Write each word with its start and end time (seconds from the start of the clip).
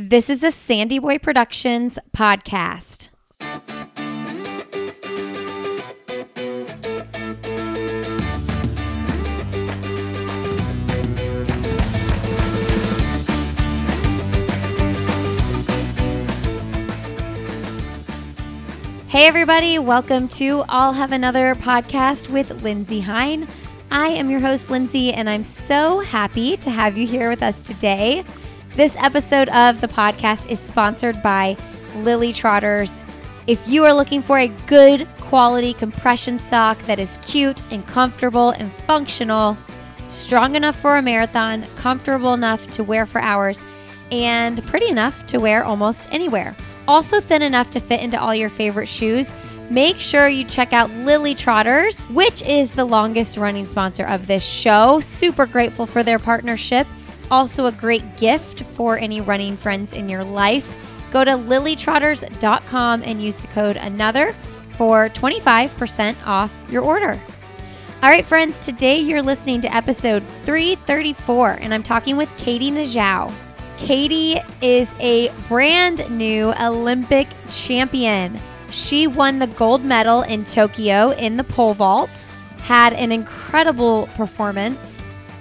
This 0.00 0.30
is 0.30 0.44
a 0.44 0.52
Sandy 0.52 1.00
Boy 1.00 1.18
Productions 1.18 1.98
podcast. 2.16 3.08
Hey, 19.08 19.26
everybody, 19.26 19.80
welcome 19.80 20.28
to 20.28 20.62
I'll 20.68 20.92
Have 20.92 21.10
Another 21.10 21.56
podcast 21.56 22.30
with 22.30 22.62
Lindsey 22.62 23.00
Hein. 23.00 23.48
I 23.90 24.10
am 24.10 24.30
your 24.30 24.38
host, 24.38 24.70
Lindsey, 24.70 25.12
and 25.12 25.28
I'm 25.28 25.42
so 25.42 25.98
happy 25.98 26.56
to 26.58 26.70
have 26.70 26.96
you 26.96 27.04
here 27.04 27.30
with 27.30 27.42
us 27.42 27.58
today. 27.58 28.22
This 28.78 28.94
episode 29.00 29.48
of 29.48 29.80
the 29.80 29.88
podcast 29.88 30.48
is 30.48 30.60
sponsored 30.60 31.20
by 31.20 31.56
Lily 31.96 32.32
Trotters. 32.32 33.02
If 33.48 33.60
you 33.66 33.84
are 33.84 33.92
looking 33.92 34.22
for 34.22 34.38
a 34.38 34.46
good 34.68 35.08
quality 35.18 35.74
compression 35.74 36.38
sock 36.38 36.78
that 36.82 37.00
is 37.00 37.18
cute 37.20 37.60
and 37.72 37.84
comfortable 37.88 38.50
and 38.50 38.72
functional, 38.72 39.58
strong 40.08 40.54
enough 40.54 40.78
for 40.78 40.96
a 40.96 41.02
marathon, 41.02 41.64
comfortable 41.74 42.34
enough 42.34 42.68
to 42.68 42.84
wear 42.84 43.04
for 43.04 43.20
hours, 43.20 43.64
and 44.12 44.62
pretty 44.62 44.86
enough 44.86 45.26
to 45.26 45.38
wear 45.38 45.64
almost 45.64 46.08
anywhere 46.12 46.54
also 46.88 47.20
thin 47.20 47.42
enough 47.42 47.70
to 47.70 47.80
fit 47.80 48.00
into 48.00 48.18
all 48.18 48.34
your 48.34 48.48
favorite 48.48 48.88
shoes, 48.88 49.34
make 49.70 49.98
sure 49.98 50.26
you 50.26 50.44
check 50.44 50.72
out 50.72 50.90
Lily 50.90 51.34
Trotters, 51.34 52.02
which 52.06 52.42
is 52.42 52.72
the 52.72 52.84
longest 52.84 53.36
running 53.36 53.66
sponsor 53.66 54.06
of 54.06 54.26
this 54.26 54.42
show. 54.42 54.98
Super 54.98 55.44
grateful 55.44 55.86
for 55.86 56.02
their 56.02 56.18
partnership. 56.18 56.86
Also, 57.30 57.66
a 57.66 57.72
great 57.72 58.16
gift 58.16 58.62
for 58.62 58.98
any 58.98 59.20
running 59.20 59.56
friends 59.56 59.92
in 59.92 60.08
your 60.08 60.24
life. 60.24 60.84
Go 61.10 61.24
to 61.24 61.32
lilytrotters.com 61.32 63.02
and 63.02 63.22
use 63.22 63.38
the 63.38 63.48
code 63.48 63.76
another 63.76 64.32
for 64.72 65.08
25% 65.10 66.16
off 66.26 66.54
your 66.70 66.82
order. 66.82 67.20
All 68.00 68.10
right, 68.10 68.24
friends, 68.24 68.64
today 68.64 68.98
you're 68.98 69.22
listening 69.22 69.60
to 69.62 69.74
episode 69.74 70.22
334, 70.22 71.58
and 71.60 71.74
I'm 71.74 71.82
talking 71.82 72.16
with 72.16 72.34
Katie 72.36 72.70
Nageotte. 72.70 73.32
Katie 73.76 74.38
is 74.62 74.92
a 75.00 75.32
brand 75.48 76.08
new 76.10 76.52
Olympic 76.60 77.26
champion. 77.48 78.38
She 78.70 79.06
won 79.06 79.38
the 79.38 79.46
gold 79.48 79.84
medal 79.84 80.22
in 80.22 80.44
Tokyo 80.44 81.10
in 81.10 81.36
the 81.36 81.44
pole 81.44 81.74
vault, 81.74 82.26
had 82.60 82.92
an 82.92 83.10
incredible 83.12 84.08
performance. 84.14 84.97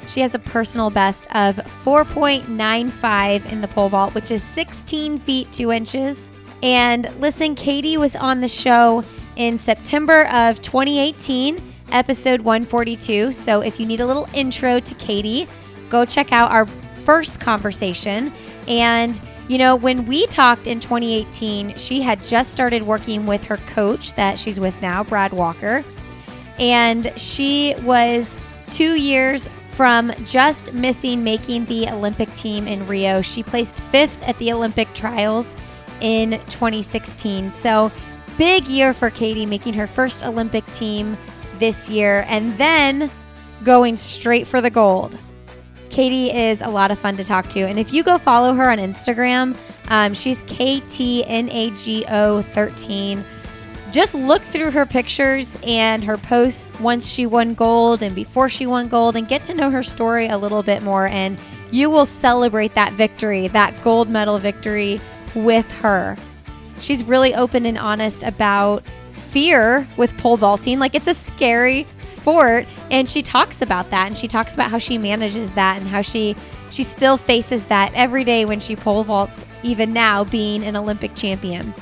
She 0.07 0.21
has 0.21 0.33
a 0.33 0.39
personal 0.39 0.89
best 0.89 1.27
of 1.35 1.57
4.95 1.57 3.51
in 3.51 3.61
the 3.61 3.67
pole 3.67 3.89
vault, 3.89 4.15
which 4.15 4.31
is 4.31 4.41
16 4.41 5.19
feet 5.19 5.51
2 5.51 5.71
inches. 5.71 6.29
And 6.63 7.13
listen, 7.19 7.55
Katie 7.55 7.97
was 7.97 8.15
on 8.15 8.41
the 8.41 8.47
show 8.47 9.03
in 9.35 9.57
September 9.57 10.25
of 10.27 10.61
2018, 10.61 11.61
episode 11.91 12.41
142. 12.41 13.31
So 13.33 13.61
if 13.61 13.79
you 13.79 13.85
need 13.85 13.99
a 13.99 14.05
little 14.05 14.27
intro 14.33 14.79
to 14.79 14.95
Katie, 14.95 15.47
go 15.89 16.05
check 16.05 16.31
out 16.31 16.51
our 16.51 16.65
first 16.65 17.39
conversation. 17.39 18.31
And, 18.67 19.19
you 19.47 19.57
know, 19.57 19.75
when 19.75 20.05
we 20.05 20.25
talked 20.27 20.67
in 20.67 20.79
2018, 20.79 21.77
she 21.77 22.01
had 22.01 22.23
just 22.23 22.51
started 22.51 22.81
working 22.81 23.25
with 23.25 23.45
her 23.45 23.57
coach 23.57 24.13
that 24.13 24.39
she's 24.39 24.59
with 24.59 24.81
now, 24.81 25.03
Brad 25.03 25.33
Walker. 25.33 25.83
And 26.57 27.11
she 27.17 27.75
was 27.81 28.35
two 28.67 28.95
years 28.95 29.47
from 29.77 30.11
just 30.25 30.73
missing 30.73 31.23
making 31.23 31.63
the 31.65 31.87
Olympic 31.87 32.33
team 32.33 32.67
in 32.67 32.85
Rio. 32.87 33.21
She 33.21 33.43
placed 33.43 33.81
fifth 33.83 34.27
at 34.27 34.35
the 34.39 34.51
Olympic 34.51 34.91
trials 34.95 35.55
in 36.01 36.31
2016. 36.31 37.51
So, 37.51 37.91
big 38.39 38.65
year 38.67 38.91
for 38.91 39.11
Katie, 39.11 39.45
making 39.45 39.75
her 39.75 39.85
first 39.85 40.25
Olympic 40.25 40.65
team 40.67 41.15
this 41.59 41.91
year 41.91 42.25
and 42.27 42.51
then 42.53 43.11
going 43.63 43.97
straight 43.97 44.47
for 44.47 44.61
the 44.61 44.71
gold. 44.71 45.15
Katie 45.91 46.31
is 46.31 46.61
a 46.61 46.69
lot 46.69 46.89
of 46.89 46.97
fun 46.97 47.15
to 47.17 47.23
talk 47.23 47.47
to. 47.49 47.59
And 47.61 47.77
if 47.77 47.93
you 47.93 48.01
go 48.03 48.17
follow 48.17 48.55
her 48.55 48.71
on 48.71 48.79
Instagram, 48.79 49.55
um, 49.89 50.15
she's 50.15 50.41
KTNAGO13. 50.43 53.23
Just 53.97 54.13
look 54.13 54.43
through 54.43 54.69
her 54.69 54.85
pictures 54.85 55.57
and 55.65 56.03
her 56.03 56.17
posts 56.17 56.71
once 56.79 57.09
she 57.09 57.25
won 57.25 57.55
gold 57.55 58.03
and 58.03 58.13
before 58.13 58.47
she 58.47 58.67
won 58.67 58.89
gold 58.89 59.15
and 59.15 59.27
get 59.27 59.41
to 59.45 59.55
know 59.55 59.71
her 59.71 59.81
story 59.81 60.27
a 60.27 60.37
little 60.37 60.61
bit 60.61 60.83
more. 60.83 61.07
And 61.07 61.35
you 61.71 61.89
will 61.89 62.05
celebrate 62.05 62.75
that 62.75 62.93
victory, 62.93 63.47
that 63.47 63.83
gold 63.83 64.07
medal 64.07 64.37
victory 64.37 65.01
with 65.33 65.67
her. 65.79 66.15
She's 66.79 67.03
really 67.03 67.33
open 67.33 67.65
and 67.65 67.75
honest 67.75 68.21
about 68.21 68.83
fear 69.13 69.87
with 69.97 70.15
pole 70.19 70.37
vaulting. 70.37 70.77
Like 70.77 70.93
it's 70.93 71.07
a 71.07 71.15
scary 71.15 71.87
sport, 71.97 72.67
and 72.91 73.09
she 73.09 73.23
talks 73.23 73.63
about 73.63 73.89
that, 73.89 74.05
and 74.05 74.15
she 74.15 74.27
talks 74.27 74.53
about 74.53 74.69
how 74.69 74.77
she 74.77 74.99
manages 74.99 75.53
that, 75.53 75.79
and 75.79 75.87
how 75.87 76.03
she 76.03 76.35
she 76.69 76.83
still 76.83 77.17
faces 77.17 77.65
that 77.65 77.91
every 77.95 78.23
day 78.23 78.45
when 78.45 78.59
she 78.59 78.75
pole 78.75 79.03
vaults, 79.03 79.43
even 79.63 79.91
now 79.91 80.23
being 80.23 80.63
an 80.63 80.75
Olympic 80.75 81.15
champion. 81.15 81.73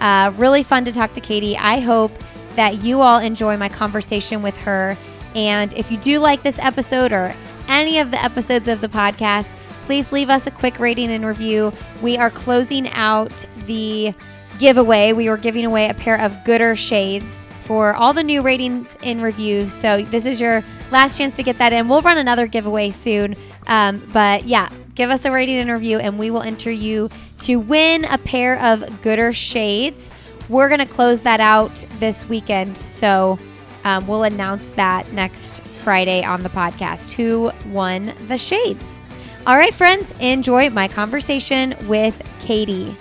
Uh, 0.00 0.32
really 0.36 0.62
fun 0.62 0.84
to 0.84 0.92
talk 0.92 1.12
to 1.14 1.20
Katie. 1.20 1.56
I 1.56 1.80
hope 1.80 2.12
that 2.56 2.82
you 2.82 3.00
all 3.00 3.18
enjoy 3.18 3.56
my 3.56 3.68
conversation 3.68 4.42
with 4.42 4.56
her. 4.58 4.96
And 5.34 5.72
if 5.74 5.90
you 5.90 5.98
do 5.98 6.18
like 6.18 6.42
this 6.42 6.58
episode 6.58 7.12
or 7.12 7.34
any 7.68 7.98
of 7.98 8.10
the 8.10 8.22
episodes 8.22 8.66
of 8.68 8.80
the 8.80 8.88
podcast, 8.88 9.54
please 9.84 10.12
leave 10.12 10.30
us 10.30 10.46
a 10.46 10.50
quick 10.50 10.78
rating 10.78 11.10
and 11.10 11.24
review. 11.24 11.72
We 12.02 12.16
are 12.16 12.30
closing 12.30 12.88
out 12.90 13.44
the 13.66 14.14
giveaway. 14.58 15.12
We 15.12 15.28
were 15.28 15.36
giving 15.36 15.64
away 15.64 15.88
a 15.88 15.94
pair 15.94 16.20
of 16.20 16.32
Goodr 16.44 16.76
shades 16.76 17.46
for 17.60 17.94
all 17.94 18.12
the 18.12 18.24
new 18.24 18.42
ratings 18.42 18.98
in 19.02 19.20
reviews. 19.20 19.72
So 19.72 20.02
this 20.02 20.26
is 20.26 20.40
your 20.40 20.64
last 20.90 21.16
chance 21.16 21.36
to 21.36 21.42
get 21.42 21.58
that 21.58 21.72
in. 21.72 21.88
We'll 21.88 22.02
run 22.02 22.18
another 22.18 22.46
giveaway 22.46 22.90
soon. 22.90 23.36
Um, 23.68 24.02
but 24.12 24.46
yeah, 24.48 24.68
give 24.96 25.10
us 25.10 25.24
a 25.24 25.30
rating 25.30 25.58
and 25.58 25.70
review, 25.70 25.98
and 25.98 26.18
we 26.18 26.30
will 26.30 26.42
enter 26.42 26.70
you 26.70 27.08
to 27.40 27.56
win 27.56 28.04
a 28.04 28.18
pair 28.18 28.58
of 28.60 28.80
Goodr 29.02 29.34
shades. 29.34 30.10
We're 30.48 30.68
going 30.68 30.80
to 30.80 30.86
close 30.86 31.22
that 31.22 31.40
out 31.40 31.84
this 31.98 32.28
weekend. 32.28 32.76
So 32.76 33.38
um, 33.84 34.06
we'll 34.06 34.24
announce 34.24 34.68
that 34.70 35.12
next 35.12 35.62
Friday 35.62 36.24
on 36.24 36.42
the 36.42 36.48
podcast 36.48 37.12
who 37.12 37.50
won 37.70 38.14
the 38.28 38.36
shades. 38.36 38.98
All 39.46 39.56
right, 39.56 39.72
friends, 39.72 40.12
enjoy 40.20 40.70
my 40.70 40.86
conversation 40.86 41.74
with 41.88 42.22
Katie. 42.40 42.94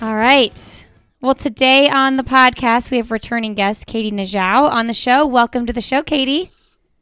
All 0.00 0.16
right. 0.16 0.86
Well, 1.20 1.34
today 1.34 1.88
on 1.88 2.16
the 2.16 2.22
podcast, 2.22 2.90
we 2.90 2.98
have 2.98 3.10
returning 3.10 3.54
guest 3.54 3.86
Katie 3.86 4.12
Nageotte 4.12 4.70
on 4.70 4.86
the 4.86 4.94
show. 4.94 5.26
Welcome 5.26 5.66
to 5.66 5.72
the 5.72 5.80
show, 5.80 6.02
Katie. 6.02 6.50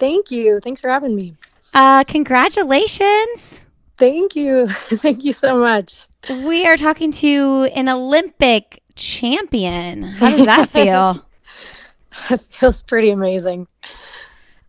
Thank 0.04 0.30
you. 0.30 0.60
Thanks 0.60 0.82
for 0.82 0.90
having 0.90 1.16
me. 1.16 1.34
Uh, 1.72 2.04
congratulations. 2.04 3.58
Thank 3.96 4.36
you. 4.36 4.66
Thank 4.68 5.24
you 5.24 5.32
so 5.32 5.56
much. 5.56 6.08
We 6.28 6.66
are 6.66 6.76
talking 6.76 7.10
to 7.12 7.70
an 7.74 7.88
Olympic 7.88 8.82
champion. 8.96 10.02
How 10.02 10.28
does 10.28 10.44
that 10.44 10.68
feel? 10.76 11.24
it 12.28 12.40
feels 12.50 12.82
pretty 12.82 13.12
amazing. 13.12 13.66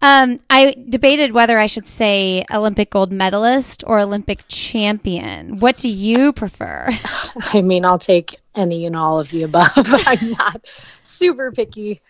Um, 0.01 0.39
I 0.49 0.73
debated 0.87 1.33
whether 1.33 1.59
I 1.59 1.65
should 1.65 1.87
say 1.87 2.45
Olympic 2.53 2.89
gold 2.89 3.11
medalist 3.11 3.83
or 3.85 3.99
Olympic 3.99 4.47
champion. 4.47 5.59
What 5.59 5.77
do 5.77 5.89
you 5.89 6.31
prefer? 6.31 6.91
I 7.53 7.61
mean, 7.61 7.83
I'll 7.83 7.97
take 7.99 8.37
any 8.55 8.85
and 8.85 8.95
all 8.95 9.19
of 9.19 9.29
the 9.29 9.43
above. 9.43 9.69
I'm 9.75 10.31
not 10.31 10.61
super 10.67 11.51
picky. 11.51 12.01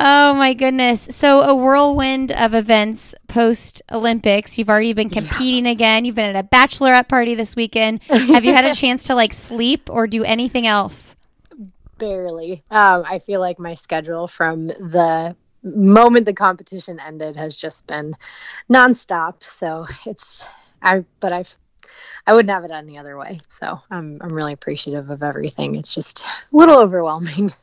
oh 0.00 0.34
my 0.34 0.54
goodness. 0.54 1.08
So, 1.10 1.40
a 1.42 1.54
whirlwind 1.54 2.32
of 2.32 2.54
events 2.54 3.14
post 3.28 3.82
Olympics. 3.90 4.58
You've 4.58 4.68
already 4.68 4.92
been 4.92 5.10
competing 5.10 5.66
yeah. 5.66 5.72
again. 5.72 6.04
You've 6.04 6.14
been 6.14 6.34
at 6.34 6.44
a 6.44 6.48
bachelorette 6.48 7.08
party 7.08 7.34
this 7.34 7.56
weekend. 7.56 8.02
Have 8.04 8.44
you 8.44 8.52
had 8.52 8.64
a 8.64 8.74
chance 8.82 9.06
to 9.08 9.14
like 9.14 9.32
sleep 9.32 9.90
or 9.90 10.06
do 10.06 10.24
anything 10.24 10.66
else? 10.66 11.14
Barely. 11.98 12.62
Um, 12.70 13.04
I 13.06 13.18
feel 13.18 13.40
like 13.40 13.58
my 13.58 13.74
schedule 13.74 14.28
from 14.28 14.66
the 14.66 15.34
moment 15.62 16.26
the 16.26 16.32
competition 16.32 17.00
ended 17.00 17.36
has 17.36 17.56
just 17.56 17.86
been 17.86 18.14
nonstop. 18.70 19.42
So 19.42 19.86
it's 20.06 20.46
I 20.82 21.04
but 21.20 21.32
I've 21.32 21.56
I 22.26 22.32
wouldn't 22.32 22.50
have 22.50 22.64
it 22.64 22.70
any 22.70 22.98
other 22.98 23.16
way. 23.16 23.40
So 23.48 23.80
I'm 23.90 24.18
I'm 24.20 24.32
really 24.32 24.52
appreciative 24.52 25.10
of 25.10 25.22
everything. 25.22 25.76
It's 25.76 25.94
just 25.94 26.24
a 26.24 26.56
little 26.56 26.78
overwhelming. 26.78 27.50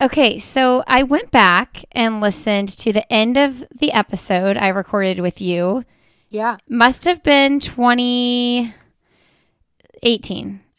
Okay, 0.00 0.38
so 0.40 0.82
I 0.86 1.04
went 1.04 1.30
back 1.30 1.84
and 1.92 2.20
listened 2.20 2.68
to 2.78 2.92
the 2.92 3.10
end 3.12 3.36
of 3.38 3.64
the 3.78 3.92
episode 3.92 4.58
I 4.58 4.68
recorded 4.68 5.20
with 5.20 5.40
you. 5.40 5.84
Yeah. 6.30 6.56
Must 6.68 7.04
have 7.04 7.22
been 7.22 7.60
2018. 7.60 8.72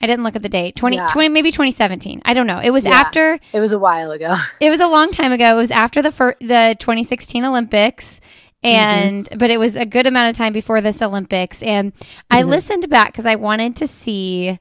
I 0.02 0.08
didn't 0.08 0.24
look 0.24 0.36
at 0.36 0.44
the 0.44 0.50
date. 0.50 0.76
20, 0.76 0.98
yeah. 0.98 1.08
20 1.08 1.30
maybe 1.30 1.52
2017. 1.52 2.22
I 2.26 2.34
don't 2.34 2.46
know. 2.46 2.60
It 2.60 2.72
was 2.72 2.84
yeah, 2.84 2.92
after. 2.92 3.40
It 3.54 3.60
was 3.60 3.72
a 3.72 3.80
while 3.80 4.12
ago. 4.12 4.36
It 4.60 4.70
was 4.70 4.82
a 4.82 4.88
long 4.88 5.12
time 5.12 5.32
ago. 5.32 5.52
It 5.52 5.56
was 5.56 5.72
after 5.72 6.02
the 6.02 6.12
fir- 6.12 6.36
the 6.42 6.76
2016 6.78 7.46
Olympics, 7.46 8.20
and 8.66 9.26
mm-hmm. 9.26 9.38
but 9.38 9.50
it 9.50 9.58
was 9.58 9.76
a 9.76 9.86
good 9.86 10.08
amount 10.08 10.30
of 10.30 10.38
time 10.38 10.54
before 10.54 10.82
this 10.82 11.02
Olympics 11.02 11.62
and 11.64 11.94
I 12.30 12.42
mm-hmm. 12.42 12.50
listened 12.50 12.90
back 12.90 13.14
cuz 13.14 13.26
I 13.26 13.36
wanted 13.36 13.76
to 13.78 13.88
see 13.88 14.60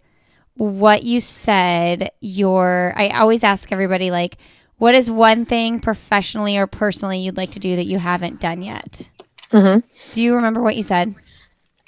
what 0.55 1.03
you 1.03 1.21
said 1.21 2.11
your 2.21 2.93
I 2.97 3.09
always 3.11 3.43
ask 3.43 3.73
everybody 3.73 4.11
like 4.11 4.37
what 4.77 4.95
is 4.95 5.11
one 5.11 5.45
thing 5.45 5.81
professionally 5.81 6.56
or 6.59 6.67
personally 6.67 7.21
you'd 7.21 7.37
like 7.37 7.53
to 7.53 7.61
do 7.61 7.77
that 7.77 7.87
you 7.87 7.99
haven't 7.99 8.41
done 8.41 8.62
yet? 8.62 9.09
Mm-hmm. 9.51 9.87
Do 10.15 10.23
you 10.23 10.35
remember 10.35 10.62
what 10.62 10.77
you 10.77 10.83
said? 10.83 11.15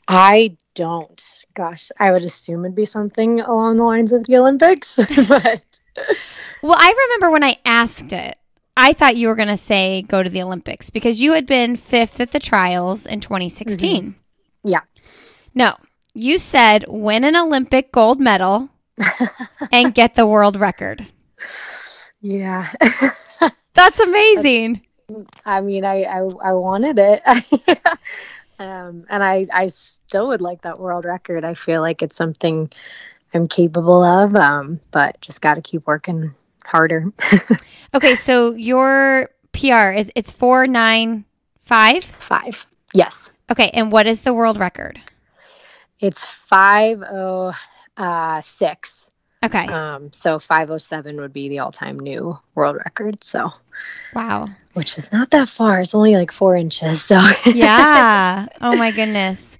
I 0.08 0.56
don't. 0.74 1.44
Gosh, 1.54 1.90
I 1.98 2.12
would 2.12 2.24
assume 2.24 2.64
it'd 2.64 2.76
be 2.76 2.86
something 2.86 3.40
along 3.40 3.76
the 3.76 3.84
lines 3.84 4.12
of 4.12 4.24
the 4.24 4.36
Olympics, 4.36 4.96
but 5.28 5.64
well, 6.62 6.76
I 6.78 7.08
remember 7.08 7.30
when 7.30 7.42
I 7.42 7.56
asked 7.64 8.12
it, 8.12 8.38
I 8.76 8.92
thought 8.92 9.16
you 9.16 9.28
were 9.28 9.34
going 9.34 9.48
to 9.48 9.56
say 9.56 10.02
go 10.02 10.22
to 10.22 10.28
the 10.28 10.42
Olympics 10.42 10.90
because 10.90 11.20
you 11.20 11.32
had 11.32 11.46
been 11.46 11.76
fifth 11.76 12.20
at 12.20 12.32
the 12.32 12.38
trials 12.38 13.06
in 13.06 13.20
2016. 13.20 14.02
Mm-hmm. 14.02 14.10
Yeah. 14.64 14.80
No, 15.54 15.74
you 16.14 16.38
said 16.38 16.84
win 16.86 17.24
an 17.24 17.36
Olympic 17.36 17.90
gold 17.90 18.20
medal 18.20 18.68
and 19.72 19.94
get 19.94 20.14
the 20.14 20.26
world 20.26 20.56
record. 20.56 21.06
Yeah. 22.20 22.64
That's 23.74 24.00
amazing. 24.00 24.82
That's, 25.08 25.42
I 25.44 25.60
mean, 25.60 25.84
I, 25.84 26.02
I, 26.02 26.18
I 26.18 26.52
wanted 26.54 26.98
it. 26.98 27.22
um, 28.58 29.04
and 29.08 29.22
I, 29.22 29.44
I 29.52 29.66
still 29.66 30.28
would 30.28 30.40
like 30.40 30.62
that 30.62 30.80
world 30.80 31.04
record. 31.04 31.44
I 31.44 31.54
feel 31.54 31.80
like 31.80 32.02
it's 32.02 32.16
something 32.16 32.70
I'm 33.32 33.46
capable 33.46 34.02
of, 34.02 34.34
um, 34.34 34.80
but 34.90 35.20
just 35.20 35.40
got 35.40 35.54
to 35.54 35.62
keep 35.62 35.86
working 35.86 36.34
harder. 36.66 37.12
okay, 37.94 38.14
so 38.14 38.52
your 38.52 39.30
PR 39.52 39.90
is 39.92 40.10
it's 40.14 40.32
four 40.32 40.66
nine 40.66 41.24
five 41.62 42.04
five. 42.04 42.66
Yes. 42.92 43.30
Okay, 43.50 43.70
and 43.72 43.92
what 43.92 44.06
is 44.06 44.22
the 44.22 44.34
world 44.34 44.58
record? 44.58 45.00
It's 46.00 46.24
five 46.24 47.02
oh 47.02 47.54
uh, 47.96 48.40
six. 48.40 49.12
Okay. 49.42 49.66
Um, 49.66 50.12
so 50.12 50.38
five 50.38 50.70
oh 50.70 50.78
seven 50.78 51.20
would 51.20 51.32
be 51.32 51.48
the 51.48 51.60
all 51.60 51.72
time 51.72 51.98
new 51.98 52.38
world 52.54 52.76
record. 52.76 53.22
So. 53.22 53.52
Wow. 54.14 54.48
Which 54.72 54.98
is 54.98 55.12
not 55.12 55.30
that 55.30 55.48
far. 55.48 55.80
It's 55.80 55.94
only 55.94 56.16
like 56.16 56.32
four 56.32 56.56
inches. 56.56 57.02
So. 57.02 57.20
yeah. 57.46 58.46
Oh 58.60 58.76
my 58.76 58.90
goodness. 58.90 59.56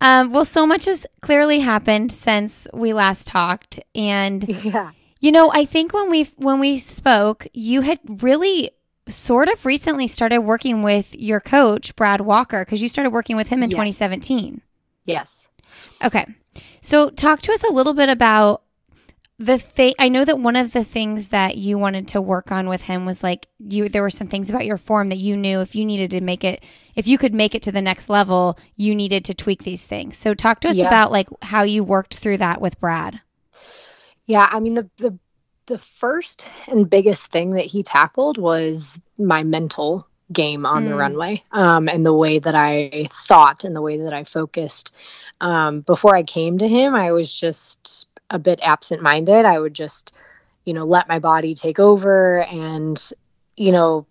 Um, 0.00 0.32
well, 0.32 0.44
so 0.44 0.66
much 0.66 0.84
has 0.84 1.06
clearly 1.20 1.58
happened 1.58 2.12
since 2.12 2.68
we 2.72 2.92
last 2.92 3.26
talked, 3.26 3.80
and 3.96 4.48
yeah, 4.64 4.92
you 5.20 5.32
know, 5.32 5.50
I 5.52 5.64
think 5.64 5.92
when 5.92 6.10
we 6.10 6.24
when 6.36 6.60
we 6.60 6.78
spoke, 6.78 7.46
you 7.52 7.80
had 7.80 8.00
really 8.22 8.70
sort 9.08 9.48
of 9.48 9.64
recently 9.64 10.06
started 10.06 10.40
working 10.40 10.82
with 10.82 11.14
your 11.14 11.40
coach 11.40 11.96
Brad 11.96 12.20
Walker 12.20 12.64
because 12.64 12.82
you 12.82 12.88
started 12.88 13.10
working 13.10 13.36
with 13.36 13.48
him 13.48 13.62
in 13.62 13.70
yes. 13.70 13.76
2017. 13.76 14.60
Yes. 15.04 15.48
Okay. 16.04 16.26
So 16.80 17.10
talk 17.10 17.40
to 17.42 17.52
us 17.52 17.64
a 17.64 17.72
little 17.72 17.94
bit 17.94 18.08
about 18.08 18.62
the 19.38 19.58
thing 19.58 19.94
I 19.98 20.08
know 20.08 20.24
that 20.24 20.38
one 20.38 20.56
of 20.56 20.72
the 20.72 20.82
things 20.82 21.28
that 21.28 21.56
you 21.56 21.78
wanted 21.78 22.08
to 22.08 22.20
work 22.20 22.50
on 22.50 22.68
with 22.68 22.82
him 22.82 23.06
was 23.06 23.22
like 23.22 23.46
you 23.58 23.88
there 23.88 24.02
were 24.02 24.10
some 24.10 24.26
things 24.26 24.50
about 24.50 24.66
your 24.66 24.76
form 24.76 25.08
that 25.08 25.18
you 25.18 25.36
knew 25.36 25.60
if 25.60 25.76
you 25.76 25.84
needed 25.84 26.10
to 26.10 26.20
make 26.20 26.42
it 26.42 26.64
if 26.96 27.06
you 27.06 27.18
could 27.18 27.34
make 27.34 27.54
it 27.54 27.62
to 27.62 27.72
the 27.72 27.80
next 27.80 28.08
level, 28.08 28.58
you 28.74 28.94
needed 28.94 29.24
to 29.26 29.34
tweak 29.34 29.62
these 29.62 29.86
things. 29.86 30.16
So 30.16 30.34
talk 30.34 30.60
to 30.60 30.68
us 30.68 30.76
yeah. 30.76 30.88
about 30.88 31.12
like 31.12 31.28
how 31.42 31.62
you 31.62 31.84
worked 31.84 32.16
through 32.16 32.38
that 32.38 32.60
with 32.60 32.80
Brad. 32.80 33.20
Yeah, 34.28 34.46
I 34.48 34.60
mean 34.60 34.74
the 34.74 34.88
the 34.98 35.18
the 35.66 35.78
first 35.78 36.46
and 36.68 36.88
biggest 36.88 37.32
thing 37.32 37.50
that 37.52 37.64
he 37.64 37.82
tackled 37.82 38.38
was 38.38 39.00
my 39.18 39.42
mental 39.42 40.06
game 40.30 40.66
on 40.66 40.84
mm. 40.84 40.88
the 40.88 40.94
runway 40.94 41.42
um, 41.50 41.88
and 41.88 42.04
the 42.04 42.14
way 42.14 42.38
that 42.38 42.54
I 42.54 43.06
thought 43.10 43.64
and 43.64 43.74
the 43.74 43.82
way 43.82 44.02
that 44.02 44.12
I 44.12 44.24
focused. 44.24 44.94
Um, 45.40 45.80
before 45.80 46.14
I 46.14 46.22
came 46.22 46.58
to 46.58 46.68
him, 46.68 46.94
I 46.94 47.12
was 47.12 47.32
just 47.32 48.08
a 48.28 48.38
bit 48.38 48.60
absent 48.62 49.02
minded. 49.02 49.46
I 49.46 49.58
would 49.58 49.74
just, 49.74 50.14
you 50.64 50.74
know, 50.74 50.84
let 50.84 51.08
my 51.08 51.20
body 51.20 51.54
take 51.54 51.78
over 51.78 52.42
and, 52.42 53.00
you 53.56 53.72
know, 53.72 54.06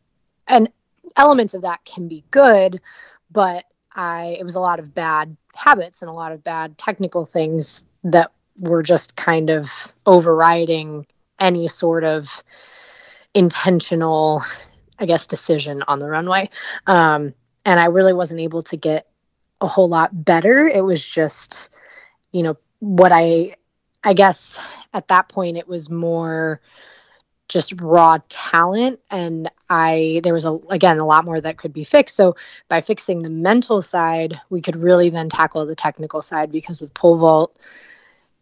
and 0.48 0.72
elements 1.16 1.54
of 1.54 1.62
that 1.62 1.86
can 1.86 2.08
be 2.08 2.24
good, 2.32 2.82
but 3.30 3.66
I, 3.94 4.38
it 4.40 4.44
was 4.44 4.56
a 4.56 4.60
lot 4.62 4.80
of 4.80 4.96
bad 4.96 5.38
habits 5.54 6.02
and 6.02 6.10
a 6.10 6.14
lot 6.14 6.32
of 6.32 6.44
bad 6.44 6.78
technical 6.78 7.26
things 7.26 7.84
that 8.04 8.32
were 8.62 8.84
just 8.84 9.16
kind 9.16 9.50
of 9.50 9.94
overriding 10.06 11.06
any 11.40 11.68
sort 11.68 12.04
of 12.04 12.44
intentional, 13.34 14.42
I 14.98 15.06
guess, 15.06 15.28
decision 15.28 15.84
on 15.88 16.00
the 16.00 16.08
runway. 16.08 16.50
Um, 16.86 17.34
and 17.66 17.80
I 17.80 17.86
really 17.86 18.14
wasn't 18.14 18.42
able 18.42 18.64
to 18.64 18.78
get 18.78 19.08
a 19.62 19.68
whole 19.68 19.90
lot 19.90 20.10
better. 20.14 20.68
It 20.68 20.84
was 20.84 21.08
just, 21.08 21.70
you 22.32 22.44
know, 22.44 22.58
what 22.80 23.12
I 23.12 23.56
I 24.04 24.14
guess 24.14 24.64
at 24.94 25.10
that 25.10 25.30
point 25.30 25.58
it 25.58 25.68
was 25.68 25.90
more 25.90 26.62
just 27.50 27.80
raw 27.82 28.18
talent 28.28 29.00
and 29.10 29.50
I 29.70 30.22
there 30.24 30.34
was 30.34 30.46
a 30.46 30.60
again 30.70 31.00
a 31.00 31.06
lot 31.06 31.26
more 31.26 31.40
that 31.40 31.58
could 31.58 31.74
be 31.74 31.84
fixed. 31.84 32.16
So 32.16 32.36
by 32.68 32.82
fixing 32.82 33.22
the 33.22 33.30
mental 33.30 33.82
side, 33.82 34.40
we 34.50 34.62
could 34.62 34.76
really 34.76 35.10
then 35.10 35.30
tackle 35.30 35.66
the 35.66 35.76
technical 35.76 36.22
side 36.22 36.52
because 36.52 36.82
with 36.82 36.94
pole 36.94 37.18
vault 37.18 37.58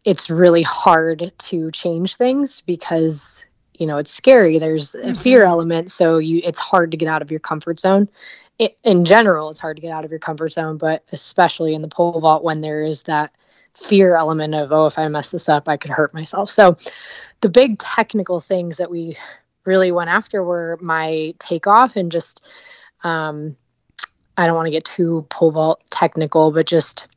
it's 0.05 0.29
really 0.29 0.61
hard 0.61 1.33
to 1.37 1.71
change 1.71 2.15
things 2.15 2.61
because 2.61 3.43
you 3.73 3.87
know 3.87 3.97
it's 3.97 4.13
scary. 4.13 4.59
There's 4.59 4.93
a 4.93 4.99
mm-hmm. 4.99 5.13
fear 5.15 5.43
element 5.43 5.89
so 5.91 6.19
you 6.19 6.39
it's 6.43 6.59
hard 6.59 6.91
to 6.91 6.97
get 6.97 7.09
out 7.09 7.23
of 7.23 7.31
your 7.31 7.39
comfort 7.41 7.79
zone. 7.79 8.07
It, 8.57 8.77
in 8.85 9.03
general 9.03 9.49
it's 9.49 9.59
hard 9.59 9.75
to 9.75 9.81
get 9.81 9.91
out 9.91 10.05
of 10.05 10.11
your 10.11 10.19
comfort 10.19 10.53
zone 10.53 10.77
but 10.77 11.03
especially 11.11 11.75
in 11.75 11.81
the 11.81 11.89
pole 11.89 12.21
vault 12.21 12.41
when 12.41 12.61
there 12.61 12.83
is 12.83 13.03
that 13.03 13.35
fear 13.73 14.15
element 14.15 14.55
of 14.55 14.71
oh 14.71 14.85
if 14.85 14.97
i 14.97 15.05
mess 15.09 15.29
this 15.31 15.49
up 15.49 15.67
i 15.67 15.75
could 15.75 15.91
hurt 15.91 16.13
myself. 16.13 16.49
So 16.49 16.77
the 17.41 17.49
big 17.49 17.79
technical 17.79 18.39
things 18.39 18.77
that 18.77 18.89
we 18.89 19.17
really 19.65 19.91
went 19.91 20.09
after 20.09 20.41
were 20.41 20.77
my 20.79 21.33
takeoff 21.37 21.97
and 21.97 22.11
just 22.11 22.41
um, 23.03 23.57
i 24.37 24.45
don't 24.45 24.55
want 24.55 24.67
to 24.67 24.71
get 24.71 24.85
too 24.85 25.25
pole 25.29 25.51
vault 25.51 25.83
technical 25.91 26.51
but 26.51 26.65
just 26.65 27.09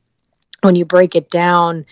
when 0.62 0.74
you 0.74 0.84
break 0.84 1.14
it 1.14 1.30
down 1.30 1.86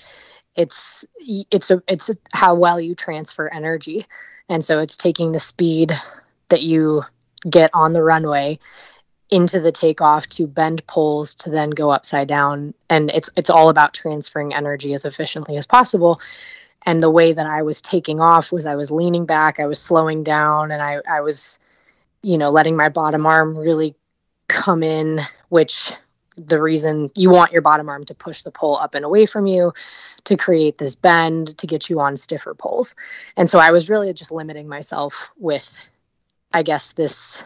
it's 0.57 1.07
it's 1.19 1.71
a 1.71 1.83
it's 1.87 2.11
a, 2.11 2.15
how 2.33 2.55
well 2.55 2.81
you 2.81 2.95
transfer 2.95 3.49
energy. 3.53 4.07
And 4.49 4.65
so 4.65 4.81
it's 4.81 4.97
taking 4.97 5.33
the 5.33 5.41
speed 5.41 5.93
that 6.49 6.63
you 6.63 7.03
get 7.49 7.71
on 7.75 7.93
the 7.93 8.03
runway 8.03 8.59
into 9.29 9.61
the 9.61 9.73
takeoff 9.73 10.29
to 10.29 10.47
bend 10.47 10.87
poles 10.87 11.35
to 11.35 11.51
then 11.51 11.71
go 11.71 11.91
upside 11.91 12.29
down. 12.29 12.75
And 12.89 13.11
it's 13.11 13.31
it's 13.37 13.51
all 13.51 13.69
about 13.69 13.93
transferring 13.93 14.55
energy 14.55 14.95
as 14.95 15.05
efficiently 15.05 15.57
as 15.57 15.67
possible. 15.67 16.21
And 16.85 17.03
the 17.03 17.11
way 17.11 17.33
that 17.33 17.47
I 17.47 17.63
was 17.63 17.83
taking 17.83 18.21
off 18.21 18.53
was 18.53 18.65
I 18.65 18.77
was 18.77 18.91
leaning 18.91 19.27
back 19.27 19.61
I 19.61 19.67
was 19.67 19.81
slowing 19.81 20.23
down 20.23 20.71
and 20.71 20.81
I 20.81 21.01
I 21.09 21.21
was 21.21 21.59
you 22.23 22.39
know 22.39 22.51
letting 22.51 22.77
my 22.77 22.89
bottom 22.89 23.27
arm 23.27 23.57
really 23.57 23.95
come 24.49 24.83
in 24.83 25.21
which 25.49 25.93
the 26.37 26.61
reason 26.61 27.11
you 27.17 27.31
want 27.31 27.53
your 27.53 27.63
bottom 27.63 27.89
arm 27.89 28.05
to 28.05 28.15
push 28.15 28.43
the 28.43 28.51
pole 28.51 28.77
up 28.77 28.95
and 28.95 29.05
away 29.05 29.27
from 29.27 29.47
you 29.47 29.73
to 30.25 30.37
create 30.37 30.79
this 30.79 30.95
bend 30.95 31.57
to 31.59 31.67
get 31.67 31.89
you 31.89 32.01
on 32.01 32.17
stiffer 32.17 32.55
poles 32.55 32.95
and 33.37 33.49
so 33.49 33.59
I 33.59 33.71
was 33.71 33.91
really 33.91 34.13
just 34.13 34.33
limiting 34.33 34.69
myself 34.69 35.31
with 35.39 35.77
I 36.53 36.63
guess 36.63 36.93
this 36.93 37.45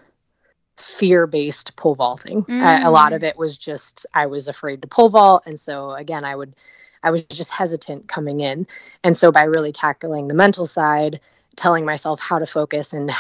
fear 0.81 1.27
based 1.27 1.77
pole 1.77 1.95
vaulting. 1.95 2.45
Mm. 2.45 2.85
a 2.85 2.91
lot 2.91 3.13
of 3.13 3.23
it 3.23 3.37
was 3.37 3.59
just 3.59 4.07
I 4.15 4.27
was 4.27 4.49
afraid 4.49 4.83
to 4.83 4.89
pole 4.89 5.09
vault. 5.09 5.45
And 5.47 5.59
so, 5.59 5.91
again, 5.91 6.25
I 6.25 6.35
would, 6.35 6.55
I 7.03 7.11
was 7.11 7.25
just 7.25 7.53
hesitant 7.53 8.09
coming 8.09 8.41
in. 8.41 8.67
And 9.05 9.17
so, 9.17 9.33
by 9.33 9.45
really 9.45 9.73
tackling 9.73 10.29
the 10.29 10.35
mental 10.35 10.67
side, 10.67 11.21
telling 11.57 11.85
myself 11.85 12.21
how 12.21 12.39
to 12.39 12.47
focus 12.47 12.93
and 12.93 13.11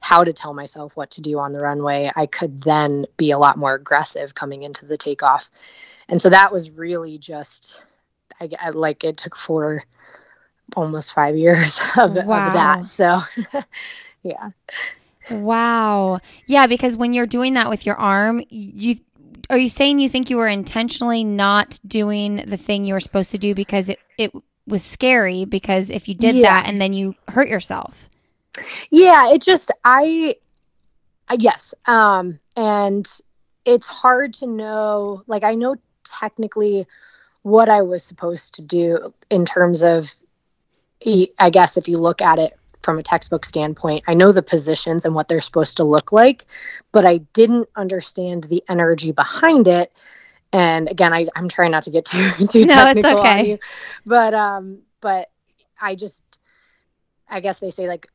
how 0.00 0.24
to 0.24 0.32
tell 0.32 0.54
myself 0.54 0.96
what 0.96 1.12
to 1.12 1.20
do 1.20 1.38
on 1.38 1.52
the 1.52 1.60
runway, 1.60 2.10
I 2.14 2.26
could 2.26 2.60
then 2.60 3.06
be 3.16 3.30
a 3.30 3.38
lot 3.38 3.58
more 3.58 3.74
aggressive 3.74 4.34
coming 4.34 4.62
into 4.62 4.86
the 4.86 4.96
takeoff. 4.96 5.50
And 6.08 6.20
so, 6.20 6.30
that 6.30 6.52
was 6.52 6.70
really 6.70 7.18
just, 7.18 7.84
I, 8.40 8.50
I 8.60 8.70
like, 8.70 9.04
it 9.04 9.16
took 9.16 9.36
four, 9.36 9.84
almost 10.74 11.12
five 11.12 11.36
years 11.36 11.80
of, 11.96 12.14
wow. 12.14 12.46
of 12.48 12.52
that. 12.54 12.88
So, 12.88 13.20
yeah. 14.22 14.50
Wow. 15.30 16.20
Yeah, 16.46 16.66
because 16.66 16.96
when 16.96 17.12
you're 17.12 17.26
doing 17.26 17.54
that 17.54 17.68
with 17.68 17.86
your 17.86 17.96
arm, 17.96 18.42
you 18.48 18.96
are 19.48 19.58
you 19.58 19.68
saying 19.68 19.98
you 19.98 20.08
think 20.08 20.30
you 20.30 20.36
were 20.36 20.48
intentionally 20.48 21.24
not 21.24 21.80
doing 21.86 22.36
the 22.36 22.56
thing 22.56 22.84
you 22.84 22.94
were 22.94 23.00
supposed 23.00 23.32
to 23.32 23.38
do 23.38 23.54
because 23.54 23.88
it, 23.88 23.98
it 24.16 24.32
was 24.66 24.84
scary 24.84 25.44
because 25.44 25.90
if 25.90 26.08
you 26.08 26.14
did 26.14 26.36
yeah. 26.36 26.42
that 26.42 26.68
and 26.68 26.80
then 26.80 26.92
you 26.92 27.16
hurt 27.28 27.48
yourself. 27.48 28.08
Yeah, 28.90 29.32
it 29.32 29.42
just 29.42 29.70
I, 29.84 30.34
I 31.28 31.36
yes. 31.38 31.74
Um 31.86 32.40
and 32.56 33.06
it's 33.64 33.88
hard 33.88 34.34
to 34.34 34.46
know 34.46 35.22
like 35.26 35.44
I 35.44 35.54
know 35.54 35.76
technically 36.04 36.86
what 37.42 37.68
I 37.68 37.82
was 37.82 38.02
supposed 38.02 38.56
to 38.56 38.62
do 38.62 39.14
in 39.30 39.46
terms 39.46 39.82
of 39.82 40.12
I 41.38 41.50
guess 41.50 41.76
if 41.78 41.88
you 41.88 41.98
look 41.98 42.20
at 42.20 42.38
it 42.38 42.58
from 42.82 42.98
a 42.98 43.02
textbook 43.02 43.44
standpoint. 43.44 44.04
I 44.08 44.14
know 44.14 44.32
the 44.32 44.42
positions 44.42 45.04
and 45.04 45.14
what 45.14 45.28
they're 45.28 45.40
supposed 45.40 45.76
to 45.78 45.84
look 45.84 46.12
like, 46.12 46.44
but 46.92 47.04
I 47.04 47.18
didn't 47.18 47.68
understand 47.76 48.44
the 48.44 48.62
energy 48.68 49.12
behind 49.12 49.68
it. 49.68 49.92
And 50.52 50.90
again, 50.90 51.12
I, 51.12 51.26
I'm 51.36 51.48
trying 51.48 51.70
not 51.70 51.84
to 51.84 51.90
get 51.90 52.04
too 52.06 52.46
too 52.46 52.64
No, 52.64 52.74
technical 52.74 53.18
okay. 53.18 53.40
on 53.40 53.44
you, 53.44 53.58
but 54.06 54.34
um, 54.34 54.82
but 55.00 55.30
I 55.80 55.94
just, 55.94 56.24
I 57.28 57.40
guess 57.40 57.58
they 57.58 57.70
say 57.70 57.86
like 57.86 58.08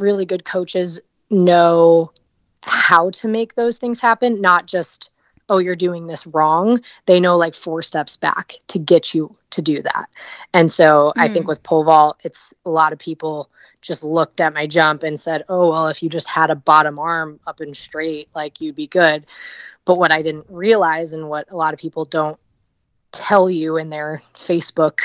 really 0.00 0.26
good 0.26 0.44
coaches 0.44 1.00
know 1.30 2.12
how 2.62 3.10
to 3.10 3.28
make 3.28 3.54
those 3.54 3.78
things 3.78 4.00
happen, 4.00 4.40
not 4.40 4.66
just 4.66 5.10
oh 5.48 5.58
you're 5.58 5.76
doing 5.76 6.06
this 6.06 6.26
wrong. 6.26 6.80
They 7.06 7.20
know 7.20 7.36
like 7.36 7.54
four 7.54 7.82
steps 7.82 8.16
back 8.16 8.54
to 8.68 8.78
get 8.78 9.12
you 9.14 9.36
to 9.50 9.62
do 9.62 9.82
that. 9.82 10.08
And 10.54 10.70
so 10.70 11.12
I 11.16 11.28
think 11.28 11.44
hmm. 11.44 11.50
with 11.50 11.62
pole 11.62 11.84
vault, 11.84 12.20
it's 12.22 12.54
a 12.64 12.70
lot 12.70 12.92
of 12.92 12.98
people 12.98 13.50
just 13.80 14.04
looked 14.04 14.40
at 14.40 14.54
my 14.54 14.66
jump 14.66 15.02
and 15.02 15.18
said, 15.18 15.44
"Oh, 15.48 15.70
well, 15.70 15.88
if 15.88 16.02
you 16.02 16.08
just 16.08 16.28
had 16.28 16.50
a 16.50 16.54
bottom 16.54 16.98
arm 16.98 17.40
up 17.46 17.60
and 17.60 17.76
straight, 17.76 18.28
like 18.34 18.60
you'd 18.60 18.76
be 18.76 18.86
good." 18.86 19.26
But 19.84 19.98
what 19.98 20.12
I 20.12 20.22
didn't 20.22 20.46
realize 20.48 21.12
and 21.12 21.28
what 21.28 21.50
a 21.50 21.56
lot 21.56 21.74
of 21.74 21.80
people 21.80 22.04
don't 22.04 22.38
tell 23.10 23.50
you 23.50 23.76
in 23.76 23.90
their 23.90 24.22
Facebook, 24.34 25.00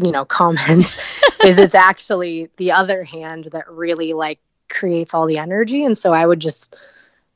you 0.00 0.12
know, 0.12 0.24
comments 0.24 0.96
is 1.44 1.58
it's 1.58 1.74
actually 1.74 2.50
the 2.56 2.72
other 2.72 3.04
hand 3.04 3.44
that 3.52 3.70
really 3.70 4.12
like 4.12 4.38
creates 4.68 5.14
all 5.14 5.26
the 5.26 5.38
energy. 5.38 5.84
And 5.84 5.96
so 5.96 6.12
I 6.12 6.24
would 6.26 6.40
just 6.40 6.76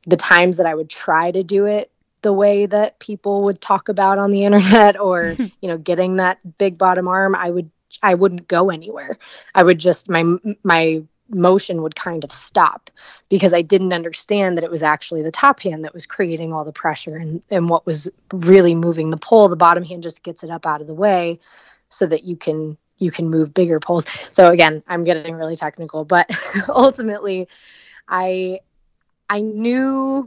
the 0.07 0.17
times 0.17 0.59
that 0.59 0.67
I 0.67 0.75
would 0.75 0.91
try 0.91 1.31
to 1.31 1.43
do 1.43 1.67
it 1.67 1.91
the 2.25 2.33
way 2.33 2.67
that 2.67 2.99
people 2.99 3.45
would 3.45 3.61
talk 3.61 3.89
about 3.89 4.19
on 4.19 4.31
the 4.31 4.45
internet 4.45 4.99
or 4.99 5.37
you 5.61 5.69
know 5.69 5.79
getting 5.79 6.17
that 6.17 6.39
big 6.59 6.79
bottom 6.79 7.07
arm 7.07 7.35
i 7.35 7.49
would 7.49 7.71
i 8.03 8.15
wouldn't 8.15 8.49
go 8.49 8.71
anywhere. 8.71 9.19
I 9.55 9.63
would 9.63 9.79
just 9.79 10.09
my 10.11 10.25
my 10.63 11.03
motion 11.29 11.83
would 11.83 11.95
kind 11.95 12.23
of 12.23 12.31
stop 12.31 12.91
because 13.31 13.55
i 13.55 13.63
didn't 13.63 13.95
understand 13.95 14.57
that 14.57 14.65
it 14.65 14.71
was 14.71 14.83
actually 14.83 15.23
the 15.23 15.31
top 15.31 15.61
hand 15.61 15.85
that 15.85 15.95
was 15.95 16.05
creating 16.05 16.53
all 16.53 16.65
the 16.65 16.73
pressure 16.73 17.17
and 17.17 17.43
and 17.51 17.69
what 17.69 17.87
was 17.87 18.11
really 18.33 18.75
moving 18.75 19.09
the 19.09 19.17
pole 19.17 19.49
the 19.49 19.57
bottom 19.57 19.85
hand 19.85 20.03
just 20.03 20.23
gets 20.23 20.45
it 20.45 20.51
up 20.51 20.67
out 20.67 20.83
of 20.83 20.87
the 20.87 20.95
way 20.95 21.41
so 21.95 22.07
that 22.07 22.25
you 22.25 22.37
can 22.37 22.77
you 22.99 23.11
can 23.11 23.29
move 23.29 23.53
bigger 23.53 23.81
poles 23.81 24.07
so 24.33 24.51
again 24.51 24.83
i'm 24.87 25.05
getting 25.05 25.35
really 25.35 25.57
technical 25.57 26.05
but 26.05 26.31
ultimately 26.69 27.49
i 28.09 28.59
i 29.29 29.41
knew 29.41 30.25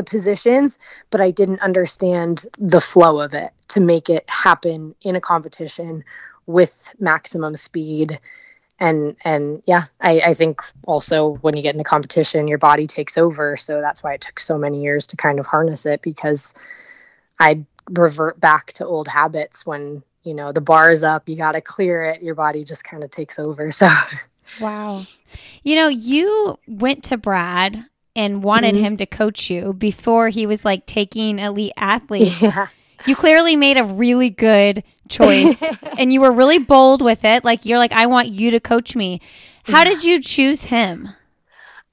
the 0.00 0.10
positions, 0.10 0.78
but 1.10 1.20
I 1.20 1.30
didn't 1.30 1.60
understand 1.60 2.44
the 2.58 2.80
flow 2.80 3.20
of 3.20 3.34
it 3.34 3.52
to 3.68 3.80
make 3.80 4.08
it 4.08 4.28
happen 4.28 4.94
in 5.02 5.14
a 5.16 5.20
competition 5.20 6.04
with 6.46 6.94
maximum 6.98 7.54
speed. 7.54 8.18
And 8.78 9.16
and 9.24 9.62
yeah, 9.66 9.84
I, 10.00 10.22
I 10.24 10.34
think 10.34 10.62
also 10.86 11.34
when 11.34 11.54
you 11.54 11.62
get 11.62 11.74
in 11.74 11.80
a 11.80 11.84
competition, 11.84 12.48
your 12.48 12.58
body 12.58 12.86
takes 12.86 13.18
over. 13.18 13.56
So 13.56 13.80
that's 13.82 14.02
why 14.02 14.14
it 14.14 14.22
took 14.22 14.40
so 14.40 14.56
many 14.56 14.82
years 14.82 15.08
to 15.08 15.16
kind 15.16 15.38
of 15.38 15.46
harness 15.46 15.84
it 15.84 16.00
because 16.00 16.54
I'd 17.38 17.66
revert 17.90 18.40
back 18.40 18.72
to 18.74 18.86
old 18.86 19.06
habits 19.06 19.66
when, 19.66 20.02
you 20.22 20.34
know, 20.34 20.52
the 20.52 20.60
bar 20.60 20.90
is 20.90 21.04
up, 21.04 21.28
you 21.28 21.36
gotta 21.36 21.60
clear 21.60 22.02
it, 22.02 22.22
your 22.22 22.34
body 22.34 22.64
just 22.64 22.84
kind 22.84 23.04
of 23.04 23.10
takes 23.10 23.38
over. 23.38 23.70
So 23.80 23.88
Wow. 24.60 25.00
You 25.62 25.76
know, 25.76 25.88
you 25.88 26.58
went 26.66 27.04
to 27.04 27.16
Brad 27.16 27.84
and 28.16 28.42
wanted 28.42 28.74
Mhm. 28.74 28.80
him 28.80 28.96
to 28.96 29.06
coach 29.06 29.48
you 29.48 29.72
before 29.72 30.28
he 30.28 30.46
was 30.46 30.64
like 30.64 30.86
taking 30.86 31.38
elite 31.38 31.72
athletes. 31.76 32.42
yeah. 32.42 32.66
You 33.06 33.14
clearly 33.14 33.54
made 33.56 33.76
a 33.76 33.84
really 33.84 34.28
good 34.28 34.82
choice 35.08 35.62
and 35.98 36.12
you 36.12 36.20
were 36.20 36.32
really 36.32 36.58
bold 36.58 37.00
with 37.00 37.24
it. 37.24 37.44
Like 37.44 37.64
you're 37.64 37.78
like, 37.78 37.92
I 37.92 38.06
want 38.06 38.28
you 38.28 38.50
to 38.50 38.60
coach 38.60 38.96
me. 38.96 39.20
How 39.64 39.84
did 39.84 40.02
you 40.02 40.20
choose 40.20 40.64
him? 40.64 41.08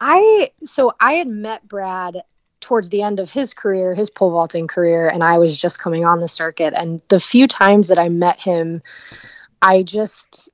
I 0.01 0.51
so 0.63 0.93
I 0.99 1.13
had 1.13 1.27
met 1.27 1.67
Brad 1.67 2.21
towards 2.59 2.89
the 2.89 3.01
end 3.01 3.19
of 3.19 3.31
his 3.31 3.53
career, 3.53 3.93
his 3.93 4.09
pole 4.09 4.31
vaulting 4.31 4.67
career, 4.67 5.09
and 5.09 5.23
I 5.23 5.37
was 5.37 5.57
just 5.57 5.79
coming 5.79 6.05
on 6.05 6.19
the 6.19 6.27
circuit. 6.27 6.73
And 6.75 7.01
the 7.07 7.19
few 7.19 7.47
times 7.47 7.89
that 7.89 7.99
I 7.99 8.09
met 8.09 8.39
him, 8.39 8.81
I 9.61 9.83
just 9.83 10.49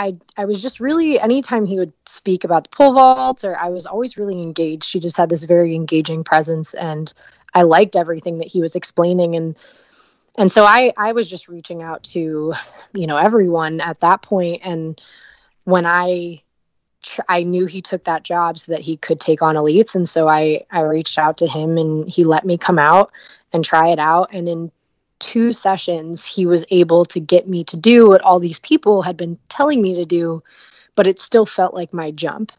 I 0.00 0.16
I 0.36 0.46
was 0.46 0.62
just 0.62 0.80
really 0.80 1.20
anytime 1.20 1.66
he 1.66 1.78
would 1.78 1.92
speak 2.06 2.44
about 2.44 2.64
the 2.64 2.76
pole 2.76 2.94
vault 2.94 3.44
or 3.44 3.56
I 3.56 3.68
was 3.68 3.84
always 3.84 4.16
really 4.16 4.40
engaged. 4.40 4.92
He 4.92 4.98
just 4.98 5.18
had 5.18 5.28
this 5.28 5.44
very 5.44 5.74
engaging 5.74 6.24
presence 6.24 6.72
and 6.72 7.12
I 7.52 7.62
liked 7.62 7.96
everything 7.96 8.38
that 8.38 8.48
he 8.48 8.62
was 8.62 8.76
explaining 8.76 9.36
and 9.36 9.58
and 10.38 10.50
so 10.50 10.64
I 10.64 10.94
I 10.96 11.12
was 11.12 11.28
just 11.28 11.48
reaching 11.48 11.82
out 11.82 12.04
to 12.14 12.54
you 12.94 13.06
know 13.06 13.18
everyone 13.18 13.82
at 13.82 14.00
that 14.00 14.22
point 14.22 14.62
and 14.64 15.00
when 15.64 15.84
I 15.84 16.38
tr- 17.02 17.22
I 17.28 17.42
knew 17.42 17.66
he 17.66 17.82
took 17.82 18.04
that 18.04 18.22
job 18.22 18.58
so 18.58 18.72
that 18.72 18.82
he 18.82 18.96
could 18.96 19.20
take 19.20 19.42
on 19.42 19.56
elites. 19.56 19.94
And 19.94 20.08
so 20.08 20.28
I 20.28 20.66
I 20.70 20.80
reached 20.82 21.18
out 21.18 21.38
to 21.38 21.48
him 21.48 21.78
and 21.78 22.08
he 22.08 22.24
let 22.24 22.44
me 22.44 22.58
come 22.58 22.78
out 22.78 23.12
and 23.52 23.64
try 23.64 23.88
it 23.88 23.98
out. 23.98 24.30
And 24.32 24.48
in 24.48 24.72
two 25.18 25.52
sessions 25.52 26.24
he 26.24 26.46
was 26.46 26.64
able 26.70 27.04
to 27.04 27.20
get 27.20 27.46
me 27.46 27.64
to 27.64 27.76
do 27.76 28.08
what 28.08 28.22
all 28.22 28.40
these 28.40 28.58
people 28.58 29.02
had 29.02 29.18
been 29.18 29.38
telling 29.48 29.82
me 29.82 29.96
to 29.96 30.06
do 30.06 30.42
but 30.96 31.06
it 31.06 31.18
still 31.18 31.46
felt 31.46 31.74
like 31.74 31.92
my 31.92 32.10
jump. 32.10 32.52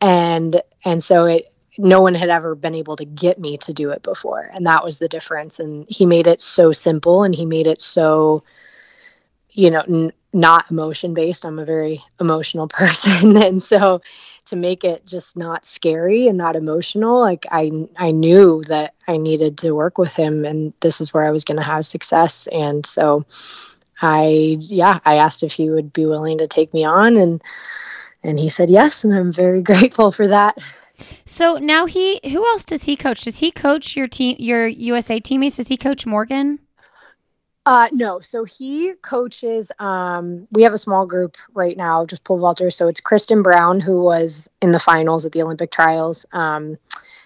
And 0.00 0.60
and 0.84 1.02
so 1.02 1.26
it 1.26 1.52
no 1.76 2.00
one 2.00 2.14
had 2.14 2.28
ever 2.28 2.54
been 2.54 2.74
able 2.74 2.96
to 2.96 3.04
get 3.04 3.38
me 3.38 3.58
to 3.58 3.72
do 3.72 3.90
it 3.90 4.02
before. 4.02 4.48
And 4.54 4.66
that 4.66 4.84
was 4.84 4.98
the 4.98 5.08
difference. 5.08 5.58
And 5.58 5.86
he 5.88 6.06
made 6.06 6.28
it 6.28 6.40
so 6.40 6.72
simple 6.72 7.24
and 7.24 7.34
he 7.34 7.46
made 7.46 7.66
it 7.66 7.80
so 7.80 8.44
you 9.50 9.70
know 9.70 10.10
not 10.34 10.70
emotion 10.70 11.14
based 11.14 11.46
i'm 11.46 11.58
a 11.58 11.64
very 11.64 12.02
emotional 12.20 12.68
person 12.80 13.36
and 13.42 13.62
so 13.62 14.02
to 14.44 14.56
make 14.56 14.84
it 14.84 15.06
just 15.06 15.36
not 15.36 15.64
scary 15.64 16.28
and 16.28 16.36
not 16.36 16.56
emotional 16.56 17.20
like 17.20 17.46
i 17.50 17.70
i 17.96 18.10
knew 18.10 18.62
that 18.64 18.94
i 19.06 19.16
needed 19.16 19.58
to 19.58 19.72
work 19.72 19.96
with 19.96 20.14
him 20.14 20.44
and 20.44 20.74
this 20.80 21.00
is 21.00 21.14
where 21.14 21.24
i 21.24 21.30
was 21.30 21.44
going 21.44 21.56
to 21.56 21.62
have 21.62 21.86
success 21.86 22.48
and 22.48 22.84
so 22.84 23.24
i 24.02 24.56
yeah 24.60 24.98
i 25.04 25.16
asked 25.16 25.42
if 25.42 25.52
he 25.52 25.70
would 25.70 25.92
be 25.92 26.04
willing 26.04 26.38
to 26.38 26.48
take 26.48 26.74
me 26.74 26.84
on 26.84 27.16
and 27.16 27.42
and 28.24 28.38
he 28.38 28.48
said 28.48 28.68
yes 28.68 29.04
and 29.04 29.14
i'm 29.14 29.32
very 29.32 29.62
grateful 29.72 30.10
for 30.10 30.28
that 30.28 30.58
So 31.24 31.58
now 31.58 31.86
he, 31.86 32.20
who 32.22 32.46
else 32.46 32.64
does 32.64 32.84
he 32.84 32.94
coach? 32.94 33.22
Does 33.22 33.40
he 33.40 33.50
coach 33.50 33.96
your 33.96 34.06
team, 34.06 34.36
your 34.38 34.68
USA 34.68 35.18
teammates? 35.18 35.56
Does 35.56 35.66
he 35.66 35.76
coach 35.76 36.06
Morgan? 36.06 36.60
Uh, 37.66 37.88
no. 37.92 38.20
So 38.20 38.44
he 38.44 38.92
coaches. 38.94 39.72
Um, 39.78 40.46
we 40.50 40.64
have 40.64 40.74
a 40.74 40.78
small 40.78 41.06
group 41.06 41.36
right 41.54 41.76
now, 41.76 42.04
just 42.04 42.24
pole 42.24 42.38
vaulters. 42.38 42.74
So 42.74 42.88
it's 42.88 43.00
Kristen 43.00 43.42
Brown, 43.42 43.80
who 43.80 44.04
was 44.04 44.50
in 44.60 44.70
the 44.70 44.78
finals 44.78 45.24
at 45.24 45.32
the 45.32 45.42
Olympic 45.42 45.70
trials. 45.70 46.26
Um, 46.32 46.76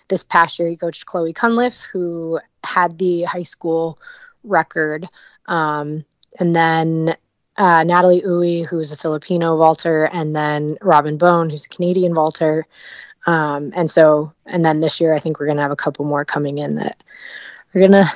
this 0.07 0.23
past 0.25 0.59
year, 0.59 0.68
he 0.68 0.76
coached 0.76 1.07
Chloe 1.07 1.33
Cunliffe, 1.33 1.83
who 1.92 2.38
had 2.62 2.99
the 2.99 3.23
high 3.23 3.42
school 3.42 3.99
record. 4.45 5.09
Um, 5.47 6.04
and 6.38 6.54
then 6.54 7.16
uh, 7.57 7.83
Natalie 7.83 8.23
Uy, 8.23 8.64
who's 8.64 8.92
a 8.92 8.97
Filipino 8.97 9.57
vaulter, 9.57 10.04
and 10.04 10.35
then 10.35 10.78
Robin 10.80 11.18
Bone, 11.18 11.50
who's 11.50 11.66
a 11.66 11.68
Canadian 11.68 12.14
vaulter. 12.14 12.66
Um, 13.26 13.73
and 13.75 13.90
so, 13.90 14.33
and 14.47 14.64
then 14.64 14.80
this 14.80 15.00
year, 15.00 15.12
I 15.12 15.18
think 15.18 15.40
we're 15.40 15.47
going 15.47 15.57
to 15.57 15.62
have 15.62 15.73
a 15.73 15.76
couple 15.76 16.04
more 16.04 16.25
coming 16.25 16.59
in 16.59 16.76
that 16.76 17.02
are 17.75 17.80
going 17.80 17.92
to 17.92 18.07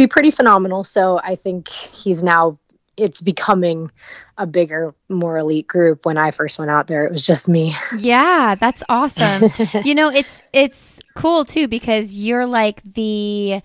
be 0.00 0.06
pretty 0.06 0.30
phenomenal. 0.30 0.82
So 0.82 1.20
I 1.22 1.36
think 1.36 1.68
he's 1.68 2.22
now 2.22 2.58
it's 2.96 3.20
becoming 3.20 3.90
a 4.36 4.46
bigger, 4.46 4.94
more 5.08 5.38
elite 5.38 5.66
group. 5.66 6.04
When 6.04 6.16
I 6.16 6.30
first 6.30 6.58
went 6.58 6.70
out 6.70 6.86
there, 6.86 7.06
it 7.06 7.12
was 7.12 7.24
just 7.24 7.48
me. 7.48 7.72
Yeah, 7.98 8.54
that's 8.54 8.82
awesome. 8.88 9.50
you 9.84 9.94
know, 9.94 10.10
it's 10.10 10.42
it's 10.52 11.00
cool 11.14 11.44
too 11.44 11.68
because 11.68 12.14
you're 12.14 12.46
like 12.46 12.80
the 12.84 13.60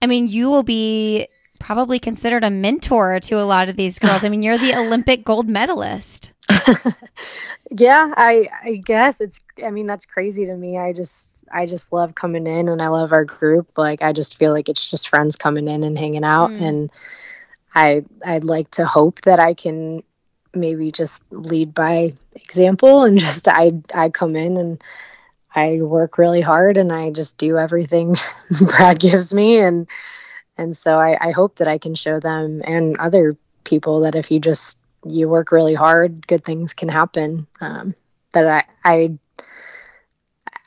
I 0.00 0.06
mean, 0.06 0.26
you 0.26 0.48
will 0.48 0.62
be 0.62 1.28
probably 1.60 1.98
considered 1.98 2.44
a 2.44 2.50
mentor 2.50 3.20
to 3.20 3.40
a 3.40 3.44
lot 3.44 3.68
of 3.68 3.76
these 3.76 3.98
girls. 3.98 4.24
I 4.24 4.28
mean, 4.28 4.42
you're 4.42 4.58
the 4.58 4.74
Olympic 4.78 5.24
gold 5.24 5.48
medalist. 5.48 6.32
yeah, 7.70 8.12
I 8.16 8.48
I 8.64 8.76
guess 8.76 9.20
it's 9.20 9.40
I 9.64 9.70
mean 9.70 9.86
that's 9.86 10.06
crazy 10.06 10.46
to 10.46 10.54
me. 10.56 10.78
I 10.78 10.92
just 10.92 11.44
I 11.52 11.66
just 11.66 11.92
love 11.92 12.14
coming 12.14 12.46
in 12.46 12.68
and 12.68 12.80
I 12.80 12.88
love 12.88 13.12
our 13.12 13.24
group. 13.24 13.76
Like 13.76 14.02
I 14.02 14.12
just 14.12 14.36
feel 14.36 14.52
like 14.52 14.68
it's 14.68 14.90
just 14.90 15.08
friends 15.08 15.36
coming 15.36 15.68
in 15.68 15.84
and 15.84 15.98
hanging 15.98 16.24
out 16.24 16.52
Mm. 16.54 16.68
and 16.68 16.92
I 17.74 18.04
I'd 18.24 18.44
like 18.44 18.70
to 18.72 18.86
hope 18.86 19.22
that 19.22 19.40
I 19.40 19.54
can 19.54 20.02
maybe 20.54 20.90
just 20.92 21.32
lead 21.32 21.74
by 21.74 22.12
example 22.36 23.04
and 23.04 23.18
just 23.26 23.48
I 23.48 23.72
I 23.94 24.10
come 24.10 24.36
in 24.36 24.56
and 24.56 24.82
I 25.54 25.80
work 25.82 26.18
really 26.18 26.40
hard 26.40 26.76
and 26.76 26.92
I 26.92 27.10
just 27.10 27.38
do 27.38 27.58
everything 27.58 28.16
Brad 28.66 28.98
gives 29.00 29.32
me 29.34 29.58
and 29.58 29.88
and 30.58 30.76
so 30.76 30.96
I, 30.98 31.16
I 31.28 31.30
hope 31.32 31.56
that 31.56 31.68
I 31.68 31.78
can 31.78 31.94
show 31.94 32.20
them 32.20 32.62
and 32.64 32.98
other 32.98 33.36
people 33.64 34.00
that 34.02 34.14
if 34.14 34.30
you 34.30 34.40
just 34.40 34.80
you 35.06 35.28
work 35.28 35.52
really 35.52 35.74
hard, 35.74 36.26
good 36.26 36.44
things 36.44 36.74
can 36.74 36.88
happen. 36.88 37.46
Um, 37.60 37.94
that 38.32 38.66
I 38.84 38.90
I 39.06 39.18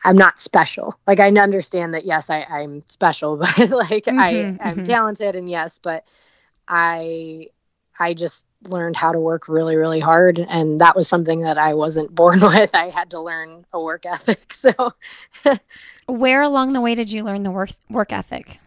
I'm 0.03 0.17
not 0.17 0.39
special. 0.39 0.95
Like 1.07 1.19
I 1.19 1.27
understand 1.29 1.93
that 1.93 2.05
yes, 2.05 2.29
I, 2.29 2.41
I'm 2.43 2.83
special, 2.87 3.37
but 3.57 3.69
like 3.69 4.07
I 4.17 4.47
Mhm, 4.47 4.59
I'm 4.59 4.77
mhm. 4.77 4.85
talented 4.85 5.35
and 5.35 5.49
yes, 5.49 5.79
but 5.79 6.03
I 6.67 7.47
I 7.99 8.13
just 8.13 8.45
learned 8.63 8.95
how 8.95 9.11
to 9.11 9.19
work 9.19 9.47
really 9.47 9.75
really 9.75 9.99
hard 9.99 10.39
and 10.39 10.81
that 10.81 10.95
was 10.95 11.07
something 11.07 11.41
that 11.41 11.57
i 11.57 11.73
wasn't 11.75 12.13
born 12.15 12.39
with 12.41 12.73
i 12.75 12.89
had 12.89 13.11
to 13.11 13.19
learn 13.19 13.65
a 13.73 13.79
work 13.79 14.05
ethic 14.05 14.51
so 14.53 14.93
where 16.07 16.41
along 16.41 16.73
the 16.73 16.81
way 16.81 16.95
did 16.95 17.11
you 17.11 17.23
learn 17.23 17.43
the 17.43 17.51
work 17.51 17.69
work 17.89 18.11
ethic 18.11 18.59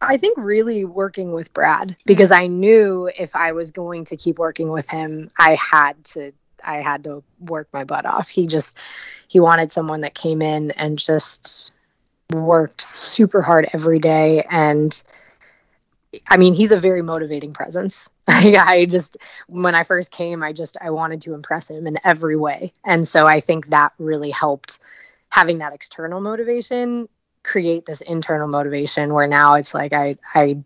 i 0.00 0.16
think 0.16 0.36
really 0.38 0.84
working 0.84 1.32
with 1.32 1.52
brad 1.52 1.96
because 2.04 2.32
i 2.32 2.46
knew 2.46 3.10
if 3.18 3.36
i 3.36 3.52
was 3.52 3.70
going 3.70 4.04
to 4.04 4.16
keep 4.16 4.38
working 4.38 4.70
with 4.70 4.88
him 4.90 5.30
i 5.38 5.54
had 5.54 6.02
to 6.04 6.32
i 6.64 6.80
had 6.80 7.04
to 7.04 7.22
work 7.38 7.68
my 7.72 7.84
butt 7.84 8.06
off 8.06 8.28
he 8.28 8.46
just 8.46 8.78
he 9.28 9.40
wanted 9.40 9.70
someone 9.70 10.00
that 10.00 10.14
came 10.14 10.42
in 10.42 10.70
and 10.72 10.98
just 10.98 11.72
worked 12.32 12.80
super 12.80 13.42
hard 13.42 13.68
every 13.72 13.98
day 13.98 14.44
and 14.48 15.02
I 16.28 16.36
mean, 16.38 16.54
he's 16.54 16.72
a 16.72 16.76
very 16.76 17.02
motivating 17.02 17.52
presence. 17.52 18.10
I, 18.28 18.86
just, 18.88 19.16
when 19.46 19.74
I 19.74 19.84
first 19.84 20.10
came, 20.10 20.42
I 20.42 20.52
just, 20.52 20.76
I 20.80 20.90
wanted 20.90 21.20
to 21.22 21.34
impress 21.34 21.70
him 21.70 21.86
in 21.86 21.98
every 22.02 22.36
way. 22.36 22.72
And 22.84 23.06
so 23.06 23.26
I 23.26 23.40
think 23.40 23.68
that 23.68 23.92
really 23.98 24.30
helped 24.30 24.80
having 25.30 25.58
that 25.58 25.72
external 25.72 26.20
motivation 26.20 27.08
create 27.42 27.84
this 27.84 28.00
internal 28.00 28.48
motivation 28.48 29.12
where 29.14 29.26
now 29.26 29.54
it's 29.54 29.74
like, 29.74 29.92
I, 29.92 30.16
I, 30.34 30.62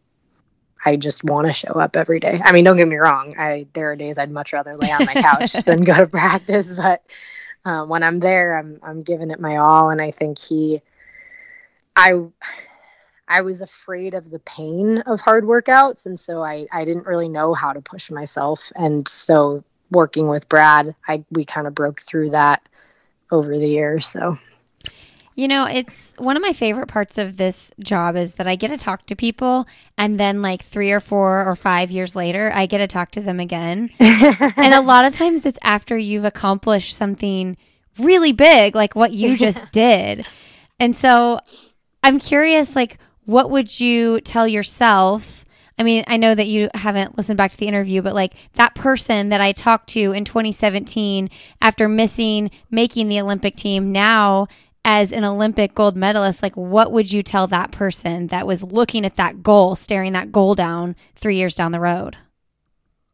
I 0.84 0.96
just 0.96 1.24
want 1.24 1.46
to 1.46 1.52
show 1.52 1.72
up 1.72 1.96
every 1.96 2.20
day. 2.20 2.40
I 2.42 2.52
mean, 2.52 2.64
don't 2.64 2.76
get 2.76 2.88
me 2.88 2.96
wrong. 2.96 3.36
I, 3.38 3.66
there 3.72 3.92
are 3.92 3.96
days 3.96 4.18
I'd 4.18 4.30
much 4.30 4.52
rather 4.52 4.74
lay 4.76 4.90
on 4.90 5.06
my 5.06 5.14
couch 5.14 5.52
than 5.64 5.82
go 5.82 5.96
to 5.96 6.06
practice, 6.06 6.74
but 6.74 7.02
um, 7.64 7.88
when 7.88 8.02
I'm 8.02 8.20
there, 8.20 8.58
I'm, 8.58 8.78
I'm 8.82 9.00
giving 9.00 9.30
it 9.30 9.40
my 9.40 9.56
all. 9.56 9.90
And 9.90 10.00
I 10.00 10.10
think 10.10 10.38
he, 10.38 10.82
I, 11.96 12.20
I 13.26 13.40
was 13.40 13.62
afraid 13.62 14.14
of 14.14 14.30
the 14.30 14.40
pain 14.40 14.98
of 14.98 15.20
hard 15.20 15.44
workouts. 15.44 16.06
And 16.06 16.20
so 16.20 16.42
I, 16.42 16.66
I 16.70 16.84
didn't 16.84 17.06
really 17.06 17.28
know 17.28 17.54
how 17.54 17.72
to 17.72 17.80
push 17.80 18.10
myself. 18.10 18.70
And 18.76 19.08
so 19.08 19.64
working 19.90 20.28
with 20.28 20.48
Brad, 20.48 20.94
I, 21.08 21.24
we 21.30 21.44
kind 21.44 21.66
of 21.66 21.74
broke 21.74 22.00
through 22.00 22.30
that 22.30 22.68
over 23.30 23.56
the 23.56 23.68
years. 23.68 24.06
So, 24.06 24.38
you 25.34 25.48
know, 25.48 25.66
it's 25.66 26.14
one 26.18 26.36
of 26.36 26.42
my 26.42 26.52
favorite 26.52 26.86
parts 26.86 27.18
of 27.18 27.36
this 27.36 27.72
job 27.80 28.14
is 28.16 28.34
that 28.34 28.46
I 28.46 28.54
get 28.54 28.68
to 28.68 28.76
talk 28.76 29.06
to 29.06 29.16
people 29.16 29.66
and 29.98 30.18
then 30.18 30.42
like 30.42 30.62
3 30.62 30.92
or 30.92 31.00
4 31.00 31.48
or 31.48 31.56
5 31.56 31.90
years 31.90 32.14
later, 32.14 32.52
I 32.54 32.66
get 32.66 32.78
to 32.78 32.86
talk 32.86 33.10
to 33.12 33.20
them 33.20 33.40
again. 33.40 33.90
and 34.56 34.74
a 34.74 34.80
lot 34.80 35.04
of 35.04 35.14
times 35.14 35.44
it's 35.44 35.58
after 35.62 35.98
you've 35.98 36.24
accomplished 36.24 36.94
something 36.94 37.56
really 37.98 38.32
big 38.32 38.74
like 38.74 38.94
what 38.94 39.12
you 39.12 39.36
just 39.36 39.70
did. 39.72 40.26
And 40.78 40.96
so 40.96 41.40
I'm 42.02 42.20
curious 42.20 42.76
like 42.76 42.98
what 43.24 43.50
would 43.50 43.80
you 43.80 44.20
tell 44.20 44.46
yourself? 44.46 45.44
I 45.78 45.82
mean, 45.82 46.04
I 46.06 46.18
know 46.18 46.34
that 46.34 46.46
you 46.46 46.68
haven't 46.74 47.16
listened 47.16 47.36
back 47.36 47.50
to 47.50 47.56
the 47.56 47.66
interview, 47.66 48.02
but 48.02 48.14
like 48.14 48.34
that 48.54 48.74
person 48.74 49.30
that 49.30 49.40
I 49.40 49.52
talked 49.52 49.88
to 49.90 50.12
in 50.12 50.24
2017 50.24 51.30
after 51.60 51.88
missing 51.88 52.50
making 52.70 53.08
the 53.08 53.20
Olympic 53.20 53.56
team 53.56 53.90
now 53.90 54.46
as 54.84 55.12
an 55.12 55.24
Olympic 55.24 55.74
gold 55.74 55.96
medalist, 55.96 56.42
like 56.42 56.56
what 56.56 56.92
would 56.92 57.10
you 57.10 57.22
tell 57.22 57.46
that 57.46 57.72
person 57.72 58.26
that 58.28 58.46
was 58.46 58.62
looking 58.62 59.04
at 59.04 59.16
that 59.16 59.42
goal, 59.42 59.74
staring 59.74 60.12
that 60.12 60.30
goal 60.30 60.54
down 60.54 60.94
three 61.14 61.36
years 61.36 61.54
down 61.54 61.72
the 61.72 61.80
road? 61.80 62.16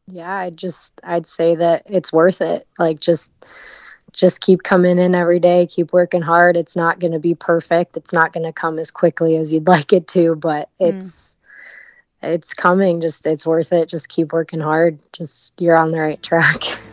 Yeah, 0.07 0.35
I 0.35 0.51
just, 0.51 1.01
I'd 1.05 1.27
say 1.27 1.55
that 1.55 1.85
it's 1.87 2.13
worth 2.13 2.41
it. 2.41 2.67
Like, 2.79 3.01
just, 3.01 3.33
just 4.13 4.41
keep 4.41 4.63
coming 4.63 4.99
in 4.99 5.15
every 5.15 5.39
day, 5.39 5.67
keep 5.67 5.93
working 5.93 6.23
hard. 6.23 6.57
It's 6.57 6.77
not 6.77 6.99
going 6.99 7.13
to 7.13 7.21
be 7.21 7.35
perfect. 7.35 7.97
It's 7.97 8.13
not 8.13 8.33
going 8.33 8.45
to 8.45 8.53
come 8.53 8.79
as 8.79 8.91
quickly 8.91 9.37
as 9.37 9.53
you'd 9.53 9.69
like 9.69 9.93
it 9.93 10.09
to, 10.09 10.35
but 10.35 10.69
mm. 10.81 10.99
it's 10.99 11.37
mm. 12.23 12.35
it's 12.35 12.55
coming. 12.55 13.01
Just 13.01 13.27
it's 13.27 13.47
worth 13.47 13.73
it. 13.73 13.89
Just 13.89 14.09
keep 14.09 14.33
working 14.33 14.61
hard. 14.61 15.01
Just 15.13 15.61
you're 15.61 15.77
on 15.77 15.93
the 15.93 16.01
right 16.01 16.23
track. 16.23 16.63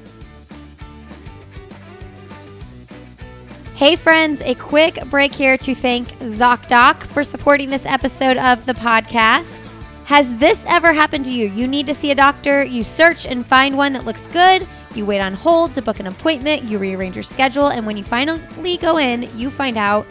Hey 3.78 3.96
friends, 3.96 4.42
a 4.42 4.56
quick 4.56 4.98
break 5.06 5.32
here 5.32 5.56
to 5.60 5.76
thank 5.76 6.08
ZocDoc 6.18 7.04
for 7.04 7.24
supporting 7.24 7.70
this 7.70 7.86
episode 7.86 8.36
of 8.38 8.66
the 8.66 8.74
podcast. 8.74 9.72
Has 10.06 10.36
this 10.38 10.66
ever 10.68 10.92
happened 10.92 11.26
to 11.26 11.32
you? 11.32 11.48
You 11.50 11.68
need 11.68 11.86
to 11.86 11.94
see 11.94 12.10
a 12.10 12.16
doctor, 12.16 12.64
you 12.64 12.84
search 12.84 13.28
and 13.28 13.46
find 13.46 13.78
one 13.78 13.94
that 13.94 14.04
looks 14.04 14.26
good 14.26 14.68
you 14.96 15.06
wait 15.06 15.20
on 15.20 15.36
hold 15.36 15.74
to 15.74 15.84
book 15.84 16.00
an 16.00 16.08
appointment, 16.08 16.64
you 16.64 16.80
rearrange 16.80 17.16
your 17.16 17.22
schedule, 17.22 17.68
and 17.68 17.86
when 17.86 17.96
you 17.96 18.04
finally 18.04 18.78
go 18.78 18.98
in, 18.98 19.30
you 19.38 19.52
find 19.52 19.78
out 19.78 20.08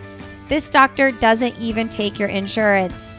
this 0.47 0.69
doctor 0.69 1.11
doesn't 1.11 1.59
even 1.59 1.89
take 1.89 2.21
your 2.21 2.29
insurance. 2.29 3.19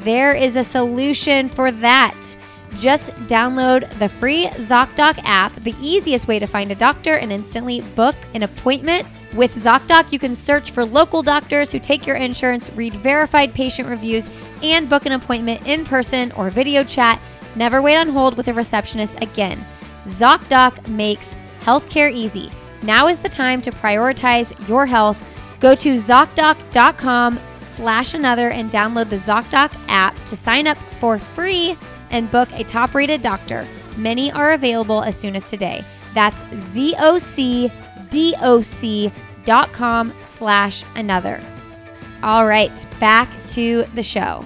There 0.00 0.34
is 0.34 0.56
a 0.56 0.64
solution 0.64 1.48
for 1.48 1.72
that. 1.72 2.36
Just 2.74 3.08
download 3.26 3.90
the 3.98 4.10
free 4.10 4.48
ZocDoc 4.48 5.18
app, 5.24 5.54
the 5.54 5.74
easiest 5.80 6.28
way 6.28 6.38
to 6.38 6.46
find 6.46 6.70
a 6.70 6.74
doctor 6.74 7.14
and 7.14 7.32
instantly 7.32 7.80
book 7.96 8.16
an 8.34 8.42
appointment. 8.42 9.06
With 9.34 9.54
ZocDoc, 9.56 10.10
you 10.10 10.18
can 10.18 10.34
search 10.34 10.70
for 10.70 10.84
local 10.84 11.22
doctors 11.22 11.70
who 11.70 11.78
take 11.78 12.06
your 12.06 12.16
insurance, 12.16 12.70
read 12.74 12.94
verified 12.94 13.52
patient 13.52 13.88
reviews, 13.88 14.28
and 14.62 14.88
book 14.88 15.06
an 15.06 15.12
appointment 15.12 15.66
in 15.66 15.84
person 15.84 16.32
or 16.32 16.50
video 16.50 16.82
chat. 16.82 17.20
Never 17.54 17.82
wait 17.82 17.96
on 17.96 18.08
hold 18.08 18.36
with 18.36 18.48
a 18.48 18.54
receptionist 18.54 19.16
again. 19.22 19.64
ZocDoc 20.06 20.88
makes 20.88 21.36
healthcare 21.60 22.12
easy. 22.12 22.50
Now 22.82 23.08
is 23.08 23.18
the 23.18 23.28
time 23.28 23.60
to 23.62 23.70
prioritize 23.70 24.68
your 24.68 24.86
health. 24.86 25.22
Go 25.60 25.74
to 25.74 25.94
ZocDoc.com 25.94 27.40
slash 27.50 28.14
another 28.14 28.50
and 28.50 28.70
download 28.70 29.10
the 29.10 29.16
ZocDoc 29.16 29.72
app 29.88 30.14
to 30.24 30.36
sign 30.36 30.66
up 30.66 30.78
for 31.00 31.18
free 31.18 31.76
and 32.10 32.30
book 32.30 32.48
a 32.52 32.64
top 32.64 32.94
rated 32.94 33.20
doctor. 33.20 33.66
Many 33.96 34.32
are 34.32 34.52
available 34.52 35.02
as 35.02 35.18
soon 35.18 35.36
as 35.36 35.50
today. 35.50 35.84
That's 36.14 36.42
ZocDoc.com 38.10 40.14
slash 40.18 40.84
another. 40.94 41.40
All 42.22 42.46
right, 42.46 42.86
back 42.98 43.28
to 43.48 43.84
the 43.94 44.02
show. 44.02 44.42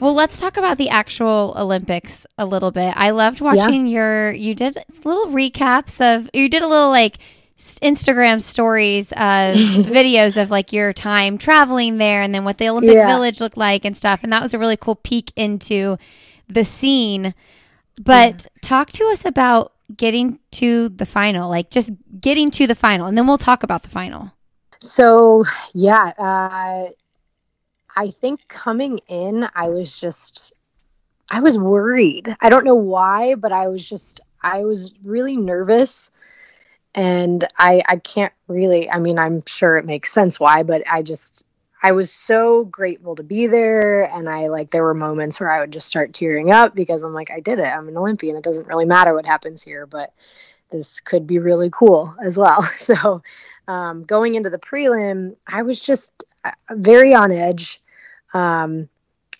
Well, 0.00 0.14
let's 0.14 0.40
talk 0.40 0.56
about 0.56 0.78
the 0.78 0.88
actual 0.88 1.54
Olympics 1.58 2.26
a 2.38 2.46
little 2.46 2.70
bit. 2.70 2.94
I 2.96 3.10
loved 3.10 3.42
watching 3.42 3.86
yeah. 3.86 3.92
your 3.92 4.32
you 4.32 4.54
did 4.54 4.78
little 5.04 5.26
recaps 5.26 6.00
of 6.00 6.30
you 6.32 6.48
did 6.48 6.62
a 6.62 6.66
little 6.66 6.88
like 6.88 7.18
Instagram 7.58 8.40
stories 8.40 9.12
of 9.12 9.54
videos 9.86 10.40
of 10.40 10.50
like 10.50 10.72
your 10.72 10.94
time 10.94 11.36
traveling 11.36 11.98
there 11.98 12.22
and 12.22 12.34
then 12.34 12.44
what 12.44 12.56
the 12.56 12.70
Olympic 12.70 12.94
yeah. 12.94 13.08
Village 13.08 13.42
looked 13.42 13.58
like 13.58 13.84
and 13.84 13.94
stuff 13.94 14.20
and 14.22 14.32
that 14.32 14.42
was 14.42 14.54
a 14.54 14.58
really 14.58 14.78
cool 14.78 14.94
peek 14.94 15.32
into 15.36 15.98
the 16.48 16.64
scene. 16.64 17.34
But 17.96 18.42
yeah. 18.42 18.60
talk 18.62 18.90
to 18.92 19.06
us 19.08 19.24
about 19.24 19.72
getting 19.96 20.38
to 20.52 20.88
the 20.88 21.06
final, 21.06 21.48
like 21.48 21.70
just 21.70 21.90
getting 22.20 22.50
to 22.50 22.66
the 22.66 22.74
final 22.74 23.06
and 23.06 23.16
then 23.16 23.26
we'll 23.26 23.38
talk 23.38 23.62
about 23.62 23.82
the 23.82 23.88
final. 23.88 24.32
So, 24.80 25.44
yeah, 25.74 26.12
uh 26.18 26.90
I 27.96 28.10
think 28.10 28.46
coming 28.48 29.00
in, 29.08 29.46
I 29.54 29.68
was 29.68 29.98
just, 29.98 30.54
I 31.28 31.40
was 31.40 31.58
worried. 31.58 32.34
I 32.40 32.48
don't 32.48 32.64
know 32.64 32.76
why, 32.76 33.34
but 33.34 33.52
I 33.52 33.68
was 33.68 33.86
just, 33.86 34.20
I 34.40 34.64
was 34.64 34.94
really 35.04 35.36
nervous. 35.36 36.12
And 36.94 37.44
I, 37.58 37.82
I 37.86 37.96
can't 37.96 38.32
really, 38.48 38.88
I 38.88 39.00
mean, 39.00 39.18
I'm 39.18 39.42
sure 39.44 39.76
it 39.76 39.84
makes 39.84 40.12
sense 40.12 40.40
why, 40.40 40.62
but 40.62 40.82
I 40.90 41.02
just, 41.02 41.49
I 41.82 41.92
was 41.92 42.12
so 42.12 42.64
grateful 42.64 43.16
to 43.16 43.22
be 43.22 43.46
there. 43.46 44.04
And 44.04 44.28
I 44.28 44.48
like, 44.48 44.70
there 44.70 44.82
were 44.82 44.94
moments 44.94 45.40
where 45.40 45.50
I 45.50 45.60
would 45.60 45.72
just 45.72 45.88
start 45.88 46.12
tearing 46.12 46.50
up 46.50 46.74
because 46.74 47.02
I'm 47.02 47.14
like, 47.14 47.30
I 47.30 47.40
did 47.40 47.58
it. 47.58 47.64
I'm 47.66 47.88
an 47.88 47.96
Olympian. 47.96 48.36
It 48.36 48.44
doesn't 48.44 48.68
really 48.68 48.84
matter 48.84 49.14
what 49.14 49.26
happens 49.26 49.62
here, 49.62 49.86
but 49.86 50.12
this 50.70 51.00
could 51.00 51.26
be 51.26 51.38
really 51.38 51.70
cool 51.70 52.14
as 52.22 52.36
well. 52.36 52.62
So, 52.76 53.22
um, 53.68 54.02
going 54.02 54.34
into 54.34 54.50
the 54.50 54.58
prelim, 54.58 55.36
I 55.46 55.62
was 55.62 55.80
just 55.80 56.24
uh, 56.44 56.50
very 56.70 57.14
on 57.14 57.30
edge. 57.30 57.80
Um, 58.34 58.88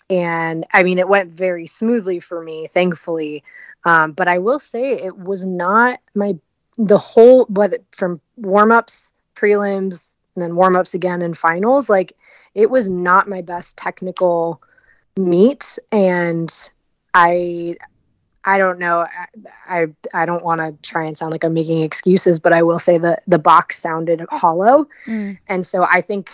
and 0.09 0.65
I 0.71 0.83
mean, 0.83 0.99
it 0.99 1.07
went 1.07 1.31
very 1.31 1.67
smoothly 1.67 2.19
for 2.19 2.41
me, 2.41 2.67
thankfully. 2.67 3.43
Um, 3.83 4.11
but 4.13 4.27
I 4.27 4.39
will 4.39 4.59
say 4.59 4.93
it 4.93 5.17
was 5.17 5.45
not 5.45 5.99
my 6.15 6.37
the 6.77 6.97
whole 6.97 7.45
whether 7.45 7.77
from 7.91 8.21
warm 8.37 8.71
ups, 8.71 9.13
prelims, 9.35 10.15
and 10.35 10.43
then 10.43 10.55
warm 10.55 10.75
ups 10.75 10.93
again 10.93 11.21
and 11.21 11.37
finals. 11.37 11.89
Like 11.89 12.13
it 12.53 12.69
was 12.69 12.89
not 12.89 13.29
my 13.29 13.41
best 13.41 13.77
technical 13.77 14.61
meet, 15.17 15.79
and 15.91 16.49
I 17.13 17.77
I 18.43 18.57
don't 18.57 18.79
know. 18.79 19.05
I 19.67 19.83
I, 19.83 19.87
I 20.13 20.25
don't 20.25 20.43
want 20.43 20.61
to 20.61 20.75
try 20.89 21.05
and 21.05 21.15
sound 21.15 21.31
like 21.31 21.43
I'm 21.43 21.53
making 21.53 21.83
excuses, 21.83 22.39
but 22.39 22.53
I 22.53 22.63
will 22.63 22.79
say 22.79 22.97
that 22.97 23.23
the 23.27 23.39
box 23.39 23.77
sounded 23.77 24.25
hollow, 24.29 24.87
mm. 25.05 25.37
and 25.47 25.65
so 25.65 25.83
I 25.83 26.01
think 26.01 26.29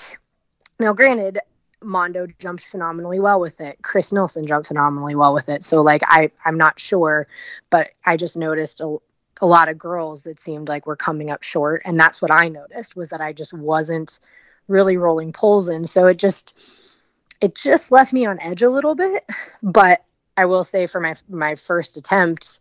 now, 0.80 0.94
granted, 0.94 1.40
Mondo 1.82 2.28
jumped 2.40 2.64
phenomenally 2.66 3.20
well 3.20 3.40
with 3.40 3.60
it. 3.62 3.80
Chris 3.82 4.12
Nilsen 4.12 4.48
jumped 4.48 4.68
phenomenally 4.68 5.16
well 5.16 5.34
with 5.34 5.50
it. 5.50 5.64
So 5.64 5.82
like 5.82 6.02
I 6.06 6.32
I'm 6.44 6.58
not 6.58 6.80
sure, 6.80 7.28
but 7.70 7.90
I 8.06 8.18
just 8.18 8.38
noticed 8.38 8.82
a, 8.82 8.98
a 9.42 9.46
lot 9.46 9.70
of 9.70 9.78
girls 9.78 10.26
it 10.28 10.40
seemed 10.40 10.68
like 10.68 10.86
were 10.86 10.96
coming 10.96 11.30
up 11.32 11.44
short 11.44 11.82
and 11.86 12.00
that's 12.00 12.22
what 12.22 12.32
I 12.32 12.50
noticed 12.50 12.96
was 12.96 13.10
that 13.10 13.22
I 13.22 13.34
just 13.34 13.54
wasn't 13.54 14.20
really 14.68 14.98
rolling 14.98 15.34
poles 15.34 15.70
in. 15.70 15.86
So 15.86 16.08
it 16.08 16.18
just 16.18 16.58
it 17.42 17.56
just 17.56 17.92
left 17.92 18.14
me 18.14 18.26
on 18.26 18.40
edge 18.42 18.64
a 18.64 18.70
little 18.70 18.96
bit. 18.96 19.24
But 19.62 20.04
I 20.36 20.46
will 20.46 20.64
say 20.64 20.88
for 20.88 21.00
my 21.00 21.16
my 21.30 21.56
first 21.56 21.98
attempt 21.98 22.60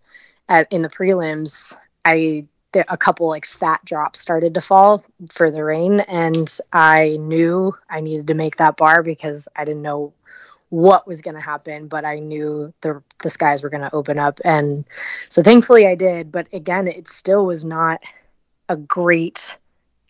at 0.48 0.72
in 0.72 0.82
the 0.82 0.88
prelims, 0.88 1.76
I 2.04 2.46
a 2.88 2.96
couple 2.96 3.28
like 3.28 3.46
fat 3.46 3.82
drops 3.84 4.20
started 4.20 4.54
to 4.54 4.60
fall 4.60 5.02
for 5.30 5.50
the 5.50 5.64
rain 5.64 6.00
and 6.00 6.58
I 6.70 7.16
knew 7.18 7.74
I 7.88 8.00
needed 8.00 8.26
to 8.26 8.34
make 8.34 8.56
that 8.56 8.76
bar 8.76 9.02
because 9.02 9.48
I 9.56 9.64
didn't 9.64 9.80
know 9.80 10.12
what 10.68 11.06
was 11.06 11.22
going 11.22 11.36
to 11.36 11.40
happen, 11.40 11.88
but 11.88 12.04
I 12.04 12.18
knew 12.18 12.72
the 12.80 13.02
the 13.22 13.30
skies 13.30 13.62
were 13.62 13.70
going 13.70 13.82
to 13.82 13.94
open 13.94 14.18
up, 14.18 14.40
and 14.44 14.84
so 15.28 15.42
thankfully 15.42 15.86
I 15.86 15.94
did. 15.94 16.32
But 16.32 16.48
again, 16.52 16.88
it 16.88 17.08
still 17.08 17.46
was 17.46 17.64
not 17.64 18.02
a 18.68 18.76
great 18.76 19.56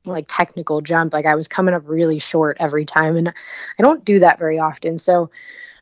like 0.05 0.27
technical 0.29 0.81
jump. 0.81 1.13
Like 1.13 1.27
I 1.27 1.35
was 1.35 1.49
coming 1.49 1.75
up 1.75 1.83
really 1.87 2.19
short 2.19 2.57
every 2.61 2.85
time, 2.85 3.17
and 3.17 3.29
I 3.29 3.83
don't 3.83 4.05
do 4.05 4.21
that 4.21 4.39
very 4.39 4.59
often. 4.59 4.99
So, 4.99 5.31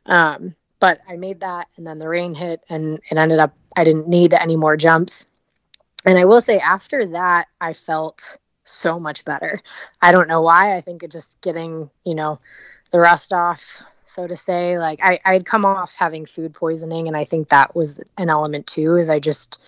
um, 0.05 0.55
but 0.79 0.99
I 1.07 1.15
made 1.15 1.39
that, 1.39 1.67
and 1.77 1.87
then 1.87 1.99
the 1.99 2.09
rain 2.09 2.35
hit, 2.35 2.61
and 2.69 2.99
it 3.09 3.17
ended 3.17 3.39
up 3.39 3.53
I 3.75 3.83
didn't 3.83 4.09
need 4.09 4.33
any 4.33 4.57
more 4.57 4.75
jumps. 4.75 5.27
And 6.05 6.19
I 6.19 6.25
will 6.25 6.41
say 6.41 6.59
after 6.59 7.07
that, 7.07 7.47
I 7.59 7.73
felt 7.73 8.37
so 8.65 8.99
much 8.99 9.25
better. 9.25 9.59
I 10.01 10.11
don't 10.11 10.27
know 10.27 10.41
why. 10.41 10.75
I 10.75 10.81
think 10.81 11.03
it 11.03 11.11
just 11.11 11.39
getting 11.39 11.89
you 12.03 12.15
know 12.15 12.39
the 12.91 12.99
rust 12.99 13.31
off 13.31 13.85
so 14.05 14.25
to 14.27 14.35
say. 14.35 14.79
Like 14.79 14.99
I, 15.03 15.19
I'd 15.25 15.45
come 15.45 15.65
off 15.65 15.95
having 15.95 16.25
food 16.25 16.53
poisoning, 16.53 17.07
and 17.07 17.17
I 17.17 17.23
think 17.23 17.49
that 17.49 17.75
was 17.75 18.01
an 18.17 18.29
element 18.29 18.67
too. 18.67 18.95
Is 18.95 19.09
I 19.09 19.19
just 19.19 19.59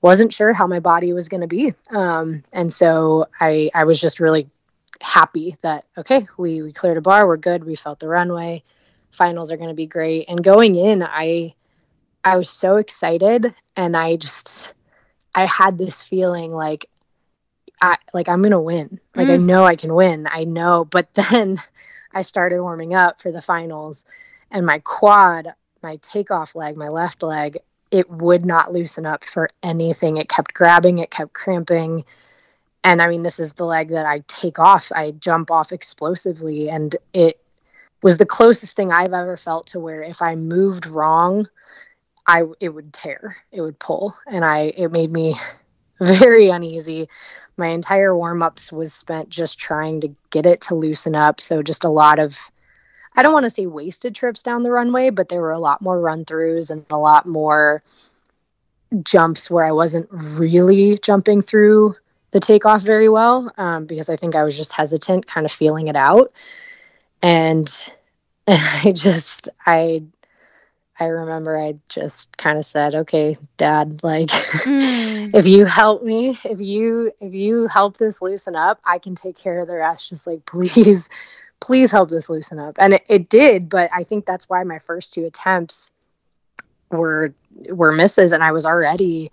wasn't 0.00 0.34
sure 0.34 0.52
how 0.52 0.66
my 0.66 0.80
body 0.80 1.12
was 1.12 1.28
going 1.28 1.40
to 1.40 1.46
be, 1.46 1.72
um, 1.90 2.44
and 2.52 2.72
so 2.72 3.26
I, 3.40 3.70
I 3.74 3.84
was 3.84 4.00
just 4.00 4.20
really 4.20 4.48
happy 5.00 5.56
that 5.62 5.84
okay, 5.96 6.26
we 6.36 6.62
we 6.62 6.72
cleared 6.72 6.98
a 6.98 7.02
bar, 7.02 7.26
we're 7.26 7.36
good, 7.36 7.64
we 7.64 7.74
felt 7.74 8.00
the 8.00 8.08
runway, 8.08 8.62
finals 9.10 9.52
are 9.52 9.56
going 9.56 9.70
to 9.70 9.74
be 9.74 9.86
great, 9.86 10.26
and 10.28 10.42
going 10.42 10.76
in, 10.76 11.02
I, 11.02 11.54
I 12.24 12.36
was 12.36 12.50
so 12.50 12.76
excited, 12.76 13.54
and 13.76 13.96
I 13.96 14.16
just, 14.16 14.74
I 15.34 15.46
had 15.46 15.78
this 15.78 16.02
feeling 16.02 16.52
like 16.52 16.86
I 17.80 17.96
like 18.12 18.28
I'm 18.28 18.42
gonna 18.42 18.60
win. 18.60 19.00
Like 19.14 19.28
mm. 19.28 19.34
I 19.34 19.36
know 19.36 19.64
I 19.64 19.76
can 19.76 19.94
win. 19.94 20.26
I 20.30 20.44
know, 20.44 20.84
but 20.84 21.12
then 21.30 21.56
I 22.14 22.22
started 22.22 22.62
warming 22.62 22.94
up 22.94 23.20
for 23.20 23.32
the 23.32 23.42
finals, 23.42 24.04
and 24.50 24.64
my 24.64 24.78
quad, 24.78 25.54
my 25.82 25.96
takeoff 25.96 26.54
leg, 26.54 26.76
my 26.76 26.88
left 26.88 27.22
leg, 27.22 27.58
it 27.90 28.08
would 28.10 28.44
not 28.44 28.72
loosen 28.72 29.06
up 29.06 29.24
for 29.24 29.48
anything. 29.62 30.16
It 30.16 30.28
kept 30.28 30.54
grabbing, 30.54 30.98
it 30.98 31.10
kept 31.10 31.32
cramping. 31.32 32.04
And 32.82 33.00
I 33.02 33.08
mean, 33.08 33.22
this 33.22 33.40
is 33.40 33.52
the 33.52 33.64
leg 33.64 33.88
that 33.88 34.06
I 34.06 34.22
take 34.26 34.58
off, 34.58 34.92
I 34.94 35.10
jump 35.10 35.50
off 35.50 35.72
explosively, 35.72 36.68
and 36.68 36.94
it 37.12 37.40
was 38.02 38.18
the 38.18 38.26
closest 38.26 38.76
thing 38.76 38.92
I've 38.92 39.14
ever 39.14 39.36
felt 39.36 39.68
to 39.68 39.80
where 39.80 40.02
if 40.02 40.20
I 40.22 40.34
moved 40.34 40.86
wrong, 40.86 41.48
I 42.26 42.44
it 42.60 42.68
would 42.68 42.92
tear, 42.92 43.36
it 43.50 43.60
would 43.60 43.78
pull, 43.78 44.16
and 44.26 44.44
I 44.44 44.72
it 44.76 44.92
made 44.92 45.10
me 45.10 45.34
very 46.00 46.48
uneasy 46.48 47.08
my 47.56 47.68
entire 47.68 48.16
warm 48.16 48.42
ups 48.42 48.72
was 48.72 48.92
spent 48.92 49.28
just 49.28 49.58
trying 49.58 50.00
to 50.00 50.14
get 50.30 50.46
it 50.46 50.62
to 50.62 50.74
loosen 50.74 51.14
up. 51.14 51.40
So 51.40 51.62
just 51.62 51.84
a 51.84 51.88
lot 51.88 52.18
of, 52.18 52.38
I 53.14 53.22
don't 53.22 53.32
want 53.32 53.44
to 53.44 53.50
say 53.50 53.66
wasted 53.66 54.14
trips 54.14 54.42
down 54.42 54.62
the 54.62 54.70
runway, 54.70 55.10
but 55.10 55.28
there 55.28 55.40
were 55.40 55.52
a 55.52 55.58
lot 55.58 55.80
more 55.80 55.98
run 55.98 56.24
throughs 56.24 56.70
and 56.70 56.84
a 56.90 56.98
lot 56.98 57.26
more 57.26 57.82
jumps 59.02 59.50
where 59.50 59.64
I 59.64 59.72
wasn't 59.72 60.08
really 60.10 60.98
jumping 61.00 61.40
through 61.40 61.94
the 62.32 62.40
takeoff 62.40 62.82
very 62.82 63.08
well 63.08 63.48
um, 63.56 63.86
because 63.86 64.10
I 64.10 64.16
think 64.16 64.34
I 64.34 64.44
was 64.44 64.56
just 64.56 64.72
hesitant, 64.72 65.26
kind 65.26 65.44
of 65.44 65.52
feeling 65.52 65.86
it 65.86 65.96
out. 65.96 66.32
And, 67.22 67.68
and 68.48 68.60
I 68.84 68.92
just, 68.92 69.48
I 69.64 70.02
I 70.98 71.06
remember 71.06 71.58
I 71.58 71.74
just 71.88 72.36
kind 72.36 72.56
of 72.56 72.64
said, 72.64 72.94
"Okay, 72.94 73.36
dad, 73.56 74.02
like 74.02 74.28
mm. 74.28 75.34
if 75.34 75.46
you 75.46 75.64
help 75.64 76.02
me, 76.02 76.30
if 76.44 76.60
you 76.60 77.12
if 77.20 77.34
you 77.34 77.66
help 77.66 77.96
this 77.96 78.22
loosen 78.22 78.54
up, 78.54 78.80
I 78.84 78.98
can 78.98 79.14
take 79.14 79.36
care 79.36 79.60
of 79.60 79.66
the 79.66 79.76
rest. 79.76 80.10
Just 80.10 80.26
like 80.26 80.46
please, 80.46 81.10
please 81.60 81.90
help 81.90 82.10
this 82.10 82.30
loosen 82.30 82.58
up." 82.58 82.76
And 82.78 82.94
it, 82.94 83.04
it 83.08 83.28
did, 83.28 83.68
but 83.68 83.90
I 83.92 84.04
think 84.04 84.24
that's 84.24 84.48
why 84.48 84.62
my 84.64 84.78
first 84.78 85.14
two 85.14 85.24
attempts 85.24 85.90
were 86.90 87.34
were 87.68 87.92
misses 87.92 88.32
and 88.32 88.42
I 88.42 88.52
was 88.52 88.66
already 88.66 89.30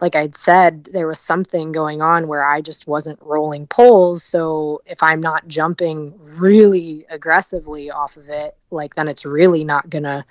like 0.00 0.14
I'd 0.14 0.34
said, 0.34 0.84
there 0.84 1.06
was 1.06 1.18
something 1.18 1.72
going 1.72 2.02
on 2.02 2.28
where 2.28 2.48
I 2.48 2.60
just 2.60 2.86
wasn't 2.86 3.18
rolling 3.22 3.66
poles. 3.66 4.22
So 4.22 4.82
if 4.84 5.02
I'm 5.02 5.20
not 5.20 5.48
jumping 5.48 6.14
really 6.38 7.06
aggressively 7.08 7.90
off 7.90 8.16
of 8.16 8.28
it, 8.28 8.56
like 8.70 8.94
then 8.94 9.08
it's 9.08 9.24
really 9.24 9.64
not 9.64 9.88
gonna 9.88 10.24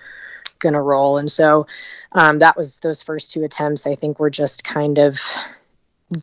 gonna 0.60 0.82
roll. 0.82 1.18
And 1.18 1.32
so 1.32 1.66
um, 2.12 2.40
that 2.40 2.56
was 2.56 2.80
those 2.80 3.02
first 3.02 3.32
two 3.32 3.44
attempts. 3.44 3.88
I 3.88 3.96
think 3.96 4.20
were 4.20 4.30
just 4.30 4.64
kind 4.64 5.00
of 5.00 5.20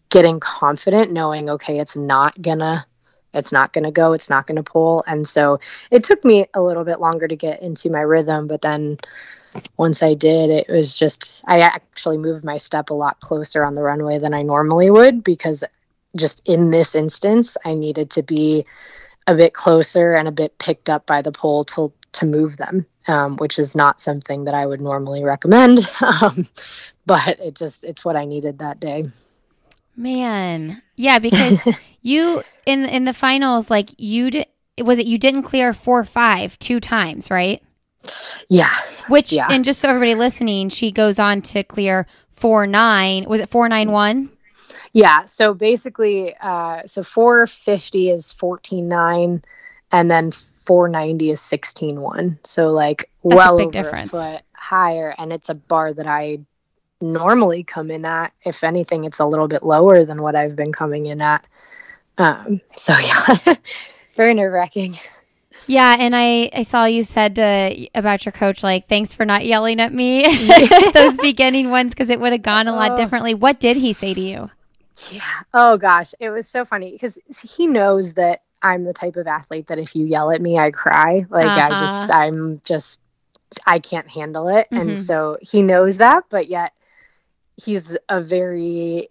getting 0.08 0.38
confident, 0.38 1.10
knowing 1.10 1.50
okay, 1.50 1.80
it's 1.80 1.96
not 1.96 2.40
gonna 2.40 2.84
it's 3.34 3.52
not 3.52 3.72
going 3.72 3.84
to 3.84 3.90
go 3.90 4.12
it's 4.12 4.28
not 4.28 4.46
going 4.46 4.56
to 4.56 4.62
pull 4.62 5.02
and 5.06 5.26
so 5.26 5.58
it 5.90 6.04
took 6.04 6.22
me 6.24 6.46
a 6.54 6.60
little 6.60 6.84
bit 6.84 7.00
longer 7.00 7.26
to 7.26 7.36
get 7.36 7.62
into 7.62 7.90
my 7.90 8.00
rhythm 8.00 8.46
but 8.46 8.60
then 8.60 8.98
once 9.76 10.02
I 10.02 10.14
did, 10.14 10.50
it 10.50 10.68
was 10.68 10.98
just, 10.98 11.44
I 11.46 11.60
actually 11.60 12.18
moved 12.18 12.44
my 12.44 12.56
step 12.56 12.90
a 12.90 12.94
lot 12.94 13.20
closer 13.20 13.64
on 13.64 13.74
the 13.74 13.82
runway 13.82 14.18
than 14.18 14.34
I 14.34 14.42
normally 14.42 14.90
would 14.90 15.24
because 15.24 15.64
just 16.16 16.46
in 16.46 16.70
this 16.70 16.94
instance, 16.94 17.56
I 17.64 17.74
needed 17.74 18.10
to 18.12 18.22
be 18.22 18.64
a 19.26 19.34
bit 19.34 19.52
closer 19.54 20.14
and 20.14 20.28
a 20.28 20.32
bit 20.32 20.58
picked 20.58 20.90
up 20.90 21.06
by 21.06 21.22
the 21.22 21.32
pole 21.32 21.64
to, 21.64 21.92
to 22.12 22.26
move 22.26 22.56
them, 22.56 22.86
um, 23.06 23.36
which 23.36 23.58
is 23.58 23.76
not 23.76 24.00
something 24.00 24.44
that 24.44 24.54
I 24.54 24.66
would 24.66 24.80
normally 24.80 25.24
recommend. 25.24 25.78
Um, 26.02 26.46
but 27.04 27.40
it 27.40 27.56
just, 27.56 27.84
it's 27.84 28.04
what 28.04 28.16
I 28.16 28.26
needed 28.26 28.60
that 28.60 28.78
day. 28.78 29.06
Man. 29.96 30.82
Yeah, 30.96 31.18
because 31.18 31.66
you 32.02 32.42
in 32.66 32.84
in 32.84 33.04
the 33.04 33.12
finals 33.12 33.70
like 33.70 33.90
you 33.98 34.30
did 34.30 34.46
was 34.80 34.98
it 34.98 35.06
you 35.06 35.18
didn't 35.18 35.42
clear 35.42 35.72
4-5 35.72 36.58
two 36.58 36.80
times, 36.80 37.30
right? 37.30 37.62
Yeah. 38.48 38.68
Which, 39.08 39.32
yeah. 39.32 39.48
and 39.50 39.64
just 39.64 39.80
so 39.80 39.88
everybody 39.88 40.14
listening, 40.14 40.68
she 40.68 40.92
goes 40.92 41.18
on 41.18 41.42
to 41.42 41.62
clear 41.64 42.06
four 42.30 42.66
nine. 42.66 43.24
Was 43.28 43.40
it 43.40 43.48
four 43.48 43.68
nine 43.68 43.90
one? 43.90 44.30
Yeah. 44.92 45.26
So 45.26 45.54
basically, 45.54 46.34
uh, 46.36 46.86
so 46.86 47.02
four 47.02 47.46
fifty 47.46 48.10
is 48.10 48.32
fourteen 48.32 48.88
nine, 48.88 49.42
and 49.90 50.10
then 50.10 50.30
four 50.30 50.88
ninety 50.88 51.30
is 51.30 51.40
sixteen 51.40 52.00
one. 52.00 52.38
So 52.44 52.70
like 52.70 53.10
That's 53.24 53.36
well 53.36 53.58
a 53.58 53.62
over 53.62 53.70
difference. 53.70 54.08
a 54.08 54.10
foot 54.10 54.42
higher, 54.54 55.14
and 55.18 55.32
it's 55.32 55.48
a 55.48 55.54
bar 55.54 55.92
that 55.92 56.06
I 56.06 56.40
normally 57.00 57.64
come 57.64 57.90
in 57.90 58.04
at. 58.04 58.32
If 58.44 58.64
anything, 58.64 59.04
it's 59.04 59.18
a 59.18 59.26
little 59.26 59.48
bit 59.48 59.62
lower 59.62 60.04
than 60.04 60.22
what 60.22 60.36
I've 60.36 60.56
been 60.56 60.72
coming 60.72 61.06
in 61.06 61.20
at. 61.20 61.46
Um, 62.18 62.60
so 62.76 62.94
yeah, 62.96 63.54
very 64.16 64.34
nerve 64.34 64.52
wracking. 64.52 64.96
Yeah, 65.66 65.96
and 65.98 66.14
I 66.14 66.50
I 66.54 66.62
saw 66.62 66.84
you 66.84 67.02
said 67.02 67.36
to, 67.36 67.88
about 67.94 68.24
your 68.24 68.32
coach 68.32 68.62
like 68.62 68.88
thanks 68.88 69.14
for 69.14 69.24
not 69.24 69.44
yelling 69.44 69.80
at 69.80 69.92
me 69.92 70.22
those 70.92 71.16
beginning 71.16 71.70
ones 71.70 71.90
because 71.90 72.10
it 72.10 72.20
would 72.20 72.32
have 72.32 72.42
gone 72.42 72.68
a 72.68 72.72
lot 72.72 72.92
oh. 72.92 72.96
differently. 72.96 73.34
What 73.34 73.60
did 73.60 73.76
he 73.76 73.92
say 73.92 74.14
to 74.14 74.20
you? 74.20 74.50
Yeah. 75.10 75.20
Oh 75.54 75.78
gosh, 75.78 76.14
it 76.20 76.30
was 76.30 76.48
so 76.48 76.64
funny 76.64 76.92
because 76.92 77.18
he 77.54 77.66
knows 77.66 78.14
that 78.14 78.42
I'm 78.62 78.84
the 78.84 78.92
type 78.92 79.16
of 79.16 79.26
athlete 79.26 79.68
that 79.68 79.78
if 79.78 79.96
you 79.96 80.06
yell 80.06 80.30
at 80.30 80.40
me, 80.40 80.58
I 80.58 80.70
cry. 80.70 81.24
Like 81.28 81.46
uh-huh. 81.46 81.74
I 81.74 81.78
just 81.78 82.04
uh-huh. 82.10 82.18
I'm 82.18 82.60
just 82.66 83.02
I 83.66 83.78
can't 83.78 84.08
handle 84.08 84.48
it, 84.48 84.66
mm-hmm. 84.66 84.76
and 84.76 84.98
so 84.98 85.38
he 85.40 85.62
knows 85.62 85.98
that, 85.98 86.24
but 86.30 86.48
yet 86.48 86.72
he's 87.62 87.98
a 88.08 88.20
very 88.20 89.08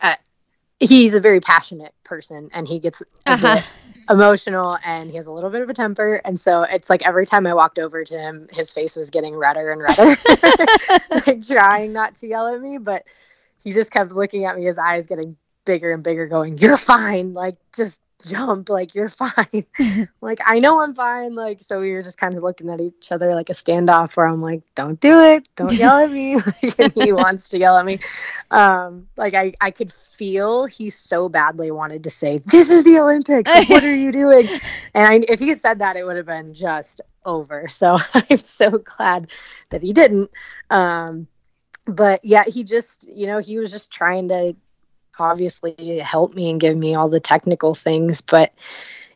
uh, 0.00 0.14
he's 0.78 1.14
a 1.14 1.20
very 1.20 1.40
passionate 1.40 1.94
person, 2.04 2.50
and 2.52 2.66
he 2.66 2.78
gets 2.78 3.02
uh-huh 3.26 3.62
emotional 4.10 4.76
and 4.84 5.10
he 5.10 5.16
has 5.16 5.26
a 5.26 5.32
little 5.32 5.50
bit 5.50 5.62
of 5.62 5.70
a 5.70 5.74
temper. 5.74 6.20
And 6.24 6.38
so 6.38 6.62
it's 6.62 6.90
like 6.90 7.06
every 7.06 7.26
time 7.26 7.46
I 7.46 7.54
walked 7.54 7.78
over 7.78 8.04
to 8.04 8.18
him, 8.18 8.48
his 8.52 8.72
face 8.72 8.96
was 8.96 9.10
getting 9.10 9.36
redder 9.36 9.70
and 9.72 9.82
redder, 9.82 10.16
like 11.26 11.42
trying 11.46 11.92
not 11.92 12.16
to 12.16 12.26
yell 12.26 12.48
at 12.54 12.60
me. 12.60 12.78
But 12.78 13.04
he 13.62 13.72
just 13.72 13.92
kept 13.92 14.12
looking 14.12 14.44
at 14.44 14.56
me, 14.56 14.64
his 14.64 14.78
eyes 14.78 15.06
getting 15.06 15.36
bigger 15.70 15.92
and 15.92 16.02
bigger, 16.02 16.26
going, 16.26 16.56
You're 16.56 16.76
fine. 16.76 17.32
Like, 17.32 17.56
just 17.74 18.00
jump 18.24 18.68
like 18.68 18.94
you're 18.94 19.08
fine. 19.08 19.64
Like 20.20 20.40
i 20.44 20.58
know 20.58 20.82
i'm 20.82 20.94
fine. 20.94 21.34
Like 21.34 21.62
so 21.62 21.80
we 21.80 21.92
were 21.92 22.02
just 22.02 22.18
kind 22.18 22.34
of 22.34 22.42
looking 22.42 22.68
at 22.68 22.80
each 22.80 23.10
other 23.10 23.34
like 23.34 23.48
a 23.48 23.54
standoff 23.54 24.16
where 24.16 24.26
i'm 24.26 24.40
like 24.40 24.62
don't 24.74 25.00
do 25.00 25.18
it. 25.20 25.48
Don't 25.56 25.72
yell 25.72 25.98
at 25.98 26.10
me. 26.10 26.34
And 26.78 26.92
he 26.92 27.12
wants 27.24 27.50
to 27.50 27.58
yell 27.58 27.76
at 27.76 27.84
me. 27.84 28.00
Um 28.50 29.08
like 29.16 29.34
i 29.34 29.54
i 29.60 29.70
could 29.70 29.92
feel 29.92 30.66
he 30.66 30.90
so 30.90 31.28
badly 31.28 31.70
wanted 31.70 32.04
to 32.04 32.10
say 32.10 32.38
this 32.38 32.70
is 32.70 32.84
the 32.84 32.98
olympics. 32.98 33.52
Like, 33.54 33.68
what 33.68 33.84
are 33.84 33.96
you 33.96 34.12
doing? 34.12 34.48
And 34.94 35.06
I, 35.06 35.20
if 35.26 35.40
he 35.40 35.54
said 35.54 35.78
that 35.78 35.96
it 35.96 36.04
would 36.04 36.16
have 36.16 36.26
been 36.26 36.54
just 36.54 37.00
over. 37.24 37.68
So 37.68 37.96
i'm 38.14 38.36
so 38.36 38.70
glad 38.70 39.30
that 39.70 39.82
he 39.82 39.92
didn't. 39.92 40.30
Um 40.68 41.26
but 41.86 42.20
yeah 42.24 42.44
he 42.44 42.64
just 42.64 43.10
you 43.10 43.26
know 43.26 43.38
he 43.38 43.58
was 43.58 43.72
just 43.72 43.90
trying 43.90 44.28
to 44.28 44.54
obviously 45.20 45.98
help 45.98 46.34
me 46.34 46.50
and 46.50 46.60
give 46.60 46.76
me 46.78 46.94
all 46.94 47.08
the 47.08 47.20
technical 47.20 47.74
things 47.74 48.20
but 48.20 48.52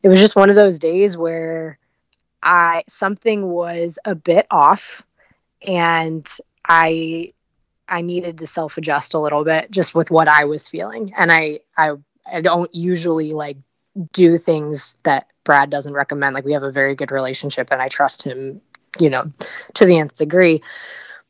it 0.02 0.08
was 0.08 0.20
just 0.20 0.36
one 0.36 0.50
of 0.50 0.56
those 0.56 0.78
days 0.78 1.16
where 1.16 1.78
I 2.42 2.84
something 2.88 3.48
was 3.48 3.98
a 4.04 4.14
bit 4.14 4.46
off 4.50 5.02
and 5.66 6.26
I 6.64 7.32
I 7.88 8.02
needed 8.02 8.38
to 8.38 8.46
self 8.46 8.76
adjust 8.76 9.14
a 9.14 9.18
little 9.18 9.44
bit 9.44 9.70
just 9.70 9.94
with 9.94 10.10
what 10.10 10.28
I 10.28 10.44
was 10.44 10.68
feeling. 10.68 11.14
And 11.16 11.32
I 11.32 11.60
I 11.76 11.92
I 12.30 12.40
don't 12.42 12.74
usually 12.74 13.32
like 13.32 13.56
do 14.12 14.36
things 14.38 14.96
that 15.04 15.26
Brad 15.44 15.70
doesn't 15.70 15.94
recommend. 15.94 16.34
Like 16.34 16.44
we 16.44 16.52
have 16.52 16.62
a 16.62 16.70
very 16.72 16.94
good 16.94 17.12
relationship 17.12 17.68
and 17.70 17.80
I 17.80 17.88
trust 17.88 18.24
him, 18.24 18.60
you 19.00 19.10
know, 19.10 19.30
to 19.74 19.86
the 19.86 19.98
nth 19.98 20.14
degree. 20.16 20.62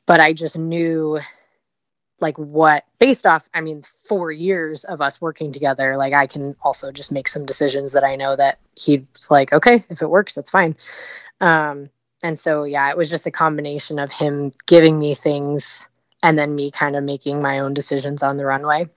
But 0.06 0.20
I 0.20 0.32
just 0.32 0.58
knew 0.58 1.20
like 2.20 2.38
what 2.38 2.84
based 2.98 3.26
off 3.26 3.48
i 3.52 3.60
mean 3.60 3.82
four 4.08 4.30
years 4.30 4.84
of 4.84 5.00
us 5.00 5.20
working 5.20 5.52
together 5.52 5.96
like 5.96 6.12
i 6.12 6.26
can 6.26 6.54
also 6.62 6.92
just 6.92 7.12
make 7.12 7.28
some 7.28 7.44
decisions 7.44 7.92
that 7.92 8.04
i 8.04 8.16
know 8.16 8.34
that 8.34 8.58
he's 8.76 9.30
like 9.30 9.52
okay 9.52 9.84
if 9.90 10.02
it 10.02 10.10
works 10.10 10.34
that's 10.34 10.50
fine. 10.50 10.76
Um 11.40 11.90
and 12.22 12.38
so 12.38 12.64
yeah 12.64 12.90
it 12.90 12.96
was 12.96 13.10
just 13.10 13.26
a 13.26 13.30
combination 13.30 13.98
of 13.98 14.12
him 14.12 14.52
giving 14.66 14.98
me 14.98 15.14
things 15.14 15.88
and 16.22 16.38
then 16.38 16.54
me 16.54 16.70
kind 16.70 16.96
of 16.96 17.04
making 17.04 17.42
my 17.42 17.58
own 17.58 17.74
decisions 17.74 18.22
on 18.22 18.36
the 18.36 18.46
runway. 18.46 18.88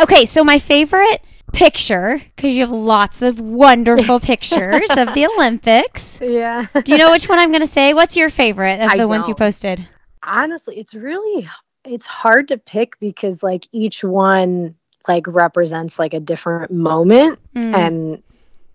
Okay 0.00 0.24
so 0.24 0.44
my 0.44 0.58
favorite 0.58 1.22
picture 1.52 2.22
because 2.34 2.54
you 2.54 2.62
have 2.62 2.70
lots 2.70 3.20
of 3.20 3.38
wonderful 3.38 4.20
pictures 4.32 4.88
of 4.90 5.12
the 5.14 5.28
olympics. 5.34 6.18
Yeah. 6.20 6.64
Do 6.84 6.92
you 6.92 6.98
know 6.98 7.10
which 7.10 7.28
one 7.28 7.38
i'm 7.38 7.50
going 7.50 7.60
to 7.60 7.66
say? 7.66 7.92
What's 7.92 8.16
your 8.16 8.30
favorite 8.30 8.80
of 8.80 8.88
I 8.88 8.96
the 8.96 9.06
ones 9.06 9.28
you 9.28 9.34
posted? 9.34 9.86
Honestly 10.22 10.78
it's 10.78 10.94
really 10.94 11.48
it's 11.84 12.06
hard 12.06 12.48
to 12.48 12.58
pick 12.58 12.98
because 13.00 13.42
like 13.42 13.66
each 13.72 14.02
one 14.04 14.76
like 15.08 15.26
represents 15.26 15.98
like 15.98 16.14
a 16.14 16.20
different 16.20 16.70
moment. 16.70 17.38
Mm. 17.54 17.74
and 17.74 18.22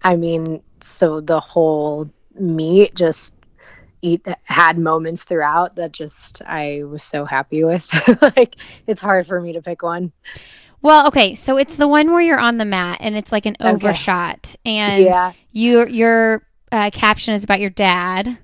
i 0.04 0.16
mean 0.16 0.62
so 0.82 1.20
the 1.22 1.40
whole 1.40 2.10
meet 2.40 2.94
just 2.94 3.34
eat 4.04 4.28
had 4.44 4.78
moments 4.78 5.24
throughout 5.24 5.76
that 5.78 5.92
just 5.92 6.42
i 6.46 6.84
was 6.84 7.02
so 7.02 7.26
happy 7.26 7.64
with. 7.64 7.88
Like 8.22 8.56
it's 8.86 9.02
hard 9.02 9.26
for 9.26 9.40
me 9.42 9.54
to 9.54 9.62
pick 9.62 9.82
one. 9.82 10.12
Well 10.84 11.08
okay 11.08 11.34
so 11.34 11.58
it's 11.58 11.76
the 11.78 11.88
one 11.88 12.12
where 12.12 12.22
you're 12.22 12.40
on 12.40 12.58
the 12.58 12.66
mat 12.66 12.98
and 13.02 13.16
it's 13.18 13.32
like 13.32 13.46
an 13.48 13.56
Okay. 13.60 13.72
overshot 13.72 14.56
and 14.66 15.04
yeah. 15.04 15.34
your 15.52 15.88
your 15.88 16.44
uh, 16.72 16.92
caption 16.94 17.34
is 17.34 17.44
about 17.44 17.60
your 17.60 17.72
dad 17.72 18.38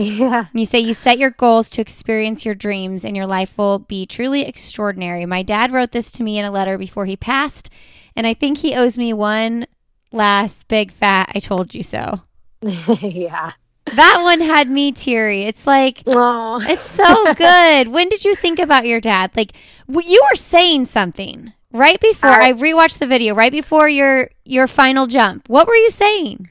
yeah 0.00 0.44
And 0.52 0.60
you 0.60 0.64
say 0.64 0.78
you 0.78 0.94
set 0.94 1.18
your 1.18 1.30
goals 1.30 1.68
to 1.70 1.80
experience 1.82 2.44
your 2.46 2.54
dreams 2.54 3.04
and 3.04 3.16
your 3.16 3.26
life 3.26 3.58
will 3.58 3.78
be 3.80 4.06
truly 4.06 4.42
extraordinary. 4.42 5.26
My 5.26 5.42
dad 5.42 5.72
wrote 5.72 5.90
this 5.92 6.12
to 6.12 6.22
me 6.22 6.38
in 6.38 6.44
a 6.44 6.50
letter 6.52 6.78
before 6.78 7.04
he 7.06 7.16
passed, 7.16 7.68
and 8.16 8.26
I 8.26 8.32
think 8.34 8.58
he 8.58 8.74
owes 8.74 8.96
me 8.96 9.12
one 9.12 9.66
last 10.12 10.68
big 10.68 10.90
fat 10.92 11.32
I 11.34 11.40
told 11.40 11.74
you 11.74 11.82
so. 11.82 12.22
yeah 13.02 13.50
That 13.94 14.20
one 14.22 14.40
had 14.40 14.68
me 14.70 14.92
teary. 14.92 15.42
It's 15.44 15.66
like 15.66 16.02
oh 16.06 16.60
it's 16.62 16.80
so 16.80 17.34
good. 17.34 17.88
when 17.88 18.08
did 18.08 18.24
you 18.24 18.34
think 18.34 18.58
about 18.58 18.86
your 18.86 19.00
dad? 19.00 19.32
Like 19.36 19.52
you 19.88 20.20
were 20.30 20.36
saying 20.36 20.84
something 20.86 21.52
right 21.72 22.00
before 22.00 22.30
I- 22.30 22.48
I 22.48 22.52
rewatched 22.52 22.98
the 22.98 23.06
video, 23.06 23.34
right 23.34 23.52
before 23.52 23.88
your 23.88 24.30
your 24.44 24.66
final 24.68 25.06
jump. 25.06 25.48
What 25.48 25.66
were 25.66 25.74
you 25.76 25.90
saying? 25.90 26.48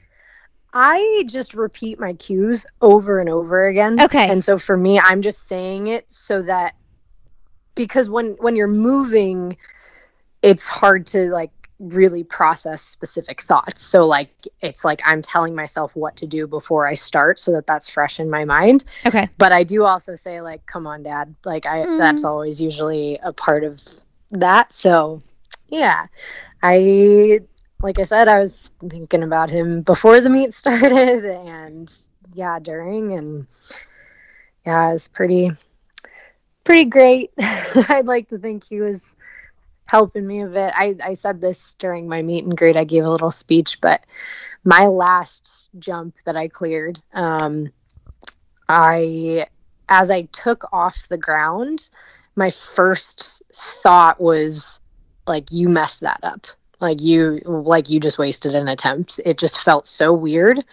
I 0.80 1.24
just 1.26 1.54
repeat 1.54 1.98
my 1.98 2.12
cues 2.12 2.64
over 2.80 3.18
and 3.18 3.28
over 3.28 3.66
again. 3.66 4.00
Okay. 4.00 4.30
And 4.30 4.44
so 4.44 4.60
for 4.60 4.76
me, 4.76 5.00
I'm 5.00 5.22
just 5.22 5.48
saying 5.48 5.88
it 5.88 6.04
so 6.06 6.42
that 6.42 6.76
because 7.74 8.08
when 8.08 8.36
when 8.38 8.54
you're 8.54 8.68
moving, 8.68 9.56
it's 10.40 10.68
hard 10.68 11.06
to 11.08 11.30
like 11.30 11.50
really 11.80 12.22
process 12.22 12.80
specific 12.80 13.40
thoughts. 13.40 13.82
So 13.82 14.06
like 14.06 14.30
it's 14.60 14.84
like 14.84 15.00
I'm 15.04 15.20
telling 15.20 15.56
myself 15.56 15.96
what 15.96 16.18
to 16.18 16.28
do 16.28 16.46
before 16.46 16.86
I 16.86 16.94
start 16.94 17.40
so 17.40 17.52
that 17.52 17.66
that's 17.66 17.90
fresh 17.90 18.20
in 18.20 18.30
my 18.30 18.44
mind. 18.44 18.84
Okay. 19.04 19.28
But 19.36 19.50
I 19.50 19.64
do 19.64 19.82
also 19.82 20.14
say 20.14 20.40
like 20.42 20.64
come 20.64 20.86
on 20.86 21.02
dad. 21.02 21.34
Like 21.44 21.66
I 21.66 21.86
Mhm. 21.86 21.98
that's 21.98 22.22
always 22.22 22.62
usually 22.62 23.18
a 23.20 23.32
part 23.32 23.64
of 23.64 23.82
that. 24.30 24.72
So 24.72 25.18
yeah. 25.66 26.06
I 26.62 27.40
like 27.80 27.98
I 27.98 28.02
said, 28.02 28.28
I 28.28 28.40
was 28.40 28.70
thinking 28.80 29.22
about 29.22 29.50
him 29.50 29.82
before 29.82 30.20
the 30.20 30.30
meet 30.30 30.52
started 30.54 31.24
and 31.24 31.90
yeah, 32.34 32.58
during 32.58 33.12
and 33.12 33.46
yeah, 34.66 34.92
it's 34.92 35.08
pretty 35.08 35.50
pretty 36.64 36.86
great. 36.86 37.32
I'd 37.88 38.06
like 38.06 38.28
to 38.28 38.38
think 38.38 38.64
he 38.64 38.80
was 38.80 39.16
helping 39.88 40.26
me 40.26 40.42
a 40.42 40.48
bit. 40.48 40.72
I, 40.76 40.96
I 41.02 41.14
said 41.14 41.40
this 41.40 41.74
during 41.74 42.08
my 42.08 42.20
meet 42.20 42.44
and 42.44 42.56
greet. 42.56 42.76
I 42.76 42.84
gave 42.84 43.04
a 43.04 43.10
little 43.10 43.30
speech, 43.30 43.80
but 43.80 44.04
my 44.64 44.86
last 44.86 45.70
jump 45.78 46.16
that 46.26 46.36
I 46.36 46.48
cleared, 46.48 46.98
um, 47.14 47.68
I 48.68 49.46
as 49.88 50.10
I 50.10 50.22
took 50.22 50.70
off 50.72 51.08
the 51.08 51.16
ground, 51.16 51.88
my 52.36 52.50
first 52.50 53.42
thought 53.54 54.20
was 54.20 54.82
like 55.26 55.52
you 55.52 55.68
messed 55.68 56.02
that 56.02 56.20
up 56.22 56.46
like 56.80 57.02
you 57.02 57.40
like 57.44 57.90
you 57.90 58.00
just 58.00 58.18
wasted 58.18 58.54
an 58.54 58.68
attempt. 58.68 59.20
It 59.24 59.38
just 59.38 59.60
felt 59.60 59.86
so 59.86 60.12
weird. 60.12 60.64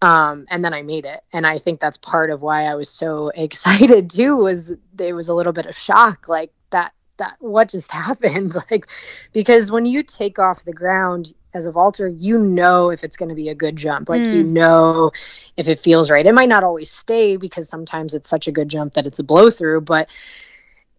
Um 0.00 0.46
and 0.48 0.64
then 0.64 0.74
i 0.74 0.82
made 0.82 1.04
it. 1.04 1.26
And 1.32 1.46
i 1.46 1.58
think 1.58 1.80
that's 1.80 1.96
part 1.96 2.30
of 2.30 2.42
why 2.42 2.64
i 2.64 2.74
was 2.74 2.88
so 2.88 3.28
excited 3.34 4.10
too 4.10 4.36
was 4.36 4.74
there 4.94 5.16
was 5.16 5.28
a 5.28 5.34
little 5.34 5.52
bit 5.52 5.66
of 5.66 5.76
shock 5.76 6.28
like 6.28 6.52
that 6.70 6.92
that 7.18 7.36
what 7.40 7.70
just 7.70 7.90
happened? 8.04 8.54
Like 8.70 8.86
because 9.32 9.70
when 9.70 9.86
you 9.86 10.02
take 10.02 10.38
off 10.38 10.64
the 10.64 10.72
ground 10.72 11.32
as 11.54 11.66
a 11.66 11.72
vaulter 11.72 12.06
you 12.06 12.38
know 12.38 12.90
if 12.90 13.02
it's 13.02 13.16
going 13.16 13.30
to 13.30 13.34
be 13.34 13.48
a 13.48 13.54
good 13.54 13.76
jump. 13.76 14.08
Like 14.08 14.26
you 14.26 14.44
know 14.44 15.12
if 15.56 15.68
it 15.68 15.80
feels 15.80 16.10
right. 16.10 16.26
It 16.26 16.34
might 16.34 16.48
not 16.48 16.64
always 16.64 16.90
stay 16.90 17.36
because 17.36 17.68
sometimes 17.68 18.14
it's 18.14 18.28
such 18.28 18.48
a 18.48 18.52
good 18.52 18.68
jump 18.68 18.92
that 18.94 19.06
it's 19.06 19.18
a 19.18 19.24
blow 19.24 19.50
through 19.50 19.80
but 19.80 20.08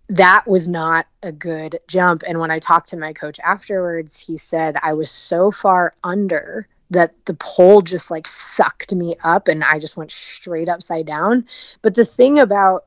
that 0.09 0.47
was 0.47 0.67
not 0.67 1.05
a 1.21 1.31
good 1.31 1.79
jump. 1.87 2.23
And 2.27 2.39
when 2.39 2.51
I 2.51 2.57
talked 2.57 2.89
to 2.89 2.97
my 2.97 3.13
coach 3.13 3.39
afterwards, 3.43 4.19
he 4.19 4.37
said 4.37 4.75
I 4.81 4.93
was 4.93 5.11
so 5.11 5.51
far 5.51 5.93
under 6.03 6.67
that 6.91 7.13
the 7.25 7.35
pole 7.35 7.81
just 7.81 8.09
like 8.09 8.27
sucked 8.27 8.93
me 8.93 9.15
up 9.23 9.47
and 9.47 9.63
I 9.63 9.77
just 9.77 9.95
went 9.95 10.11
straight 10.11 10.67
upside 10.67 11.05
down. 11.05 11.47
But 11.83 11.93
the 11.93 12.05
thing 12.05 12.39
about 12.39 12.85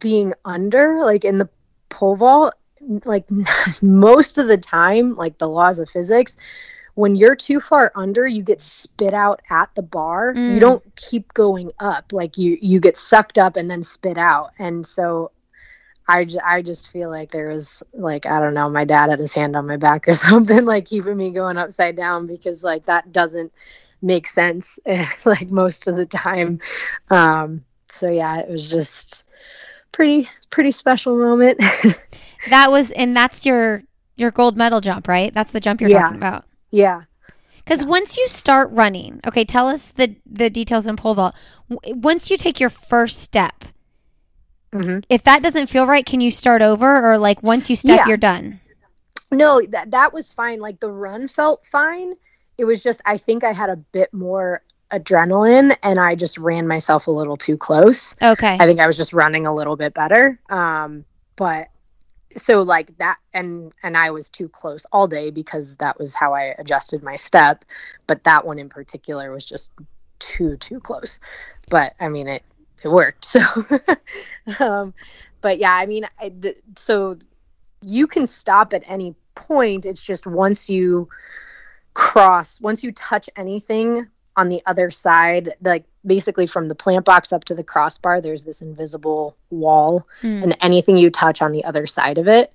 being 0.00 0.32
under, 0.42 1.04
like 1.04 1.26
in 1.26 1.36
the 1.36 1.50
pole 1.90 2.16
vault, 2.16 2.54
like 3.04 3.26
most 3.82 4.38
of 4.38 4.48
the 4.48 4.56
time, 4.56 5.14
like 5.14 5.36
the 5.36 5.48
laws 5.48 5.78
of 5.78 5.90
physics, 5.90 6.38
when 6.94 7.16
you're 7.16 7.36
too 7.36 7.60
far 7.60 7.92
under, 7.94 8.26
you 8.26 8.42
get 8.42 8.62
spit 8.62 9.12
out 9.12 9.42
at 9.50 9.74
the 9.74 9.82
bar. 9.82 10.34
Mm. 10.34 10.54
You 10.54 10.60
don't 10.60 10.96
keep 10.96 11.34
going 11.34 11.70
up. 11.78 12.12
Like 12.12 12.38
you 12.38 12.58
you 12.60 12.80
get 12.80 12.96
sucked 12.96 13.36
up 13.36 13.56
and 13.56 13.70
then 13.70 13.82
spit 13.82 14.16
out. 14.16 14.52
And 14.58 14.84
so 14.84 15.32
I, 16.10 16.24
j- 16.24 16.38
I 16.44 16.62
just 16.62 16.90
feel 16.90 17.08
like 17.10 17.30
there 17.30 17.48
was 17.48 17.82
like 17.92 18.26
I 18.26 18.40
don't 18.40 18.54
know 18.54 18.68
my 18.68 18.84
dad 18.84 19.10
had 19.10 19.18
his 19.18 19.34
hand 19.34 19.54
on 19.56 19.66
my 19.66 19.76
back 19.76 20.08
or 20.08 20.14
something 20.28 20.64
like 20.64 20.86
keeping 20.86 21.16
me 21.16 21.30
going 21.30 21.56
upside 21.56 21.96
down 21.96 22.26
because 22.26 22.64
like 22.64 22.86
that 22.86 23.12
doesn't 23.12 23.52
make 24.02 24.26
sense 24.26 24.78
like 25.24 25.50
most 25.50 25.86
of 25.86 25.94
the 25.96 26.06
time 26.06 26.58
um 27.10 27.64
so 27.88 28.08
yeah 28.10 28.38
it 28.40 28.48
was 28.50 28.70
just 28.70 29.28
pretty 29.92 30.28
pretty 30.50 30.70
special 30.72 31.16
moment 31.16 31.62
That 32.48 32.70
was 32.70 32.90
and 32.92 33.14
that's 33.14 33.44
your 33.44 33.82
your 34.16 34.30
gold 34.30 34.56
medal 34.56 34.80
jump, 34.80 35.06
right? 35.08 35.32
That's 35.32 35.52
the 35.52 35.60
jump 35.60 35.80
you're 35.80 35.90
Yeah. 35.90 36.02
talking 36.02 36.16
about. 36.16 36.44
yeah 36.70 37.02
Because 37.58 37.84
once 37.84 38.16
you 38.16 38.26
start 38.28 38.70
running, 38.72 39.20
okay, 39.26 39.44
tell 39.44 39.68
us 39.68 39.92
the 39.92 40.16
the 40.26 40.48
details 40.50 40.86
in 40.86 40.96
pole 40.96 41.14
vault. 41.14 41.34
Once 41.68 42.30
you 42.30 42.36
take 42.38 42.58
your 42.58 42.70
first 42.70 43.20
step, 43.20 43.64
hmm 44.72 44.98
if 45.08 45.24
that 45.24 45.42
doesn't 45.42 45.66
feel 45.68 45.84
right, 45.86 46.06
can 46.06 46.20
you 46.20 46.30
start 46.30 46.62
over, 46.62 47.10
or 47.12 47.18
like 47.18 47.42
once 47.42 47.70
you 47.70 47.76
step, 47.76 47.96
Yeah. 47.98 48.06
you're 48.08 48.16
done? 48.16 48.60
no 49.32 49.60
that 49.68 49.92
that 49.92 50.12
was 50.12 50.32
fine 50.32 50.58
like 50.58 50.80
the 50.80 50.90
run 50.90 51.28
felt 51.28 51.64
fine 51.64 52.14
it 52.58 52.64
was 52.64 52.82
just 52.82 53.00
i 53.06 53.16
think 53.16 53.44
i 53.44 53.52
had 53.52 53.70
a 53.70 53.76
bit 53.76 54.12
more 54.12 54.60
adrenaline 54.90 55.72
and 55.84 56.00
i 56.00 56.16
just 56.16 56.36
ran 56.36 56.66
myself 56.66 57.06
a 57.06 57.12
little 57.12 57.36
too 57.36 57.56
close 57.56 58.16
Okay. 58.20 58.56
I 58.58 58.66
think 58.66 58.80
I 58.80 58.88
was 58.88 58.96
just 58.96 59.12
running 59.12 59.46
a 59.46 59.54
little 59.54 59.76
bit 59.76 59.94
better. 59.94 60.40
Um, 60.48 61.04
but 61.36 61.68
so 62.36 62.62
like 62.62 62.96
that 62.98 63.18
and 63.32 63.72
and 63.84 63.96
I 63.96 64.10
was 64.10 64.30
too 64.30 64.48
close 64.48 64.84
all 64.92 65.06
day 65.08 65.30
because 65.30 65.76
that 65.76 65.98
was 65.98 66.14
how 66.14 66.34
I 66.34 66.54
adjusted 66.58 67.02
my 67.02 67.14
step. 67.16 67.64
But 68.08 68.24
that 68.24 68.44
one 68.44 68.58
in 68.58 68.68
particular 68.68 69.30
was 69.32 69.48
just 69.48 69.70
too 70.18 70.56
too 70.56 70.80
close. 70.80 71.20
But 71.68 71.94
I 72.00 72.08
mean 72.08 72.26
it 72.28 72.42
it 72.84 72.88
worked. 72.88 73.26
So 74.48 74.64
um, 74.64 74.94
but 75.40 75.58
yeah, 75.58 75.72
I 75.74 75.86
mean 75.86 76.04
I, 76.18 76.28
th- 76.30 76.58
so 76.76 77.16
you 77.82 78.06
can 78.06 78.26
stop 78.26 78.74
at 78.74 78.82
any 78.86 79.14
point. 79.34 79.86
It's 79.86 80.02
just 80.02 80.26
once 80.26 80.68
you 80.68 81.08
cross, 81.94 82.60
once 82.60 82.82
you 82.84 82.92
touch 82.92 83.28
anything 83.36 84.08
on 84.36 84.48
the 84.48 84.62
other 84.66 84.90
side, 84.90 85.50
like 85.62 85.84
basically 86.04 86.46
from 86.46 86.68
the 86.68 86.74
plant 86.74 87.04
box 87.04 87.32
up 87.32 87.44
to 87.46 87.54
the 87.54 87.64
crossbar, 87.64 88.20
there's 88.20 88.44
this 88.44 88.62
invisible 88.62 89.36
wall, 89.50 90.06
Mm. 90.22 90.42
and 90.44 90.56
anything 90.60 90.96
you 90.96 91.10
touch 91.10 91.42
on 91.42 91.52
the 91.52 91.64
other 91.64 91.86
side 91.86 92.18
of 92.18 92.28
it 92.28 92.52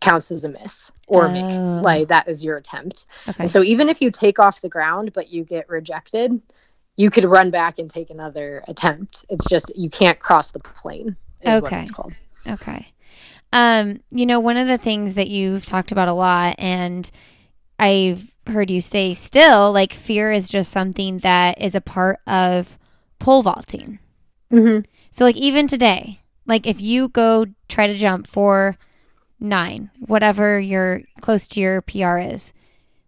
counts 0.00 0.30
as 0.30 0.44
a 0.44 0.48
miss 0.48 0.92
or 1.06 1.26
Oh. 1.26 1.30
make. 1.30 1.84
Like 1.84 2.08
that 2.08 2.28
is 2.28 2.42
your 2.44 2.56
attempt. 2.56 3.04
Okay. 3.28 3.36
And 3.44 3.50
so 3.50 3.62
even 3.62 3.88
if 3.90 4.00
you 4.00 4.10
take 4.10 4.38
off 4.38 4.60
the 4.62 4.68
ground 4.70 5.12
but 5.12 5.30
you 5.30 5.44
get 5.44 5.68
rejected, 5.68 6.40
you 6.96 7.10
could 7.10 7.24
run 7.24 7.50
back 7.50 7.78
and 7.78 7.90
take 7.90 8.10
another 8.10 8.62
attempt. 8.68 9.24
It's 9.28 9.48
just 9.48 9.72
you 9.76 9.90
can't 9.90 10.18
cross 10.18 10.50
the 10.50 10.60
plane. 10.60 11.16
Is 11.42 11.58
okay. 11.58 11.76
what 11.76 11.82
it's 11.82 11.90
called. 11.90 12.12
Okay. 12.46 12.86
Um, 13.52 14.00
you 14.10 14.26
know, 14.26 14.40
one 14.40 14.56
of 14.56 14.68
the 14.68 14.78
things 14.78 15.14
that 15.14 15.28
you've 15.28 15.66
talked 15.66 15.92
about 15.92 16.08
a 16.08 16.12
lot, 16.12 16.56
and 16.58 17.10
I've 17.78 18.30
heard 18.46 18.70
you 18.70 18.80
say 18.80 19.14
still, 19.14 19.72
like 19.72 19.92
fear 19.92 20.30
is 20.30 20.48
just 20.48 20.70
something 20.70 21.18
that 21.18 21.60
is 21.60 21.74
a 21.74 21.80
part 21.80 22.20
of 22.26 22.78
pole 23.18 23.42
vaulting. 23.42 23.98
Mm-hmm. 24.52 24.80
So, 25.10 25.24
like, 25.24 25.36
even 25.36 25.66
today, 25.66 26.20
like 26.46 26.66
if 26.66 26.80
you 26.80 27.08
go 27.08 27.46
try 27.68 27.86
to 27.86 27.96
jump 27.96 28.26
for 28.26 28.76
nine, 29.38 29.90
whatever 30.00 30.60
your 30.60 31.02
close 31.20 31.46
to 31.48 31.60
your 31.60 31.80
PR 31.82 32.18
is, 32.18 32.52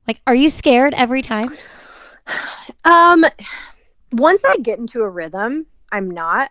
like, 0.09 0.21
are 0.27 0.35
you 0.35 0.51
scared 0.51 0.95
every 0.95 1.23
time? 1.23 1.45
Um, 2.85 3.25
once 4.13 4.45
I 4.45 4.57
get 4.57 4.79
into 4.79 5.03
a 5.03 5.09
rhythm, 5.09 5.67
I'm 5.91 6.11
not. 6.11 6.51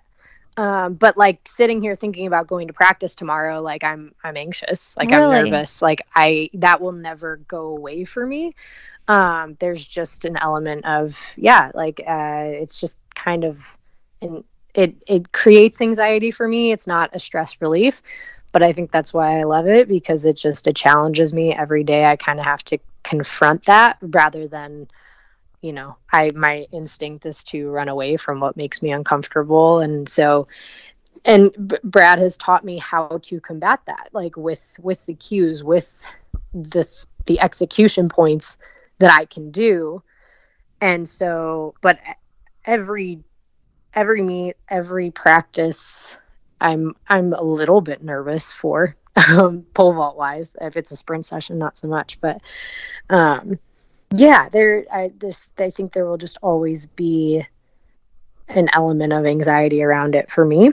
Um, 0.58 0.95
but 0.95 1.17
like 1.17 1.39
sitting 1.47 1.82
here 1.82 1.95
thinking 1.95 2.28
about 2.28 2.47
going 2.47 2.67
to 2.67 2.74
practice 2.74 3.15
tomorrow, 3.15 3.62
like 3.62 3.84
I'm 3.84 4.13
I'm 4.21 4.36
anxious, 4.36 4.97
like 4.97 5.10
really? 5.10 5.38
I'm 5.38 5.45
nervous, 5.45 5.82
like 5.82 6.02
I 6.13 6.50
that 6.56 6.82
will 6.82 6.91
never 6.91 7.38
go 7.38 7.67
away 7.67 8.04
for 8.04 8.26
me. 8.26 8.54
Um, 9.08 9.56
there's 9.60 9.86
just 9.86 10.26
an 10.26 10.38
element 10.38 10.86
of 10.86 11.34
yeah, 11.38 11.71
like 11.74 12.02
uh, 12.06 12.43
it's 12.47 12.80
just 12.80 13.00
kind 13.15 13.45
of 13.45 13.78
and 14.21 14.43
it 14.76 14.95
it 15.08 15.32
creates 15.32 15.82
anxiety 15.82 16.32
for 16.32 16.47
me. 16.47 16.74
It's 16.74 16.88
not 16.88 17.12
a 17.13 17.19
stress 17.19 17.62
relief, 17.62 18.02
but 18.52 18.62
I 18.62 18.74
think 18.74 18.91
that's 18.91 19.13
why 19.13 19.39
I 19.39 19.43
love 19.43 19.67
it 19.67 19.88
because 19.88 20.26
it 20.26 20.36
just 20.36 20.67
it 20.67 20.76
challenges 20.76 21.34
me 21.34 21.54
every 21.54 21.86
day. 21.86 22.04
I 22.06 22.17
kind 22.17 22.39
of 22.39 22.45
have 22.45 22.63
to 22.65 22.78
confront 23.04 23.65
that 23.65 23.97
rather 24.02 24.47
than 24.47 24.88
you 25.62 25.74
know 25.74 25.95
i 26.12 26.32
my 26.36 26.67
instinct 26.71 27.26
is 27.26 27.43
to 27.43 27.69
run 27.69 27.88
away 27.88 28.17
from 28.17 28.39
what 28.39 28.58
makes 28.58 28.82
me 28.82 28.91
uncomfortable. 28.91 29.80
And 29.80 30.10
so 30.10 30.47
and 31.24 31.52
B- 31.67 31.78
brad 31.84 32.19
has 32.19 32.38
taught 32.38 32.65
me 32.65 32.78
how 32.78 33.19
to 33.24 33.39
combat 33.39 33.82
that 33.86 34.10
like 34.12 34.36
with 34.36 34.80
with 34.82 35.06
the 35.06 35.13
cues 35.13 35.63
with 35.63 36.12
the 36.54 36.88
the 37.28 37.39
execution 37.39 38.10
points 38.10 38.58
that 39.00 39.12
i 39.13 39.26
can 39.26 39.52
do. 39.52 40.04
And 40.80 41.08
so 41.08 41.76
but 41.82 42.00
every 42.65 43.24
every 43.93 44.21
meet 44.21 44.56
every 44.67 45.12
practice 45.12 46.17
i'm 46.60 46.95
i'm 47.08 47.34
a 47.34 47.41
little 47.41 47.82
bit 47.82 48.04
nervous 48.04 48.54
for 48.54 48.95
um, 49.38 49.65
pole 49.74 49.91
vault 49.93 50.15
wise. 50.17 50.56
If 50.60 50.78
it's 50.78 50.91
a 50.91 50.95
sprint 50.95 51.26
session 51.26 51.60
not 51.60 51.78
so 51.78 51.88
much 51.88 52.19
but 52.21 52.41
um 53.10 53.60
yeah 54.13 54.50
there 54.50 54.86
i 54.91 55.12
this 55.17 55.52
i 55.58 55.69
think 55.69 55.93
there 55.93 56.06
will 56.06 56.17
just 56.17 56.38
always 56.41 56.86
be 56.86 57.45
an 58.50 58.69
element 58.74 59.13
of 59.13 59.26
anxiety 59.26 59.84
around 59.84 60.15
it 60.15 60.30
for 60.30 60.45
me. 60.45 60.71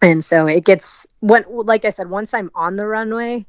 And 0.00 0.22
so 0.22 0.46
it 0.46 0.64
gets 0.64 1.06
when 1.20 1.44
like 1.48 1.84
i 1.84 1.90
said 1.90 2.08
once 2.08 2.32
i'm 2.32 2.50
on 2.54 2.76
the 2.76 2.86
runway 2.86 3.46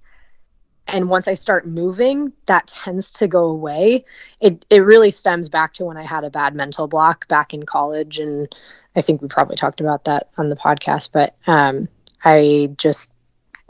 and 0.87 1.09
once 1.09 1.27
i 1.27 1.35
start 1.35 1.67
moving 1.67 2.33
that 2.47 2.67
tends 2.67 3.11
to 3.13 3.27
go 3.27 3.45
away. 3.45 4.05
It 4.41 4.65
it 4.69 4.79
really 4.79 5.11
stems 5.11 5.49
back 5.49 5.73
to 5.75 5.85
when 5.85 5.97
i 5.97 6.03
had 6.03 6.23
a 6.23 6.31
bad 6.31 6.55
mental 6.55 6.87
block 6.87 7.27
back 7.27 7.53
in 7.53 7.63
college. 7.63 8.19
And 8.19 8.53
i 8.95 9.01
think 9.01 9.21
we 9.21 9.27
probably 9.27 9.55
talked 9.55 9.81
about 9.81 10.05
that 10.05 10.29
on 10.37 10.49
the 10.49 10.55
podcast 10.55 11.11
but 11.13 11.35
um 11.47 11.87
i 12.25 12.71
just 12.77 13.13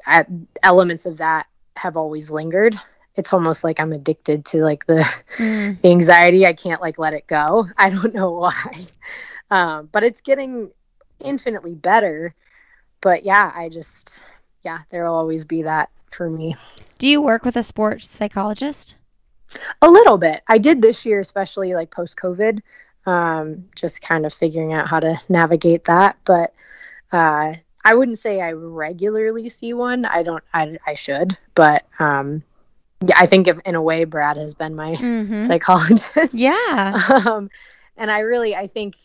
I, 0.07 0.25
elements 0.63 1.05
of 1.05 1.17
that 1.17 1.47
have 1.75 1.97
always 1.97 2.31
lingered 2.31 2.75
it's 3.15 3.33
almost 3.33 3.63
like 3.63 3.79
I'm 3.79 3.91
addicted 3.91 4.45
to 4.47 4.63
like 4.63 4.85
the, 4.85 5.05
mm. 5.37 5.81
the 5.81 5.89
anxiety. 5.91 6.45
I 6.45 6.53
can't 6.53 6.81
like 6.81 6.99
let 6.99 7.13
it 7.13 7.27
go. 7.27 7.67
I 7.77 7.89
don't 7.89 8.13
know 8.13 8.31
why. 8.31 8.73
Um, 9.51 9.89
but 9.91 10.03
it's 10.03 10.21
getting 10.21 10.71
infinitely 11.19 11.73
better. 11.73 12.33
But 13.01 13.23
yeah, 13.23 13.51
I 13.53 13.69
just, 13.69 14.23
yeah, 14.63 14.79
there'll 14.89 15.15
always 15.15 15.45
be 15.45 15.63
that 15.63 15.89
for 16.11 16.29
me. 16.29 16.55
Do 16.97 17.07
you 17.07 17.21
work 17.21 17.45
with 17.45 17.55
a 17.55 17.63
sports 17.63 18.09
psychologist? 18.09 18.95
A 19.81 19.89
little 19.89 20.17
bit. 20.17 20.43
I 20.47 20.57
did 20.57 20.81
this 20.81 21.05
year, 21.05 21.19
especially 21.19 21.73
like 21.73 21.91
post 21.91 22.17
COVID, 22.17 22.61
um, 23.05 23.69
just 23.75 24.01
kind 24.01 24.25
of 24.25 24.33
figuring 24.33 24.73
out 24.73 24.87
how 24.87 24.99
to 24.99 25.17
navigate 25.27 25.85
that. 25.85 26.17
But 26.23 26.53
uh, 27.11 27.55
I 27.83 27.95
wouldn't 27.95 28.19
say 28.19 28.41
I 28.41 28.51
regularly 28.51 29.49
see 29.49 29.73
one. 29.73 30.05
I 30.05 30.23
don't. 30.23 30.43
I, 30.53 30.77
I 30.85 30.93
should, 30.93 31.37
but 31.55 31.85
um, 31.97 32.43
yeah, 33.05 33.15
I 33.17 33.25
think 33.25 33.47
in 33.47 33.75
a 33.75 33.81
way 33.81 34.03
Brad 34.03 34.37
has 34.37 34.53
been 34.53 34.75
my 34.75 34.95
mm-hmm. 34.95 35.41
psychologist. 35.41 36.35
Yeah. 36.35 36.99
Um, 37.29 37.49
and 37.97 38.09
I 38.09 38.19
really, 38.21 38.55
I 38.55 38.67
think 38.67 38.95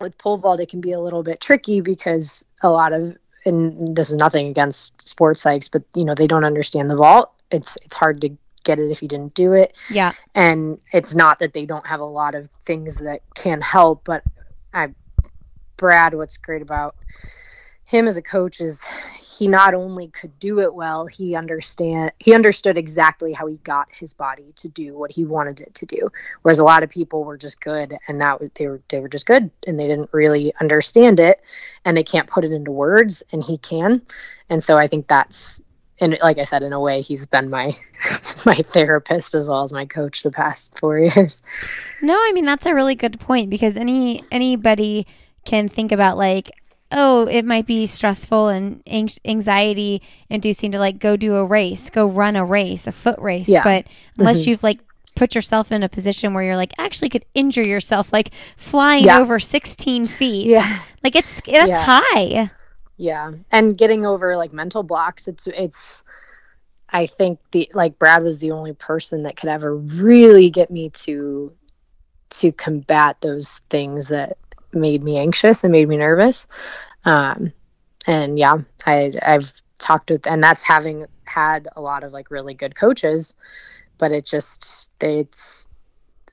with 0.00 0.16
pole 0.18 0.36
vault, 0.36 0.60
it 0.60 0.68
can 0.68 0.80
be 0.80 0.92
a 0.92 1.00
little 1.00 1.22
bit 1.22 1.40
tricky 1.40 1.80
because 1.80 2.44
a 2.62 2.70
lot 2.70 2.92
of, 2.92 3.16
and 3.44 3.96
this 3.96 4.10
is 4.10 4.16
nothing 4.16 4.48
against 4.48 5.06
sports 5.06 5.44
psychs, 5.44 5.68
but 5.70 5.82
you 5.96 6.04
know, 6.04 6.14
they 6.14 6.26
don't 6.26 6.44
understand 6.44 6.88
the 6.88 6.96
vault. 6.96 7.32
It's, 7.50 7.76
it's 7.84 7.96
hard 7.96 8.20
to 8.20 8.36
get 8.62 8.78
it 8.78 8.90
if 8.90 9.02
you 9.02 9.08
didn't 9.08 9.34
do 9.34 9.52
it. 9.52 9.76
Yeah. 9.90 10.12
And 10.34 10.78
it's 10.92 11.14
not 11.14 11.40
that 11.40 11.52
they 11.52 11.66
don't 11.66 11.86
have 11.86 12.00
a 12.00 12.06
lot 12.06 12.34
of 12.34 12.48
things 12.60 12.98
that 12.98 13.22
can 13.34 13.60
help, 13.60 14.04
but 14.04 14.22
I, 14.72 14.94
Brad, 15.76 16.14
what's 16.14 16.36
great 16.36 16.62
about 16.62 16.94
him 17.84 18.08
as 18.08 18.16
a 18.16 18.22
coach 18.22 18.60
is 18.60 18.88
he 19.18 19.46
not 19.46 19.74
only 19.74 20.08
could 20.08 20.38
do 20.38 20.60
it 20.60 20.74
well 20.74 21.06
he 21.06 21.34
understand 21.34 22.12
he 22.18 22.34
understood 22.34 22.78
exactly 22.78 23.32
how 23.32 23.46
he 23.46 23.56
got 23.58 23.88
his 23.90 24.14
body 24.14 24.52
to 24.56 24.68
do 24.68 24.96
what 24.96 25.10
he 25.12 25.24
wanted 25.24 25.60
it 25.60 25.74
to 25.74 25.86
do. 25.86 26.08
Whereas 26.42 26.58
a 26.58 26.64
lot 26.64 26.82
of 26.82 26.90
people 26.90 27.24
were 27.24 27.36
just 27.36 27.60
good 27.60 27.96
and 28.08 28.20
that 28.20 28.40
they 28.54 28.68
were 28.68 28.80
they 28.88 29.00
were 29.00 29.08
just 29.08 29.26
good 29.26 29.50
and 29.66 29.78
they 29.78 29.84
didn't 29.86 30.10
really 30.12 30.54
understand 30.60 31.20
it 31.20 31.40
and 31.84 31.96
they 31.96 32.02
can't 32.02 32.28
put 32.28 32.44
it 32.44 32.52
into 32.52 32.70
words 32.70 33.22
and 33.32 33.44
he 33.44 33.58
can. 33.58 34.00
And 34.48 34.62
so 34.62 34.78
i 34.78 34.86
think 34.86 35.06
that's 35.06 35.62
and 36.00 36.18
like 36.22 36.38
i 36.38 36.44
said 36.44 36.62
in 36.62 36.72
a 36.72 36.80
way 36.80 37.02
he's 37.02 37.26
been 37.26 37.50
my 37.50 37.72
my 38.46 38.54
therapist 38.54 39.34
as 39.34 39.46
well 39.46 39.62
as 39.62 39.72
my 39.72 39.84
coach 39.84 40.22
the 40.22 40.30
past 40.30 40.78
4 40.78 40.98
years. 41.00 41.42
No 42.00 42.14
i 42.14 42.32
mean 42.32 42.46
that's 42.46 42.64
a 42.64 42.74
really 42.74 42.94
good 42.94 43.20
point 43.20 43.50
because 43.50 43.76
any 43.76 44.22
anybody 44.30 45.06
can 45.44 45.68
think 45.68 45.92
about 45.92 46.16
like 46.16 46.50
oh, 46.94 47.24
it 47.24 47.44
might 47.44 47.66
be 47.66 47.86
stressful 47.86 48.48
and 48.48 48.82
anxiety 49.24 50.00
inducing 50.30 50.72
to 50.72 50.78
like 50.78 50.98
go 50.98 51.16
do 51.16 51.36
a 51.36 51.44
race, 51.44 51.90
go 51.90 52.06
run 52.06 52.36
a 52.36 52.44
race, 52.44 52.86
a 52.86 52.92
foot 52.92 53.18
race. 53.20 53.48
Yeah. 53.48 53.64
But 53.64 53.86
unless 54.16 54.42
mm-hmm. 54.42 54.50
you've 54.50 54.62
like 54.62 54.78
put 55.16 55.34
yourself 55.34 55.72
in 55.72 55.82
a 55.82 55.88
position 55.88 56.34
where 56.34 56.44
you're 56.44 56.56
like 56.56 56.72
actually 56.78 57.08
could 57.08 57.24
injure 57.34 57.66
yourself, 57.66 58.12
like 58.12 58.30
flying 58.56 59.04
yeah. 59.04 59.18
over 59.18 59.38
16 59.38 60.06
feet. 60.06 60.46
Yeah. 60.46 60.66
Like 61.02 61.16
it's, 61.16 61.34
that's 61.42 61.68
yeah. 61.68 61.84
high. 61.84 62.50
Yeah. 62.96 63.32
And 63.50 63.76
getting 63.76 64.06
over 64.06 64.36
like 64.36 64.52
mental 64.52 64.84
blocks, 64.84 65.26
it's, 65.26 65.48
it's, 65.48 66.04
I 66.90 67.06
think 67.06 67.40
the, 67.50 67.68
like 67.74 67.98
Brad 67.98 68.22
was 68.22 68.38
the 68.38 68.52
only 68.52 68.72
person 68.72 69.24
that 69.24 69.36
could 69.36 69.48
ever 69.48 69.76
really 69.76 70.48
get 70.48 70.70
me 70.70 70.90
to, 70.90 71.52
to 72.30 72.52
combat 72.52 73.20
those 73.20 73.58
things 73.70 74.08
that 74.08 74.38
made 74.74 75.02
me 75.02 75.18
anxious 75.18 75.64
and 75.64 75.72
made 75.72 75.88
me 75.88 75.96
nervous. 75.96 76.46
Um, 77.04 77.52
and 78.06 78.38
yeah, 78.38 78.58
I, 78.86 79.12
I've 79.22 79.52
talked 79.78 80.10
with, 80.10 80.26
and 80.26 80.42
that's 80.42 80.62
having 80.62 81.06
had 81.24 81.68
a 81.76 81.80
lot 81.80 82.04
of 82.04 82.12
like 82.12 82.30
really 82.30 82.54
good 82.54 82.74
coaches, 82.74 83.34
but 83.98 84.12
it 84.12 84.24
just, 84.24 84.92
it's, 85.00 85.68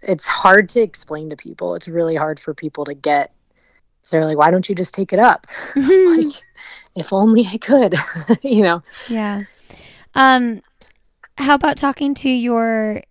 it's 0.02 0.28
hard 0.28 0.70
to 0.70 0.82
explain 0.82 1.30
to 1.30 1.36
people. 1.36 1.76
It's 1.76 1.88
really 1.88 2.16
hard 2.16 2.40
for 2.40 2.54
people 2.54 2.86
to 2.86 2.94
get. 2.94 3.34
So 4.04 4.18
they're 4.18 4.26
like, 4.26 4.38
why 4.38 4.52
don't 4.52 4.68
you 4.68 4.76
just 4.76 4.94
take 4.94 5.14
it 5.14 5.20
up? 5.20 5.48
like, 5.76 6.34
if 6.96 7.14
only 7.14 7.46
I 7.46 7.58
could, 7.58 7.96
you 8.42 8.64
know? 8.64 8.84
Yeah. 9.10 9.44
Um, 10.16 10.62
how 11.38 11.56
about 11.56 11.78
talking 11.78 12.14
to 12.16 12.30
your 12.30 13.04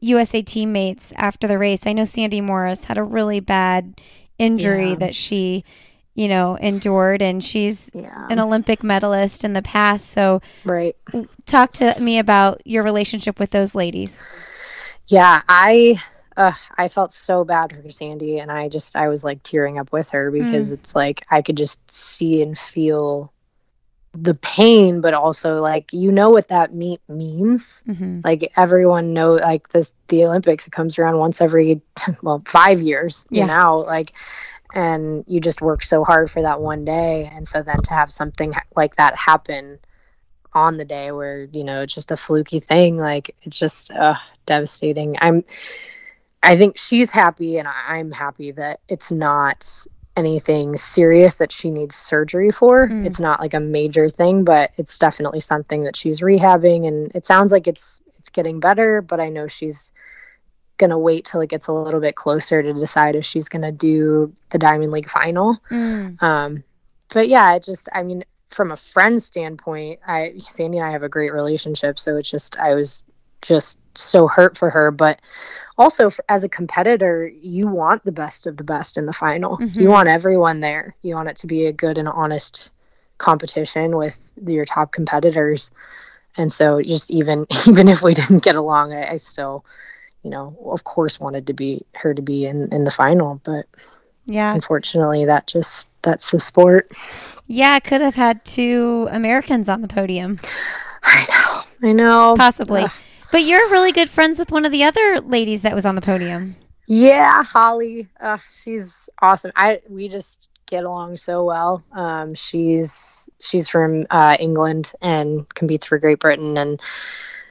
USA 0.00 0.42
teammates 0.42 1.12
after 1.16 1.46
the 1.46 1.58
race? 1.58 1.86
I 1.86 1.92
know 1.92 2.04
Sandi 2.04 2.40
Morris 2.40 2.84
had 2.84 2.98
a 2.98 3.02
really 3.02 3.40
bad 3.40 4.00
injury 4.38 4.90
yeah. 4.90 4.96
that 4.96 5.14
she 5.14 5.64
you 6.14 6.28
know 6.28 6.56
endured 6.56 7.22
and 7.22 7.42
she's 7.42 7.90
yeah. 7.92 8.26
an 8.30 8.38
olympic 8.38 8.82
medalist 8.82 9.44
in 9.44 9.52
the 9.52 9.62
past 9.62 10.10
so 10.10 10.40
right 10.64 10.96
talk 11.46 11.72
to 11.72 11.94
me 12.00 12.18
about 12.18 12.62
your 12.64 12.82
relationship 12.82 13.38
with 13.38 13.50
those 13.50 13.74
ladies 13.74 14.22
yeah 15.08 15.42
i 15.48 15.96
uh, 16.36 16.52
i 16.76 16.88
felt 16.88 17.12
so 17.12 17.44
bad 17.44 17.72
for 17.72 17.90
sandi 17.90 18.38
and 18.38 18.50
i 18.50 18.68
just 18.68 18.96
i 18.96 19.08
was 19.08 19.24
like 19.24 19.42
tearing 19.42 19.78
up 19.78 19.92
with 19.92 20.10
her 20.10 20.30
because 20.30 20.70
mm. 20.70 20.74
it's 20.74 20.94
like 20.94 21.24
i 21.30 21.42
could 21.42 21.56
just 21.56 21.90
see 21.90 22.42
and 22.42 22.56
feel 22.56 23.32
the 24.14 24.34
pain 24.34 25.00
but 25.00 25.12
also 25.12 25.60
like 25.60 25.92
you 25.92 26.12
know 26.12 26.30
what 26.30 26.48
that 26.48 26.72
meet 26.72 27.00
means 27.08 27.84
mm-hmm. 27.86 28.20
like 28.22 28.52
everyone 28.56 29.12
know 29.12 29.34
like 29.34 29.68
this 29.68 29.92
the 30.08 30.24
olympics 30.24 30.66
it 30.68 30.70
comes 30.70 30.98
around 30.98 31.18
once 31.18 31.40
every 31.40 31.82
well 32.22 32.40
five 32.46 32.80
years 32.80 33.26
yeah. 33.30 33.44
now 33.44 33.76
like 33.84 34.12
and 34.72 35.24
you 35.26 35.40
just 35.40 35.60
work 35.60 35.82
so 35.82 36.04
hard 36.04 36.30
for 36.30 36.42
that 36.42 36.60
one 36.60 36.84
day 36.84 37.30
and 37.32 37.46
so 37.46 37.62
then 37.62 37.82
to 37.82 37.92
have 37.92 38.10
something 38.10 38.52
like 38.76 38.94
that 38.96 39.16
happen 39.16 39.78
on 40.52 40.76
the 40.76 40.84
day 40.84 41.10
where 41.10 41.42
you 41.42 41.64
know 41.64 41.82
it's 41.82 41.94
just 41.94 42.12
a 42.12 42.16
fluky 42.16 42.60
thing 42.60 42.96
like 42.96 43.34
it's 43.42 43.58
just 43.58 43.90
uh, 43.90 44.14
devastating 44.46 45.16
i'm 45.20 45.42
I 46.44 46.56
think 46.56 46.76
she's 46.76 47.10
happy 47.10 47.56
and 47.56 47.66
I'm 47.66 48.12
happy 48.12 48.50
that 48.52 48.80
it's 48.86 49.10
not 49.10 49.86
anything 50.16 50.76
serious 50.76 51.36
that 51.36 51.52
she 51.52 51.70
needs 51.70 51.96
surgery 51.96 52.50
for. 52.50 52.88
Mm. 52.88 53.06
It's 53.06 53.20
not 53.20 53.40
like 53.40 53.54
a 53.54 53.60
major 53.60 54.08
thing, 54.08 54.44
but 54.44 54.70
it's 54.76 54.98
definitely 54.98 55.40
something 55.40 55.84
that 55.84 55.96
she's 55.96 56.20
rehabbing 56.20 56.86
and 56.86 57.12
it 57.14 57.24
sounds 57.24 57.52
like 57.52 57.66
it's 57.66 58.00
it's 58.18 58.30
getting 58.30 58.60
better, 58.60 59.02
but 59.02 59.20
I 59.20 59.28
know 59.28 59.48
she's 59.48 59.92
going 60.78 60.90
to 60.90 60.98
wait 60.98 61.24
till 61.24 61.40
it 61.40 61.50
gets 61.50 61.68
a 61.68 61.72
little 61.72 62.00
bit 62.00 62.14
closer 62.14 62.62
to 62.62 62.72
decide 62.72 63.16
if 63.16 63.24
she's 63.24 63.48
going 63.48 63.62
to 63.62 63.72
do 63.72 64.32
the 64.50 64.58
Diamond 64.58 64.92
League 64.92 65.10
final. 65.10 65.58
Mm. 65.70 66.22
Um, 66.22 66.64
but 67.12 67.28
yeah, 67.28 67.54
it 67.54 67.62
just, 67.62 67.88
I 67.92 68.02
mean, 68.02 68.24
from 68.48 68.70
a 68.70 68.76
friend 68.76 69.20
standpoint, 69.20 70.00
I 70.06 70.34
Sandi 70.38 70.78
and 70.78 70.86
I 70.86 70.92
have 70.92 71.02
a 71.02 71.08
great 71.08 71.32
relationship, 71.32 71.98
so 71.98 72.16
it's 72.16 72.30
just 72.30 72.58
I 72.58 72.74
was 72.74 73.04
just 73.44 73.78
so 73.96 74.26
hurt 74.26 74.56
for 74.56 74.70
her, 74.70 74.90
but 74.90 75.20
also 75.78 76.10
for, 76.10 76.24
as 76.28 76.44
a 76.44 76.48
competitor, 76.48 77.30
you 77.42 77.68
want 77.68 78.04
the 78.04 78.12
best 78.12 78.46
of 78.46 78.56
the 78.56 78.64
best 78.64 78.96
in 78.96 79.06
the 79.06 79.12
final. 79.12 79.58
Mm-hmm. 79.58 79.80
You 79.80 79.88
want 79.88 80.08
everyone 80.08 80.60
there. 80.60 80.96
You 81.02 81.14
want 81.14 81.28
it 81.28 81.36
to 81.36 81.46
be 81.46 81.66
a 81.66 81.72
good 81.72 81.98
and 81.98 82.08
honest 82.08 82.72
competition 83.18 83.96
with 83.96 84.32
your 84.44 84.64
top 84.64 84.92
competitors. 84.92 85.70
And 86.36 86.50
so 86.50 86.82
just 86.82 87.10
even 87.10 87.46
even 87.68 87.88
if 87.88 88.02
we 88.02 88.14
didn't 88.14 88.42
get 88.42 88.56
along, 88.56 88.92
I, 88.92 89.12
I 89.12 89.16
still, 89.16 89.64
you 90.22 90.30
know, 90.30 90.56
of 90.64 90.84
course 90.84 91.20
wanted 91.20 91.48
to 91.48 91.52
be 91.52 91.84
her 91.94 92.14
to 92.14 92.22
be 92.22 92.46
in 92.46 92.72
in 92.72 92.84
the 92.84 92.90
final, 92.90 93.40
but 93.44 93.66
yeah. 94.26 94.54
Unfortunately, 94.54 95.26
that 95.26 95.46
just 95.46 95.90
that's 96.02 96.30
the 96.30 96.40
sport. 96.40 96.90
Yeah, 97.46 97.78
could 97.80 98.00
have 98.00 98.14
had 98.14 98.42
two 98.44 99.06
Americans 99.10 99.68
on 99.68 99.82
the 99.82 99.88
podium. 99.88 100.38
I 101.02 101.26
know. 101.28 101.88
I 101.88 101.92
know. 101.92 102.34
Possibly. 102.38 102.86
But 103.32 103.42
you're 103.42 103.70
really 103.70 103.92
good 103.92 104.10
friends 104.10 104.38
with 104.38 104.52
one 104.52 104.64
of 104.64 104.72
the 104.72 104.84
other 104.84 105.20
ladies 105.20 105.62
that 105.62 105.74
was 105.74 105.84
on 105.84 105.94
the 105.94 106.00
podium. 106.00 106.56
Yeah, 106.86 107.42
Holly. 107.42 108.08
Uh, 108.20 108.38
she's 108.50 109.08
awesome. 109.20 109.52
I 109.56 109.80
we 109.88 110.08
just 110.08 110.48
get 110.66 110.84
along 110.84 111.16
so 111.16 111.44
well. 111.44 111.82
Um, 111.92 112.34
she's 112.34 113.28
she's 113.40 113.68
from 113.68 114.06
uh, 114.10 114.36
England 114.38 114.92
and 115.00 115.48
competes 115.54 115.86
for 115.86 115.98
Great 115.98 116.20
Britain, 116.20 116.56
and 116.56 116.80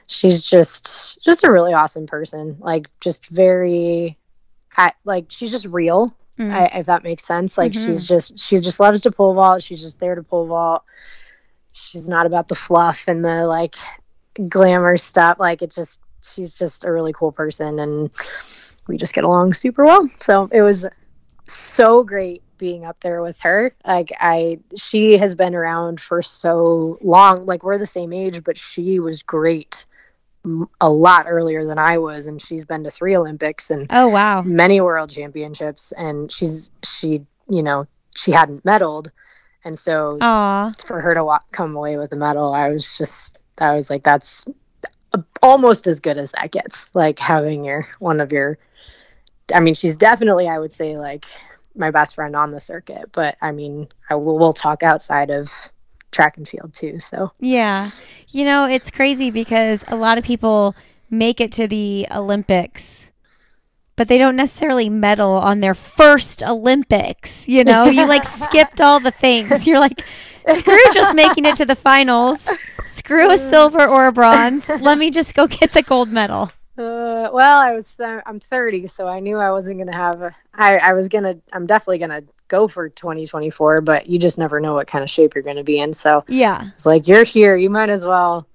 she's 0.06 0.42
just 0.42 1.22
just 1.24 1.44
a 1.44 1.50
really 1.50 1.74
awesome 1.74 2.06
person. 2.06 2.56
Like 2.60 2.88
just 3.00 3.28
very, 3.28 4.16
at, 4.76 4.94
like 5.04 5.26
she's 5.30 5.50
just 5.50 5.66
real 5.66 6.14
mm-hmm. 6.38 6.52
I, 6.52 6.66
if 6.78 6.86
that 6.86 7.04
makes 7.04 7.24
sense. 7.24 7.58
Like 7.58 7.72
mm-hmm. 7.72 7.92
she's 7.92 8.08
just 8.08 8.38
she 8.38 8.60
just 8.60 8.80
loves 8.80 9.02
to 9.02 9.12
pole 9.12 9.34
vault. 9.34 9.62
She's 9.62 9.82
just 9.82 10.00
there 10.00 10.14
to 10.14 10.22
pole 10.22 10.46
vault. 10.46 10.84
She's 11.72 12.08
not 12.08 12.26
about 12.26 12.48
the 12.48 12.54
fluff 12.54 13.08
and 13.08 13.24
the 13.24 13.46
like 13.46 13.76
glamour 14.48 14.96
stuff. 14.96 15.38
Like 15.38 15.62
it 15.62 15.70
just 15.70 16.00
she's 16.22 16.58
just 16.58 16.84
a 16.84 16.92
really 16.92 17.12
cool 17.12 17.32
person 17.32 17.78
and 17.78 18.10
we 18.86 18.96
just 18.96 19.14
get 19.14 19.24
along 19.24 19.54
super 19.54 19.84
well. 19.84 20.08
So 20.20 20.48
it 20.52 20.62
was 20.62 20.86
so 21.46 22.04
great 22.04 22.42
being 22.58 22.84
up 22.84 23.00
there 23.00 23.20
with 23.22 23.40
her. 23.40 23.74
Like 23.86 24.10
I 24.18 24.60
she 24.76 25.18
has 25.18 25.34
been 25.34 25.54
around 25.54 26.00
for 26.00 26.22
so 26.22 26.98
long. 27.00 27.46
Like 27.46 27.62
we're 27.62 27.78
the 27.78 27.86
same 27.86 28.12
age, 28.12 28.44
but 28.44 28.56
she 28.56 29.00
was 29.00 29.22
great 29.22 29.86
a 30.80 30.90
lot 30.90 31.26
earlier 31.28 31.64
than 31.64 31.78
I 31.78 31.98
was, 31.98 32.26
and 32.26 32.40
she's 32.40 32.64
been 32.64 32.84
to 32.84 32.90
three 32.90 33.16
Olympics 33.16 33.70
and 33.70 33.86
oh 33.90 34.08
wow, 34.08 34.42
many 34.42 34.80
World 34.80 35.10
Championships, 35.10 35.92
and 35.92 36.30
she's 36.30 36.70
she 36.84 37.24
you 37.48 37.62
know 37.62 37.86
she 38.14 38.30
hadn't 38.30 38.64
medaled, 38.64 39.08
and 39.64 39.78
so 39.78 40.18
Aww. 40.20 40.86
for 40.86 41.00
her 41.00 41.14
to 41.14 41.24
walk, 41.24 41.50
come 41.50 41.74
away 41.76 41.96
with 41.96 42.12
a 42.12 42.16
medal, 42.16 42.52
I 42.52 42.68
was 42.70 42.98
just 42.98 43.38
I 43.58 43.74
was 43.74 43.90
like 43.90 44.02
that's 44.02 44.46
almost 45.42 45.86
as 45.86 46.00
good 46.00 46.18
as 46.18 46.32
that 46.32 46.50
gets, 46.50 46.94
like 46.94 47.18
having 47.18 47.64
your 47.64 47.86
one 47.98 48.20
of 48.20 48.32
your, 48.32 48.58
I 49.54 49.60
mean 49.60 49.74
she's 49.74 49.96
definitely 49.96 50.48
I 50.48 50.58
would 50.58 50.72
say 50.72 50.98
like 50.98 51.26
my 51.74 51.90
best 51.90 52.14
friend 52.14 52.34
on 52.36 52.50
the 52.50 52.60
circuit, 52.60 53.10
but 53.12 53.36
I 53.40 53.52
mean 53.52 53.88
I 54.08 54.16
will 54.16 54.38
we'll 54.38 54.52
talk 54.52 54.82
outside 54.82 55.30
of 55.30 55.50
track 56.10 56.36
and 56.36 56.48
field 56.48 56.72
too. 56.72 57.00
So 57.00 57.32
yeah, 57.40 57.90
you 58.28 58.44
know 58.44 58.66
it's 58.66 58.90
crazy 58.90 59.30
because 59.30 59.84
a 59.88 59.96
lot 59.96 60.18
of 60.18 60.24
people 60.24 60.74
make 61.10 61.40
it 61.40 61.52
to 61.52 61.68
the 61.68 62.06
Olympics, 62.10 63.10
but 63.96 64.08
they 64.08 64.18
don't 64.18 64.36
necessarily 64.36 64.88
medal 64.88 65.32
on 65.32 65.60
their 65.60 65.74
first 65.74 66.42
Olympics. 66.42 67.48
You 67.48 67.64
know, 67.64 67.84
you 67.84 68.06
like 68.06 68.24
skipped 68.24 68.80
all 68.80 69.00
the 69.00 69.10
things. 69.10 69.66
You're 69.66 69.80
like, 69.80 70.04
screw 70.48 70.78
just 70.92 71.14
making 71.14 71.44
it 71.44 71.56
to 71.56 71.64
the 71.64 71.76
finals. 71.76 72.48
Screw 72.86 73.30
a 73.30 73.38
silver 73.38 73.86
or 73.86 74.06
a 74.06 74.12
bronze. 74.12 74.68
Let 74.68 74.98
me 74.98 75.10
just 75.10 75.34
go 75.34 75.46
get 75.46 75.70
the 75.70 75.82
gold 75.82 76.12
medal. 76.12 76.50
Uh, 76.76 77.30
well, 77.32 77.60
I 77.60 77.72
was 77.72 78.00
uh, 78.00 78.20
I'm 78.26 78.40
30, 78.40 78.88
so 78.88 79.06
I 79.06 79.20
knew 79.20 79.36
I 79.36 79.52
wasn't 79.52 79.78
gonna 79.78 79.96
have. 79.96 80.22
A, 80.22 80.32
I 80.52 80.76
I 80.76 80.92
was 80.94 81.08
gonna. 81.08 81.34
I'm 81.52 81.66
definitely 81.66 81.98
gonna 81.98 82.22
go 82.48 82.68
for 82.68 82.88
2024, 82.88 83.80
but 83.80 84.08
you 84.08 84.18
just 84.18 84.38
never 84.38 84.60
know 84.60 84.74
what 84.74 84.86
kind 84.86 85.02
of 85.02 85.10
shape 85.10 85.34
you're 85.34 85.42
going 85.42 85.56
to 85.56 85.64
be 85.64 85.78
in. 85.78 85.94
So 85.94 86.24
yeah, 86.28 86.60
it's 86.74 86.86
like 86.86 87.08
you're 87.08 87.24
here, 87.24 87.56
you 87.56 87.70
might 87.70 87.90
as 87.90 88.04
well 88.06 88.46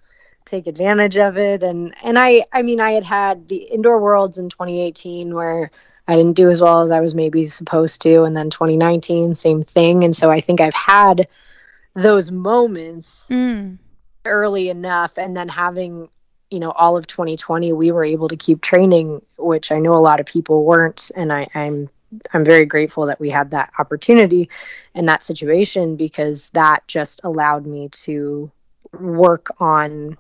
take 0.46 0.68
advantage 0.68 1.18
of 1.18 1.38
it. 1.38 1.64
And 1.64 1.96
and 2.04 2.18
I 2.20 2.46
I 2.52 2.62
mean 2.62 2.80
I 2.80 2.92
had 2.92 3.04
had 3.04 3.48
the 3.48 3.58
indoor 3.58 4.02
worlds 4.02 4.38
in 4.38 4.50
2018 4.50 5.34
where 5.34 5.72
I 6.08 6.16
didn't 6.16 6.36
do 6.36 6.50
as 6.50 6.62
well 6.62 6.82
as 6.82 6.92
I 6.92 7.02
was 7.02 7.16
maybe 7.16 7.44
supposed 7.44 8.02
to, 8.02 8.24
and 8.24 8.36
then 8.36 8.50
2019 8.50 9.36
same 9.36 9.64
thing. 9.64 10.04
And 10.04 10.16
so 10.16 10.30
I 10.30 10.42
think 10.42 10.60
I've 10.60 10.74
had 10.74 11.28
those 12.02 12.32
moments 12.32 13.28
mm. 13.30 13.78
early 14.26 14.70
enough, 14.70 15.18
and 15.18 15.36
then 15.36 15.48
having 15.48 16.10
you 16.50 16.60
know 16.60 16.72
all 16.72 16.98
of 16.98 17.06
2020 17.06 17.74
we 17.74 17.92
were 17.92 18.04
able 18.04 18.28
to 18.28 18.36
keep 18.36 18.60
training 18.60 19.22
which 19.38 19.72
i 19.72 19.78
know 19.78 19.94
a 19.94 20.02
lot 20.02 20.20
of 20.20 20.26
people 20.26 20.66
weren't 20.66 21.12
and 21.16 21.32
I, 21.32 21.48
i'm 21.54 21.90
I'm 22.34 22.44
very 22.44 22.66
grateful 22.66 23.08
that 23.08 23.20
we 23.20 23.30
had 23.30 23.52
that 23.52 23.72
opportunity 23.78 24.50
and 24.96 25.08
that 25.08 25.22
situation 25.22 25.96
because 25.96 26.50
that 26.50 26.88
just 26.88 27.22
allowed 27.24 27.66
me 27.66 27.90
to 27.90 28.52
work 28.92 29.50
on 29.60 30.18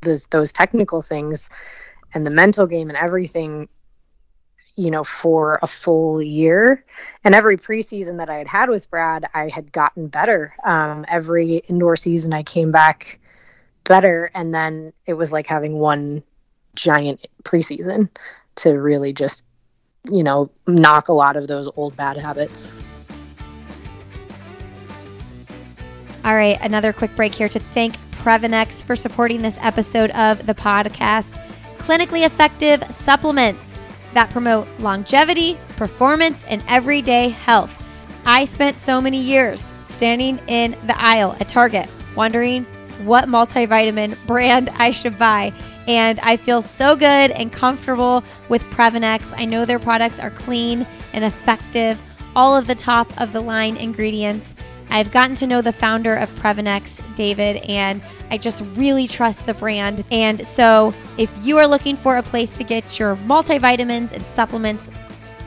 those 0.00 0.26
those 0.26 0.52
technical 0.52 1.02
things 1.02 1.50
and 2.12 2.26
the 2.26 2.30
mental 2.30 2.66
game 2.66 2.88
and 2.88 2.96
everything 2.96 3.68
you 4.78 4.90
know 4.90 5.04
for 5.04 5.58
a 5.60 5.66
full 5.66 6.22
year 6.22 6.84
and 7.24 7.34
every 7.34 7.56
preseason 7.56 8.18
that 8.18 8.30
i 8.30 8.36
had 8.36 8.46
had 8.46 8.68
with 8.68 8.90
brad 8.90 9.24
i 9.34 9.48
had 9.48 9.72
gotten 9.72 10.08
better 10.08 10.54
um, 10.64 11.04
every 11.08 11.56
indoor 11.56 11.96
season 11.96 12.32
i 12.32 12.42
came 12.42 12.70
back 12.70 13.18
better 13.84 14.30
and 14.34 14.54
then 14.54 14.92
it 15.06 15.14
was 15.14 15.32
like 15.32 15.46
having 15.46 15.74
one 15.74 16.22
giant 16.74 17.26
preseason 17.44 18.08
to 18.54 18.70
really 18.72 19.12
just 19.12 19.44
you 20.10 20.22
know, 20.22 20.50
knock 20.66 21.08
a 21.08 21.12
lot 21.12 21.36
of 21.36 21.46
those 21.46 21.68
old 21.76 21.96
bad 21.96 22.16
habits. 22.16 22.68
All 26.24 26.34
right, 26.34 26.58
another 26.60 26.92
quick 26.92 27.14
break 27.16 27.34
here 27.34 27.48
to 27.48 27.58
thank 27.58 27.96
Previnex 28.22 28.84
for 28.84 28.96
supporting 28.96 29.42
this 29.42 29.58
episode 29.60 30.10
of 30.10 30.44
the 30.46 30.54
podcast. 30.54 31.40
Clinically 31.78 32.26
effective 32.26 32.82
supplements 32.94 33.77
that 34.14 34.30
promote 34.30 34.68
longevity, 34.78 35.58
performance, 35.76 36.44
and 36.44 36.62
everyday 36.68 37.28
health. 37.28 37.82
I 38.24 38.44
spent 38.44 38.76
so 38.76 39.00
many 39.00 39.20
years 39.20 39.72
standing 39.84 40.38
in 40.48 40.76
the 40.86 41.00
aisle 41.00 41.36
at 41.40 41.48
Target 41.48 41.88
wondering 42.14 42.64
what 43.04 43.26
multivitamin 43.26 44.16
brand 44.26 44.68
I 44.74 44.90
should 44.90 45.18
buy 45.18 45.52
and 45.86 46.20
I 46.20 46.36
feel 46.36 46.60
so 46.60 46.94
good 46.94 47.30
and 47.30 47.50
comfortable 47.52 48.22
with 48.48 48.62
Previnex. 48.64 49.32
I 49.36 49.46
know 49.46 49.64
their 49.64 49.78
products 49.78 50.20
are 50.20 50.30
clean 50.30 50.86
and 51.14 51.24
effective, 51.24 52.00
all 52.36 52.54
of 52.54 52.66
the 52.66 52.74
top 52.74 53.18
of 53.20 53.32
the 53.32 53.40
line 53.40 53.76
ingredients. 53.76 54.54
I've 54.90 55.10
gotten 55.10 55.34
to 55.36 55.46
know 55.46 55.62
the 55.62 55.72
founder 55.72 56.14
of 56.14 56.28
Previnex, 56.32 57.02
David, 57.14 57.56
and 57.58 58.02
I 58.30 58.38
just 58.38 58.62
really 58.74 59.06
trust 59.06 59.46
the 59.46 59.54
brand. 59.54 60.04
And 60.10 60.46
so, 60.46 60.94
if 61.16 61.32
you 61.42 61.58
are 61.58 61.66
looking 61.66 61.96
for 61.96 62.16
a 62.16 62.22
place 62.22 62.56
to 62.58 62.64
get 62.64 62.98
your 62.98 63.16
multivitamins 63.16 64.12
and 64.12 64.24
supplements, 64.24 64.90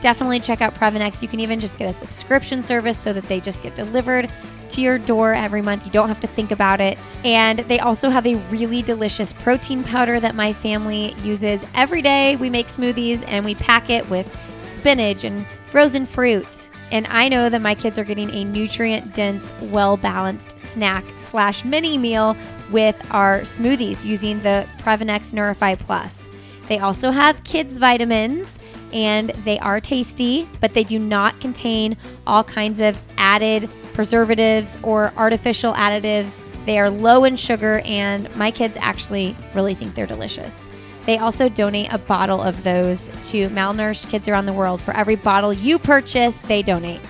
definitely 0.00 0.40
check 0.40 0.60
out 0.60 0.74
Previnex. 0.74 1.22
You 1.22 1.28
can 1.28 1.40
even 1.40 1.60
just 1.60 1.78
get 1.78 1.88
a 1.88 1.94
subscription 1.94 2.62
service 2.62 2.98
so 2.98 3.12
that 3.12 3.24
they 3.24 3.40
just 3.40 3.62
get 3.62 3.74
delivered 3.74 4.30
to 4.70 4.80
your 4.80 4.98
door 4.98 5.32
every 5.32 5.62
month. 5.62 5.86
You 5.86 5.92
don't 5.92 6.08
have 6.08 6.20
to 6.20 6.26
think 6.26 6.50
about 6.50 6.80
it. 6.80 7.16
And 7.24 7.60
they 7.60 7.78
also 7.78 8.10
have 8.10 8.26
a 8.26 8.36
really 8.50 8.82
delicious 8.82 9.32
protein 9.32 9.84
powder 9.84 10.18
that 10.20 10.34
my 10.34 10.52
family 10.52 11.12
uses 11.22 11.64
every 11.74 12.02
day. 12.02 12.36
We 12.36 12.50
make 12.50 12.66
smoothies 12.66 13.24
and 13.26 13.44
we 13.44 13.54
pack 13.54 13.90
it 13.90 14.08
with 14.10 14.28
spinach 14.62 15.24
and 15.24 15.46
frozen 15.66 16.04
fruit. 16.04 16.68
And 16.90 17.06
I 17.06 17.28
know 17.28 17.48
that 17.48 17.62
my 17.62 17.74
kids 17.74 17.98
are 17.98 18.04
getting 18.04 18.30
a 18.30 18.44
nutrient 18.44 19.14
dense, 19.14 19.50
well 19.62 19.96
balanced 19.96 20.58
snack 20.58 21.04
slash 21.16 21.64
mini 21.64 21.96
meal 21.96 22.36
with 22.72 22.96
our 23.10 23.40
smoothies 23.42 24.04
using 24.04 24.40
the 24.40 24.66
Previnex 24.78 25.32
Neurify 25.32 25.78
Plus. 25.78 26.28
They 26.68 26.78
also 26.78 27.10
have 27.10 27.44
kids' 27.44 27.78
vitamins 27.78 28.58
and 28.92 29.30
they 29.44 29.58
are 29.60 29.80
tasty, 29.80 30.48
but 30.60 30.74
they 30.74 30.84
do 30.84 30.98
not 30.98 31.40
contain 31.40 31.96
all 32.26 32.44
kinds 32.44 32.80
of 32.80 32.98
added 33.16 33.68
preservatives 33.94 34.76
or 34.82 35.12
artificial 35.16 35.72
additives. 35.74 36.42
They 36.66 36.78
are 36.78 36.90
low 36.90 37.24
in 37.24 37.36
sugar, 37.36 37.80
and 37.84 38.34
my 38.36 38.50
kids 38.50 38.76
actually 38.78 39.34
really 39.54 39.74
think 39.74 39.94
they're 39.94 40.06
delicious. 40.06 40.68
They 41.06 41.18
also 41.18 41.48
donate 41.48 41.92
a 41.92 41.98
bottle 41.98 42.40
of 42.40 42.62
those 42.62 43.08
to 43.30 43.48
malnourished 43.48 44.08
kids 44.08 44.28
around 44.28 44.46
the 44.46 44.52
world. 44.52 44.80
For 44.80 44.94
every 44.94 45.16
bottle 45.16 45.52
you 45.52 45.78
purchase, 45.78 46.40
they 46.40 46.62
donate. 46.62 47.00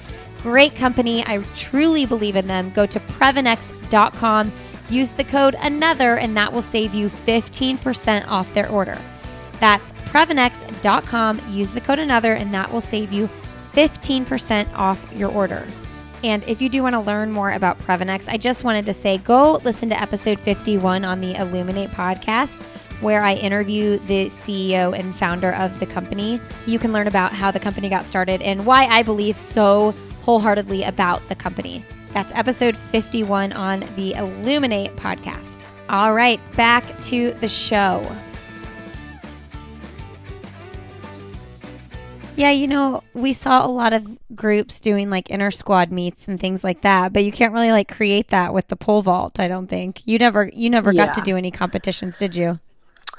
Great 0.43 0.75
company. 0.75 1.23
I 1.27 1.45
truly 1.55 2.07
believe 2.07 2.37
in 2.37 2.47
them. 2.47 2.71
Go 2.71 2.87
to 2.87 2.99
Previnex.com, 2.99 4.53
use 4.93 5.13
the 5.13 5.25
code 5.25 5.55
ANOTHER, 5.57 6.17
and 6.19 6.37
that 6.37 6.53
will 6.53 6.63
save 6.63 6.95
you 6.95 7.09
15% 7.09 8.27
off 8.29 8.53
their 8.55 8.69
order. 8.69 8.99
That's 9.59 9.93
Previnex.com, 10.13 11.41
use 11.49 11.73
the 11.73 11.81
code 11.81 11.99
ANOTHER, 11.99 12.35
and 12.35 12.55
that 12.55 12.71
will 12.73 12.81
save 12.81 13.13
you 13.13 13.29
15% 13.73 14.73
off 14.75 15.11
your 15.15 15.31
order. 15.31 15.67
And 16.25 16.45
if 16.45 16.63
you 16.63 16.69
do 16.69 16.83
want 16.83 16.95
to 16.95 17.01
learn 17.01 17.33
more 17.33 17.53
about 17.53 17.79
Previnex, 17.79 18.29
I 18.29 18.37
just 18.37 18.63
wanted 18.63 18.87
to 18.87 18.93
say 18.93 19.19
go 19.19 19.61
listen 19.65 19.89
to 19.89 20.01
episode 20.01 20.39
51 20.39 21.05
on 21.05 21.21
the 21.21 21.35
Illuminate 21.35 21.91
podcast, 21.91 22.63
where 23.01 23.23
I 23.23 23.35
interview 23.35 23.99
the 23.99 24.27
CEO 24.27 24.97
and 24.97 25.17
founder 25.17 25.53
of 25.55 25.81
the 25.81 25.87
company. 25.87 26.41
You 26.67 26.79
can 26.79 26.93
learn 26.93 27.09
about 27.09 27.33
how 27.33 27.51
the 27.51 27.59
company 27.59 27.89
got 27.89 28.05
started 28.05 28.41
and 28.43 28.65
why 28.65 28.87
I 28.87 29.03
believe 29.03 29.37
so 29.37 29.95
wholeheartedly 30.21 30.85
about 30.85 31.29
the 31.29 31.35
company. 31.35 31.85
That's 32.13 32.31
episode 32.35 32.77
51 32.77 33.55
on 33.55 33.81
the 33.97 34.13
Illuminate 34.13 34.95
podcast. 34.97 35.65
All 35.89 36.13
right, 36.13 36.41
back 36.57 36.85
to 37.03 37.33
the 37.35 37.49
show. 37.49 38.07
Yeah, 42.37 42.51
you 42.51 42.67
know, 42.67 43.03
we 43.15 43.33
saw 43.33 43.65
a 43.65 43.69
lot 43.69 43.95
of 43.95 44.19
groups 44.35 44.81
doing 44.81 45.09
like 45.09 45.31
inner 45.31 45.51
squad 45.51 45.91
meets 45.91 46.29
and 46.29 46.39
things 46.39 46.63
like 46.63 46.83
that, 46.83 47.15
but 47.15 47.25
you 47.25 47.33
can't 47.33 47.55
really 47.55 47.71
like 47.71 47.91
create 47.91 48.29
that 48.29 48.53
with 48.53 48.69
the 48.69 48.77
pole 48.77 49.01
vault, 49.01 49.41
I 49.41 49.49
don't 49.49 49.67
think. 49.67 50.03
You 50.07 50.19
never 50.19 50.51
you 50.53 50.69
never 50.69 50.93
yeah. 50.93 51.07
got 51.07 51.15
to 51.15 51.21
do 51.23 51.37
any 51.37 51.51
competitions, 51.51 52.19
did 52.19 52.35
you? 52.37 52.59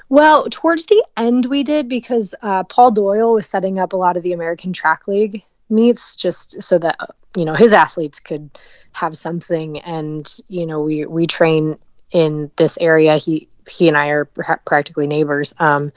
Well, 0.08 0.46
towards 0.50 0.86
the 0.86 1.04
end 1.16 1.46
we 1.46 1.64
did 1.64 1.88
because 1.88 2.34
uh, 2.42 2.62
Paul 2.64 2.92
Doyle 2.92 3.32
was 3.32 3.48
setting 3.48 3.78
up 3.78 3.92
a 3.92 3.96
lot 3.96 4.16
of 4.16 4.22
the 4.22 4.32
American 4.32 4.72
Track 4.72 5.08
League 5.08 5.42
meets 5.68 6.16
just 6.16 6.62
so 6.62 6.78
that 6.78 6.96
you 7.36 7.44
know 7.44 7.54
his 7.54 7.72
athletes 7.72 8.20
could 8.20 8.50
have 8.92 9.16
something 9.16 9.80
and 9.80 10.38
you 10.48 10.66
know 10.66 10.80
we 10.80 11.06
we 11.06 11.26
train 11.26 11.78
in 12.10 12.50
this 12.56 12.78
area 12.78 13.16
he 13.16 13.48
he 13.68 13.88
and 13.88 13.96
I 13.96 14.08
are 14.10 14.26
pr- 14.26 14.60
practically 14.64 15.06
neighbors 15.06 15.54
um 15.58 15.90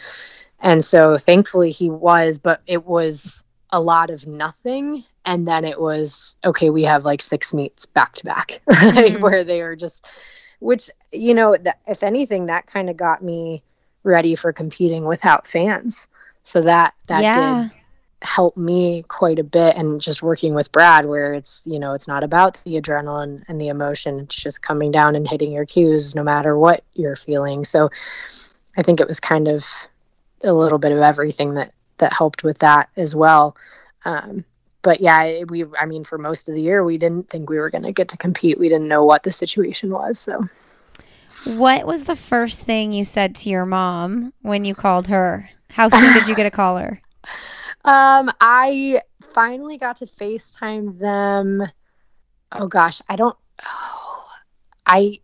and 0.60 0.84
so 0.84 1.18
thankfully 1.18 1.72
he 1.72 1.90
was, 1.90 2.40
but 2.40 2.62
it 2.66 2.86
was 2.86 3.44
a 3.72 3.82
lot 3.82 4.10
of 4.10 4.28
nothing. 4.28 5.04
And 5.26 5.48
then 5.48 5.66
it 5.66 5.80
was, 5.80 6.38
okay, 6.44 6.70
we 6.70 6.86
have 6.86 7.04
like 7.04 7.22
six 7.22 7.54
meets 7.54 7.86
back 7.86 8.14
to 8.16 8.26
back 8.26 8.62
mm-hmm. 8.70 9.22
where 9.22 9.44
they 9.44 9.62
are 9.62 9.76
just, 9.76 10.06
which, 10.60 10.90
you 11.12 11.34
know, 11.34 11.56
th- 11.56 11.76
if 11.88 12.02
anything, 12.02 12.48
that 12.48 12.66
kind 12.66 12.90
of 12.90 12.98
got 12.98 13.22
me 13.22 13.62
ready 14.04 14.36
for 14.36 14.54
competing 14.54 15.06
without 15.06 15.46
fans. 15.46 16.08
So 16.44 16.62
that, 16.62 16.94
that 17.08 17.24
yeah. 17.24 17.64
did 17.64 17.72
help 18.22 18.58
me 18.58 19.04
quite 19.08 19.38
a 19.38 19.44
bit 19.44 19.76
and 19.76 20.02
just 20.02 20.24
working 20.24 20.56
with 20.56 20.72
Brad 20.72 21.06
where 21.06 21.34
it's 21.34 21.64
you 21.68 21.78
know 21.78 21.94
it's 21.94 22.08
not 22.08 22.24
about 22.24 22.60
the 22.64 22.82
adrenaline 22.82 23.44
and 23.48 23.62
the 23.62 23.68
emotion 23.68 24.20
it's 24.22 24.36
just 24.36 24.62
coming 24.62 24.90
down 24.90 25.16
and 25.16 25.28
hitting 25.28 25.52
your 25.52 25.66
cues 25.66 26.16
no 26.16 26.24
matter 26.24 26.58
what 26.58 26.84
you're 26.96 27.16
feeling 27.16 27.64
so 27.64 27.92
I 28.78 28.84
think 28.84 29.00
it 29.00 29.08
was 29.08 29.20
kind 29.20 29.48
of 29.48 29.66
a 30.44 30.54
little 30.54 30.78
bit 30.78 30.92
of 30.92 31.00
everything 31.00 31.56
that 31.56 31.74
that 31.98 32.14
helped 32.14 32.44
with 32.44 32.60
that 32.60 32.90
as 32.96 33.16
well. 33.16 33.58
Um, 34.06 34.46
but 34.84 35.02
yeah, 35.02 35.44
we 35.50 35.66
I 35.78 35.88
mean 35.88 36.04
for 36.04 36.18
most 36.18 36.48
of 36.48 36.56
the 36.56 36.62
year 36.62 36.84
we 36.84 36.98
didn't 36.98 37.30
think 37.30 37.50
we 37.50 37.58
were 37.58 37.72
going 37.72 37.84
to 37.84 37.92
get 37.92 38.10
to 38.10 38.18
compete. 38.18 38.60
We 38.60 38.70
didn't 38.70 38.88
know 38.88 39.04
what 39.04 39.24
the 39.24 39.32
situation 39.32 39.90
was. 39.90 40.20
So 40.20 40.46
what 41.46 41.86
was 41.86 42.06
the 42.06 42.16
first 42.16 42.62
thing 42.62 42.92
you 42.92 43.04
said 43.04 43.36
to 43.38 43.50
your 43.50 43.66
mom 43.66 44.34
when 44.42 44.64
you 44.64 44.76
called 44.76 45.08
her? 45.08 45.50
How 45.70 45.90
soon 45.90 46.14
did 46.14 46.28
you 46.28 46.36
get 46.36 46.46
a 46.46 46.52
caller? 46.52 47.02
Um, 47.86 48.32
I 48.42 49.02
finally 49.22 49.78
got 49.78 49.98
to 49.98 50.08
FaceTime 50.08 51.00
them. 51.00 51.64
Oh 52.52 52.68
gosh, 52.68 53.02
I 53.08 53.16
don't. 53.16 53.38
Oh, 53.66 54.30
I 54.86 55.20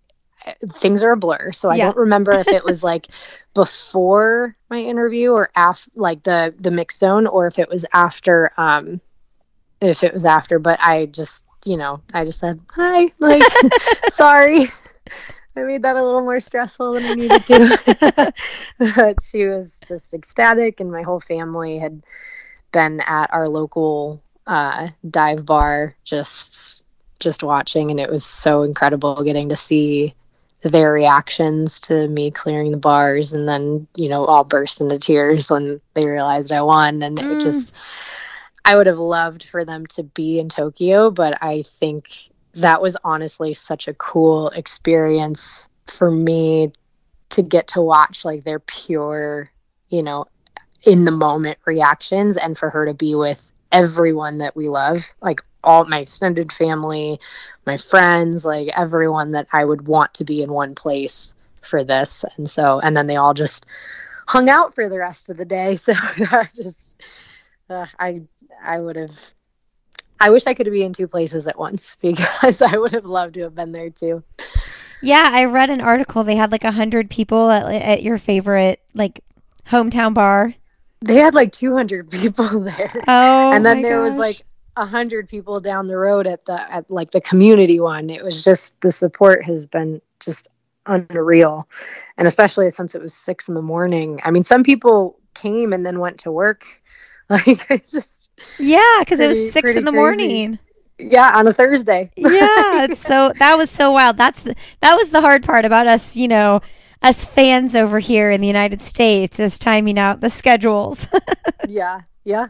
things 0.70 1.04
are 1.04 1.12
a 1.12 1.18
blur 1.18 1.52
so 1.52 1.70
i 1.70 1.76
yeah. 1.76 1.86
don't 1.86 1.98
remember 1.98 2.32
if 2.34 2.48
it 2.48 2.64
was 2.64 2.84
like 2.84 3.08
before 3.54 4.56
my 4.70 4.80
interview 4.80 5.32
or 5.32 5.50
after 5.56 5.90
like 5.96 6.24
the 6.24 6.54
the 6.60 6.72
mix 6.72 7.00
zone 7.00 7.28
or 7.28 7.48
if 7.48 7.60
it 7.60 7.70
was 7.70 7.86
after 7.94 8.52
um 8.58 9.00
if 9.82 10.04
it 10.04 10.14
was 10.14 10.26
after 10.26 10.60
but 10.60 10.80
i 10.82 11.06
just 11.06 11.46
you 11.66 11.78
know 11.78 12.02
i 12.14 12.26
just 12.26 12.40
said 12.40 12.60
hi 12.72 13.10
like 13.20 13.44
sorry 14.10 14.66
i 15.56 15.64
made 15.64 15.84
that 15.84 15.96
a 15.96 16.04
little 16.04 16.22
more 16.22 16.40
stressful 16.40 16.94
than 16.94 17.06
i 17.06 17.14
needed 17.14 17.46
to 17.46 18.34
but 18.96 19.22
she 19.22 19.46
was 19.46 19.82
just 19.88 20.14
ecstatic 20.14 20.80
and 20.80 20.92
my 20.92 21.04
whole 21.04 21.22
family 21.22 21.78
had 21.78 22.04
been 22.74 23.00
at 23.00 23.34
our 23.34 23.48
local 23.48 24.22
uh, 24.46 24.90
dive 25.10 25.46
bar 25.46 25.96
just 26.04 26.84
just 27.20 27.44
watching 27.44 27.90
and 27.90 28.00
it 28.02 28.10
was 28.10 28.26
so 28.26 28.64
incredible 28.64 29.24
getting 29.24 29.50
to 29.50 29.56
see 29.56 30.14
their 30.62 30.92
reactions 30.92 31.82
to 31.82 32.08
me 32.08 32.32
clearing 32.32 32.72
the 32.72 32.78
bars 32.78 33.34
and 33.34 33.48
then 33.48 33.88
you 33.96 34.10
know 34.10 34.26
all 34.26 34.44
burst 34.44 34.82
into 34.82 34.98
tears 34.98 35.50
when 35.50 35.80
they 35.94 36.10
realized 36.10 36.52
i 36.52 36.62
won 36.62 37.02
and 37.02 37.18
mm. 37.18 37.36
it 37.36 37.42
just 37.42 37.76
i 38.66 38.76
would 38.76 38.88
have 38.88 38.98
loved 38.98 39.44
for 39.44 39.64
them 39.64 39.86
to 39.86 40.04
be 40.04 40.40
in 40.40 40.50
tokyo 40.50 41.12
but 41.12 41.38
i 41.42 41.62
think 41.62 42.08
that 42.56 42.82
was 42.82 42.98
honestly 43.04 43.54
such 43.54 43.88
a 43.88 43.94
cool 43.94 44.50
experience 44.50 45.70
for 45.88 46.10
me 46.10 46.72
to 47.30 47.42
get 47.42 47.70
to 47.70 47.82
watch 47.82 48.26
like 48.26 48.44
their 48.44 48.60
pure 48.60 49.50
you 49.90 50.02
know 50.02 50.26
in 50.86 51.06
the 51.06 51.12
moment 51.12 51.58
reactions 51.66 52.38
and 52.38 52.58
for 52.58 52.70
her 52.70 52.86
to 52.86 52.94
be 52.94 53.16
with 53.16 53.52
everyone 53.72 54.40
that 54.40 54.56
we 54.56 54.70
love 54.70 55.10
like 55.22 55.42
all 55.64 55.86
my 55.86 56.00
extended 56.00 56.52
family, 56.52 57.20
my 57.66 57.78
friends, 57.78 58.46
like 58.46 58.68
everyone 58.76 59.32
that 59.32 59.48
I 59.52 59.64
would 59.64 59.88
want 59.88 60.16
to 60.16 60.26
be 60.26 60.44
in 60.44 60.52
one 60.52 60.76
place 60.76 61.36
for 61.62 61.84
this. 61.84 62.26
And 62.38 62.50
so, 62.50 62.80
and 62.80 62.96
then 62.96 63.08
they 63.08 63.16
all 63.16 63.34
just 63.34 63.66
hung 64.28 64.50
out 64.50 64.76
for 64.76 64.90
the 64.90 65.00
rest 65.00 65.30
of 65.30 65.38
the 65.38 65.46
day. 65.46 65.76
So 65.84 65.94
I 65.96 66.48
just, 66.54 67.02
uh, 67.70 67.86
I, 67.98 68.24
I 68.62 68.80
would 68.80 68.96
have, 68.96 69.18
I 70.20 70.30
wish 70.30 70.48
I 70.48 70.54
could 70.54 70.70
be 70.72 70.84
in 70.84 70.94
two 70.94 71.08
places 71.08 71.48
at 71.48 71.58
once 71.58 71.96
because 72.02 72.62
I 72.62 72.78
would 72.78 72.92
have 72.92 73.06
loved 73.06 73.36
to 73.36 73.44
have 73.44 73.56
been 73.56 73.72
there 73.72 73.90
too. 73.90 74.24
Yeah, 75.02 75.30
I 75.32 75.46
read 75.46 75.70
an 75.70 75.82
article. 75.82 76.24
They 76.24 76.36
had 76.36 76.52
like 76.52 76.64
a 76.64 76.72
hundred 76.72 77.10
people 77.10 77.50
at, 77.50 77.66
at 77.74 78.04
your 78.04 78.18
favorite 78.18 78.82
like 78.94 79.22
hometown 79.68 80.14
bar. 80.14 80.54
They 81.04 81.16
had 81.16 81.36
like 81.36 81.52
200 81.52 82.10
people 82.12 82.62
there. 82.62 82.92
Oh, 83.08 83.52
and 83.54 83.64
then 83.64 83.82
there 83.82 84.00
gosh. 84.00 84.10
was 84.10 84.18
like 84.18 84.46
a 84.76 84.86
hundred 84.86 85.30
people 85.30 85.60
down 85.60 85.88
the 85.88 85.98
road 85.98 86.26
at 86.26 86.46
the 86.46 86.74
at 86.74 86.90
like 86.90 87.12
the 87.12 87.22
community 87.22 87.80
one. 87.80 88.10
It 88.10 88.24
was 88.24 88.44
just 88.44 88.82
the 88.82 88.92
support 88.92 89.46
has 89.46 89.66
been 89.66 90.02
just 90.20 90.48
unreal, 90.86 91.68
and 92.18 92.28
especially 92.28 92.70
since 92.72 92.96
it 92.96 93.02
was 93.02 93.14
six 93.14 93.48
in 93.48 93.54
the 93.54 93.62
morning. 93.62 94.20
I 94.24 94.32
mean, 94.32 94.44
some 94.44 94.64
people 94.64 95.20
came 95.34 95.74
and 95.74 95.86
then 95.86 96.00
went 96.00 96.20
to 96.22 96.32
work. 96.32 96.66
Like 97.30 97.72
it's 97.72 97.90
just 97.90 98.32
yeah, 98.60 98.98
because 99.00 99.20
it 99.22 99.30
was 99.30 99.54
six 99.54 99.70
in 99.70 99.86
the 99.86 99.92
crazy. 99.92 99.96
morning. 99.96 100.60
Yeah, 101.00 101.32
on 101.34 101.48
a 101.48 101.54
Thursday. 101.54 102.12
yeah, 102.18 102.88
so 102.96 103.32
that 103.40 103.58
was 103.58 103.70
so 103.70 103.94
wild. 103.94 104.18
That's 104.18 104.42
the, 104.42 104.56
that 104.82 104.96
was 104.96 105.10
the 105.10 105.22
hard 105.22 105.42
part 105.42 105.64
about 105.64 105.88
us, 105.88 106.18
you 106.18 106.28
know, 106.28 106.60
us 107.04 107.26
fans 107.26 107.76
over 107.76 108.00
here 108.00 108.32
in 108.32 108.42
the 108.42 108.48
United 108.48 108.82
States 108.82 109.40
is 109.40 109.60
timing 109.60 110.00
out 110.00 110.22
the 110.22 110.30
schedules. 110.30 111.08
yeah, 111.68 112.02
yeah 112.24 112.48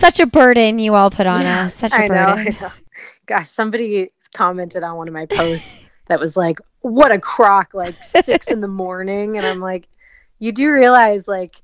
such 0.00 0.18
a 0.18 0.26
burden 0.26 0.78
you 0.78 0.94
all 0.94 1.10
put 1.10 1.26
on 1.26 1.36
us. 1.36 1.74
Such 1.74 1.92
a 1.92 2.04
I 2.04 2.08
burden. 2.08 2.44
Know, 2.44 2.50
I 2.50 2.56
know. 2.60 2.72
Gosh, 3.26 3.48
somebody 3.48 4.08
commented 4.32 4.82
on 4.82 4.96
one 4.96 5.08
of 5.08 5.14
my 5.14 5.26
posts 5.26 5.82
that 6.06 6.18
was 6.18 6.36
like, 6.36 6.58
"What 6.80 7.12
a 7.12 7.18
crock!" 7.18 7.74
Like 7.74 8.02
six 8.02 8.50
in 8.50 8.60
the 8.60 8.68
morning, 8.82 9.36
and 9.36 9.46
I'm 9.46 9.60
like, 9.60 9.86
you 10.38 10.52
do 10.52 10.72
realize 10.72 11.28
like 11.28 11.54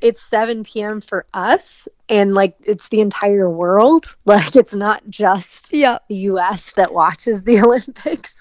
it's 0.00 0.22
7 0.22 0.62
p.m. 0.62 1.00
for 1.00 1.26
us, 1.34 1.88
and 2.08 2.32
like 2.32 2.56
it's 2.64 2.88
the 2.88 3.00
entire 3.00 3.50
world. 3.50 4.06
Like 4.24 4.56
it's 4.56 4.74
not 4.74 5.02
just 5.08 5.70
the 5.70 6.00
U.S. 6.08 6.72
that 6.72 6.94
watches 6.94 7.44
the 7.44 7.60
Olympics. 7.60 8.40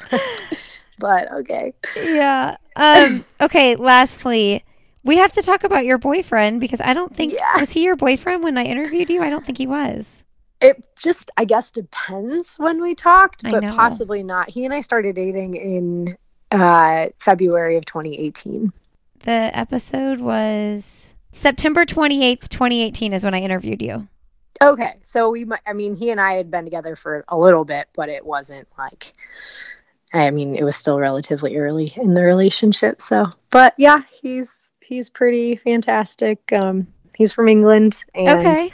But 0.99 1.31
okay. 1.31 1.73
Yeah. 1.97 2.57
Um. 2.75 3.25
Okay. 3.41 3.75
Lastly 3.75 4.63
we 5.03 5.17
have 5.17 5.33
to 5.33 5.41
talk 5.41 5.63
about 5.63 5.85
your 5.85 5.97
boyfriend 5.97 6.61
because 6.61 6.81
I 6.81 6.93
don't 6.93 7.13
think 7.15 7.33
yeah. 7.33 7.59
was 7.59 7.71
he 7.71 7.83
your 7.83 7.95
boyfriend 7.95 8.43
when 8.43 8.57
I 8.57 8.63
interviewed 8.63 9.09
you? 9.09 9.21
I 9.21 9.29
don't 9.29 9.45
think 9.45 9.57
he 9.57 9.67
was. 9.67 10.23
It 10.61 10.85
just 10.97 11.29
I 11.35 11.45
guess 11.45 11.71
depends 11.71 12.55
when 12.55 12.81
we 12.81 12.95
talked, 12.95 13.43
but 13.43 13.63
possibly 13.67 14.23
not. 14.23 14.49
He 14.49 14.63
and 14.63 14.73
I 14.73 14.79
started 14.79 15.15
dating 15.15 15.55
in 15.55 16.17
uh, 16.51 17.07
February 17.19 17.75
of 17.75 17.85
2018. 17.85 18.71
The 19.19 19.31
episode 19.31 20.21
was 20.21 21.13
September 21.33 21.85
28th, 21.85 22.47
2018 22.47 23.13
is 23.13 23.23
when 23.25 23.33
I 23.33 23.41
interviewed 23.41 23.81
you. 23.81 24.07
Okay. 24.61 24.93
So 25.01 25.31
we 25.31 25.45
I 25.65 25.73
mean 25.73 25.95
he 25.95 26.11
and 26.11 26.21
I 26.21 26.33
had 26.33 26.49
been 26.49 26.63
together 26.63 26.95
for 26.95 27.25
a 27.27 27.37
little 27.37 27.65
bit, 27.65 27.87
but 27.93 28.07
it 28.07 28.25
wasn't 28.25 28.69
like 28.77 29.11
I 30.13 30.29
mean, 30.31 30.55
it 30.55 30.63
was 30.63 30.75
still 30.75 30.99
relatively 30.99 31.57
early 31.57 31.91
in 31.95 32.13
the 32.13 32.23
relationship. 32.23 33.01
So, 33.01 33.27
but 33.49 33.73
yeah, 33.77 34.01
he's 34.21 34.73
he's 34.81 35.09
pretty 35.09 35.55
fantastic. 35.55 36.53
Um, 36.53 36.87
he's 37.15 37.33
from 37.33 37.47
England 37.47 38.05
and 38.13 38.37
Okay. 38.39 38.71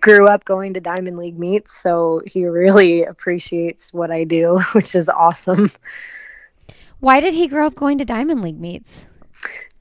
grew 0.00 0.28
up 0.28 0.44
going 0.44 0.74
to 0.74 0.80
Diamond 0.80 1.16
League 1.18 1.38
meets, 1.38 1.72
so 1.72 2.20
he 2.26 2.44
really 2.46 3.02
appreciates 3.04 3.92
what 3.92 4.10
I 4.12 4.24
do, 4.24 4.60
which 4.72 4.94
is 4.94 5.08
awesome. 5.08 5.70
Why 7.00 7.20
did 7.20 7.34
he 7.34 7.48
grow 7.48 7.66
up 7.66 7.74
going 7.74 7.98
to 7.98 8.04
Diamond 8.04 8.42
League 8.42 8.60
meets? 8.60 9.04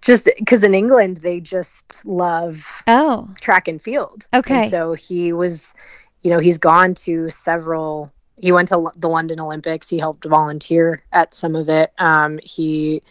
Just 0.01 0.29
because 0.37 0.63
in 0.63 0.73
England 0.75 1.17
they 1.17 1.39
just 1.39 2.05
love 2.05 2.83
Oh, 2.87 3.29
track 3.41 3.67
and 3.67 3.81
field. 3.81 4.27
Okay. 4.33 4.61
And 4.61 4.69
so 4.69 4.93
he 4.93 5.33
was, 5.33 5.73
you 6.21 6.29
know, 6.31 6.39
he's 6.39 6.57
gone 6.57 6.93
to 7.05 7.29
several. 7.29 8.11
He 8.41 8.51
went 8.51 8.67
to 8.69 8.91
the 8.97 9.09
London 9.09 9.39
Olympics. 9.39 9.89
He 9.89 9.97
helped 9.97 10.25
volunteer 10.25 10.99
at 11.11 11.33
some 11.33 11.55
of 11.55 11.69
it. 11.69 11.91
Um, 11.97 12.39
he 12.43 13.01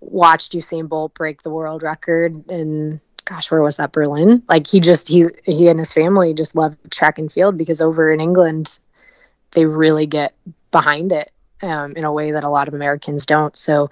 watched 0.00 0.52
Usain 0.52 0.88
Bolt 0.88 1.14
break 1.14 1.42
the 1.42 1.50
world 1.50 1.82
record 1.82 2.50
in 2.50 3.00
gosh, 3.24 3.50
where 3.50 3.60
was 3.60 3.76
that? 3.76 3.92
Berlin. 3.92 4.42
Like 4.48 4.66
he 4.66 4.80
just 4.80 5.08
he 5.08 5.26
he 5.44 5.68
and 5.68 5.78
his 5.78 5.92
family 5.92 6.34
just 6.34 6.54
love 6.54 6.76
track 6.90 7.18
and 7.18 7.30
field 7.30 7.58
because 7.58 7.82
over 7.82 8.10
in 8.12 8.20
England 8.20 8.78
they 9.52 9.66
really 9.66 10.06
get 10.06 10.34
behind 10.70 11.12
it 11.12 11.30
um, 11.62 11.94
in 11.96 12.04
a 12.04 12.12
way 12.12 12.32
that 12.32 12.44
a 12.44 12.48
lot 12.48 12.68
of 12.68 12.74
Americans 12.74 13.26
don't. 13.26 13.54
So 13.56 13.90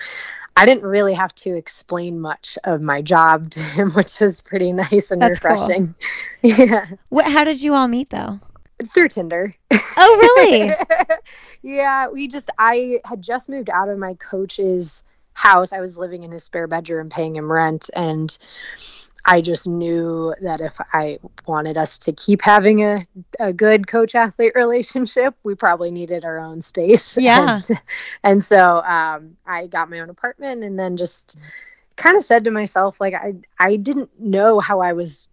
I 0.56 0.64
didn't 0.64 0.88
really 0.88 1.14
have 1.14 1.34
to 1.36 1.54
explain 1.54 2.20
much 2.20 2.56
of 2.64 2.80
my 2.80 3.02
job 3.02 3.50
to 3.50 3.60
him, 3.60 3.90
which 3.94 4.20
was 4.20 4.40
pretty 4.40 4.72
nice 4.72 5.10
and 5.10 5.20
That's 5.20 5.38
cool. 5.38 5.50
refreshing. 5.50 5.94
Yeah, 6.42 6.86
what, 7.08 7.26
how 7.26 7.44
did 7.44 7.60
you 7.62 7.74
all 7.74 7.88
meet 7.88 8.10
though? 8.10 8.40
Through 8.84 9.08
Tinder. 9.08 9.52
Oh, 9.96 10.36
really? 10.38 10.72
yeah, 11.62 12.08
we 12.08 12.28
just 12.28 12.50
I 12.58 13.00
had 13.04 13.22
just 13.22 13.48
moved 13.48 13.70
out 13.70 13.88
of 13.88 13.98
my 13.98 14.14
coach's 14.14 15.04
house. 15.32 15.72
I 15.72 15.80
was 15.80 15.98
living 15.98 16.22
in 16.22 16.30
his 16.30 16.44
spare 16.44 16.66
bedroom 16.66 17.10
paying 17.10 17.36
him 17.36 17.50
rent 17.50 17.90
and 17.94 18.36
I 19.28 19.40
just 19.40 19.66
knew 19.66 20.32
that 20.40 20.60
if 20.60 20.78
I 20.92 21.18
wanted 21.46 21.76
us 21.76 21.98
to 22.00 22.12
keep 22.12 22.42
having 22.42 22.84
a, 22.84 23.04
a 23.40 23.52
good 23.52 23.88
coach 23.88 24.14
athlete 24.14 24.52
relationship, 24.54 25.34
we 25.42 25.56
probably 25.56 25.90
needed 25.90 26.24
our 26.24 26.38
own 26.38 26.60
space. 26.60 27.18
Yeah. 27.18 27.56
And, 27.68 27.82
and 28.22 28.44
so 28.44 28.76
um, 28.76 29.36
I 29.44 29.66
got 29.66 29.90
my 29.90 29.98
own 29.98 30.10
apartment 30.10 30.62
and 30.62 30.78
then 30.78 30.96
just 30.96 31.36
kind 31.96 32.16
of 32.16 32.22
said 32.22 32.44
to 32.44 32.52
myself, 32.52 33.00
like, 33.00 33.14
I, 33.14 33.34
I 33.58 33.76
didn't 33.76 34.20
know 34.20 34.60
how 34.60 34.80
I 34.80 34.92
was, 34.92 35.28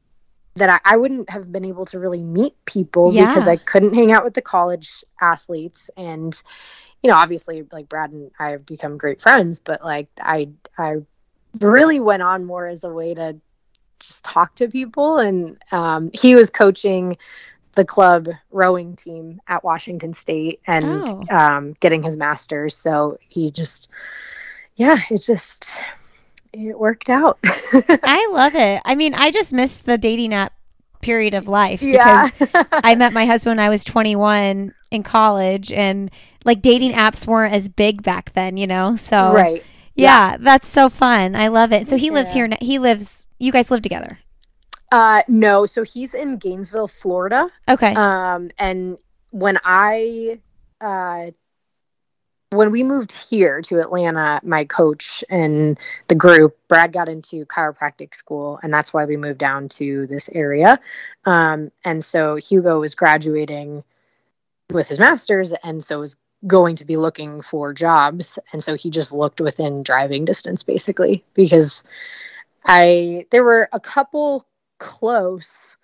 that 0.56 0.70
I, 0.70 0.94
I 0.94 0.98
wouldn't 0.98 1.30
have 1.30 1.52
been 1.52 1.66
able 1.66 1.86
to 1.86 2.00
really 2.00 2.24
meet 2.24 2.54
people 2.66 3.14
Yeah. 3.14 3.28
because 3.28 3.48
I 3.48 3.58
couldn't 3.58 3.96
hang 3.96 4.12
out 4.12 4.24
with 4.24 4.36
the 4.36 4.42
college 4.42 5.04
athletes. 5.20 5.90
And, 5.98 6.34
you 7.02 7.10
know, 7.10 7.16
obviously, 7.16 7.66
like, 7.72 7.90
Brad 7.90 8.12
and 8.12 8.32
I 8.38 8.52
have 8.52 8.66
become 8.66 8.98
great 8.98 9.20
friends, 9.20 9.60
but 9.60 9.84
like, 9.84 10.10
I, 10.22 10.50
I 10.78 10.98
really 11.60 12.00
went 12.00 12.22
on 12.22 12.46
more 12.46 12.68
as 12.68 12.84
a 12.84 12.90
way 12.94 13.14
to 13.16 13.40
just 14.00 14.24
talk 14.24 14.56
to 14.56 14.68
people. 14.68 15.18
And 15.18 15.58
um, 15.72 16.12
he 16.14 16.36
was 16.36 16.50
coaching 16.50 17.18
the 17.76 17.86
club 17.86 18.30
rowing 18.52 18.96
team 18.96 19.42
at 19.48 19.64
Washington 19.64 20.14
State 20.14 20.60
and 20.68 21.08
Oh. 21.08 21.26
um, 21.36 21.74
getting 21.80 22.04
his 22.04 22.16
master's. 22.16 22.76
So 22.76 23.18
he 23.28 23.50
just, 23.50 23.90
yeah, 24.76 24.98
it 25.10 25.18
just, 25.18 25.76
it 26.54 26.78
worked 26.78 27.10
out. 27.10 27.40
I 27.44 28.30
love 28.32 28.56
it. 28.56 28.82
I 28.86 28.96
mean, 28.96 29.14
I 29.14 29.32
just 29.32 29.52
miss 29.54 29.80
the 29.80 29.98
dating 29.98 30.34
app 30.34 30.54
period 31.02 31.34
of 31.34 31.48
life 31.48 31.82
yeah. 31.82 32.30
because 32.30 32.66
I 32.72 32.96
met 32.98 33.12
my 33.12 33.26
husband 33.26 33.58
when 33.58 33.66
I 33.66 33.70
was 33.70 33.84
21 33.84 34.74
in 34.92 35.04
college 35.04 35.72
and 35.72 36.10
like 36.46 36.62
dating 36.62 36.94
apps 36.94 37.28
weren't 37.28 37.54
as 37.54 37.68
big 37.68 38.04
back 38.04 38.34
then, 38.34 38.56
you 38.58 38.68
know? 38.68 38.96
So 38.96 39.34
right. 39.34 39.64
yeah, 39.96 40.38
that's 40.40 40.68
so 40.68 40.90
fun. 40.90 41.36
I 41.36 41.50
love 41.50 41.74
it. 41.74 41.88
So 41.88 41.98
he 41.98 42.10
lives 42.10 42.36
Yeah. 42.36 42.48
here. 42.48 42.58
He 42.62 42.80
lives, 42.80 43.26
you 43.40 43.52
guys 43.52 43.70
live 43.70 43.82
together. 43.82 44.20
Uh, 44.92 45.24
no, 45.28 45.66
so 45.66 45.84
he's 45.84 46.14
in 46.14 46.38
Gainesville, 46.38 46.88
Florida. 46.88 47.50
Okay. 47.68 47.94
Um, 47.96 48.50
and 48.60 48.98
when 49.32 49.58
I, 49.64 50.40
uh, 50.80 51.32
when 52.54 52.72
we 52.72 52.84
moved 52.84 53.12
here 53.12 53.62
to 53.64 53.80
Atlanta, 53.80 54.40
my 54.44 54.66
coach 54.66 55.24
and 55.30 55.80
the 56.08 56.16
group, 56.16 56.58
Brad 56.68 56.94
got 56.94 57.10
into 57.10 57.46
chiropractic 57.46 58.16
school, 58.16 58.60
and 58.62 58.74
that's 58.74 58.94
why 58.94 59.06
we 59.06 59.18
moved 59.18 59.40
down 59.40 59.70
to 59.70 60.08
this 60.08 60.30
area. 60.30 60.80
Um, 61.26 61.72
and 61.84 62.04
so 62.04 62.36
Hugo 62.36 62.80
was 62.80 62.96
graduating 62.96 63.84
with 64.72 64.88
his 64.88 65.00
master's, 65.00 65.54
and 65.54 65.84
so 65.84 66.00
was 66.00 66.16
going 66.46 66.76
to 66.78 66.86
be 66.86 66.98
looking 66.98 67.42
for 67.42 67.74
jobs. 67.74 68.40
And 68.52 68.62
so 68.62 68.76
he 68.76 68.90
just 68.90 69.12
looked 69.12 69.42
within 69.42 69.84
driving 69.84 70.26
distance, 70.26 70.64
basically, 70.64 71.24
because 71.34 71.84
I 72.66 73.26
there 73.32 73.44
were 73.44 73.70
a 73.72 73.80
couple 73.80 74.46
close 74.78 75.78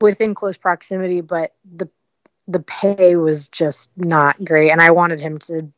within 0.00 0.34
close 0.34 0.56
proximity, 0.56 1.20
but 1.20 1.54
the 1.64 1.88
the 2.48 2.60
pay 2.60 3.16
was 3.16 3.48
just 3.48 3.96
not 3.96 4.42
great. 4.44 4.70
And 4.70 4.80
I 4.80 4.90
wanted 4.90 5.20
him 5.20 5.38
to 5.38 5.70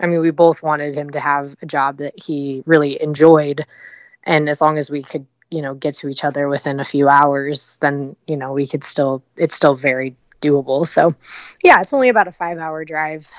I 0.00 0.06
mean, 0.06 0.20
we 0.20 0.30
both 0.30 0.62
wanted 0.62 0.94
him 0.94 1.10
to 1.10 1.20
have 1.20 1.54
a 1.62 1.66
job 1.66 1.98
that 1.98 2.14
he 2.20 2.62
really 2.66 3.00
enjoyed. 3.00 3.66
And 4.24 4.48
as 4.48 4.60
long 4.60 4.78
as 4.78 4.90
we 4.90 5.02
could, 5.02 5.26
you 5.50 5.62
know, 5.62 5.74
get 5.74 5.94
to 5.96 6.08
each 6.08 6.24
other 6.24 6.48
within 6.48 6.80
a 6.80 6.84
few 6.84 7.08
hours, 7.08 7.78
then, 7.80 8.16
you 8.26 8.36
know, 8.36 8.52
we 8.52 8.66
could 8.66 8.84
still 8.84 9.22
it's 9.36 9.54
still 9.54 9.74
very 9.74 10.16
doable. 10.40 10.86
So 10.86 11.14
yeah, 11.62 11.80
it's 11.80 11.92
only 11.92 12.08
about 12.08 12.28
a 12.28 12.32
five 12.32 12.58
hour 12.58 12.84
drive 12.84 13.30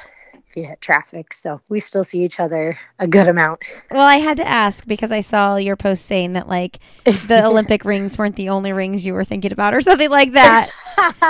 if 0.48 0.56
you 0.56 0.64
hit 0.64 0.82
traffic. 0.82 1.34
So 1.34 1.62
we 1.70 1.80
still 1.80 2.04
see 2.04 2.24
each 2.24 2.40
other 2.40 2.78
a 3.00 3.08
good 3.08 3.28
amount. 3.28 3.64
well, 3.92 4.08
I 4.08 4.18
had 4.18 4.38
to 4.38 4.48
ask 4.48 4.86
because 4.86 5.12
I 5.12 5.20
saw 5.20 5.58
your 5.58 5.76
post 5.76 6.06
saying 6.06 6.34
that 6.34 6.48
like 6.48 6.80
the 7.04 7.44
Olympic 7.46 7.86
rings 7.86 8.18
weren't 8.18 8.36
the 8.36 8.50
only 8.50 8.72
rings 8.72 9.06
you 9.06 9.14
were 9.14 9.24
thinking 9.24 9.52
about 9.52 9.74
or 9.74 9.82
something 9.82 10.10
like 10.10 10.34
that. 10.34 10.70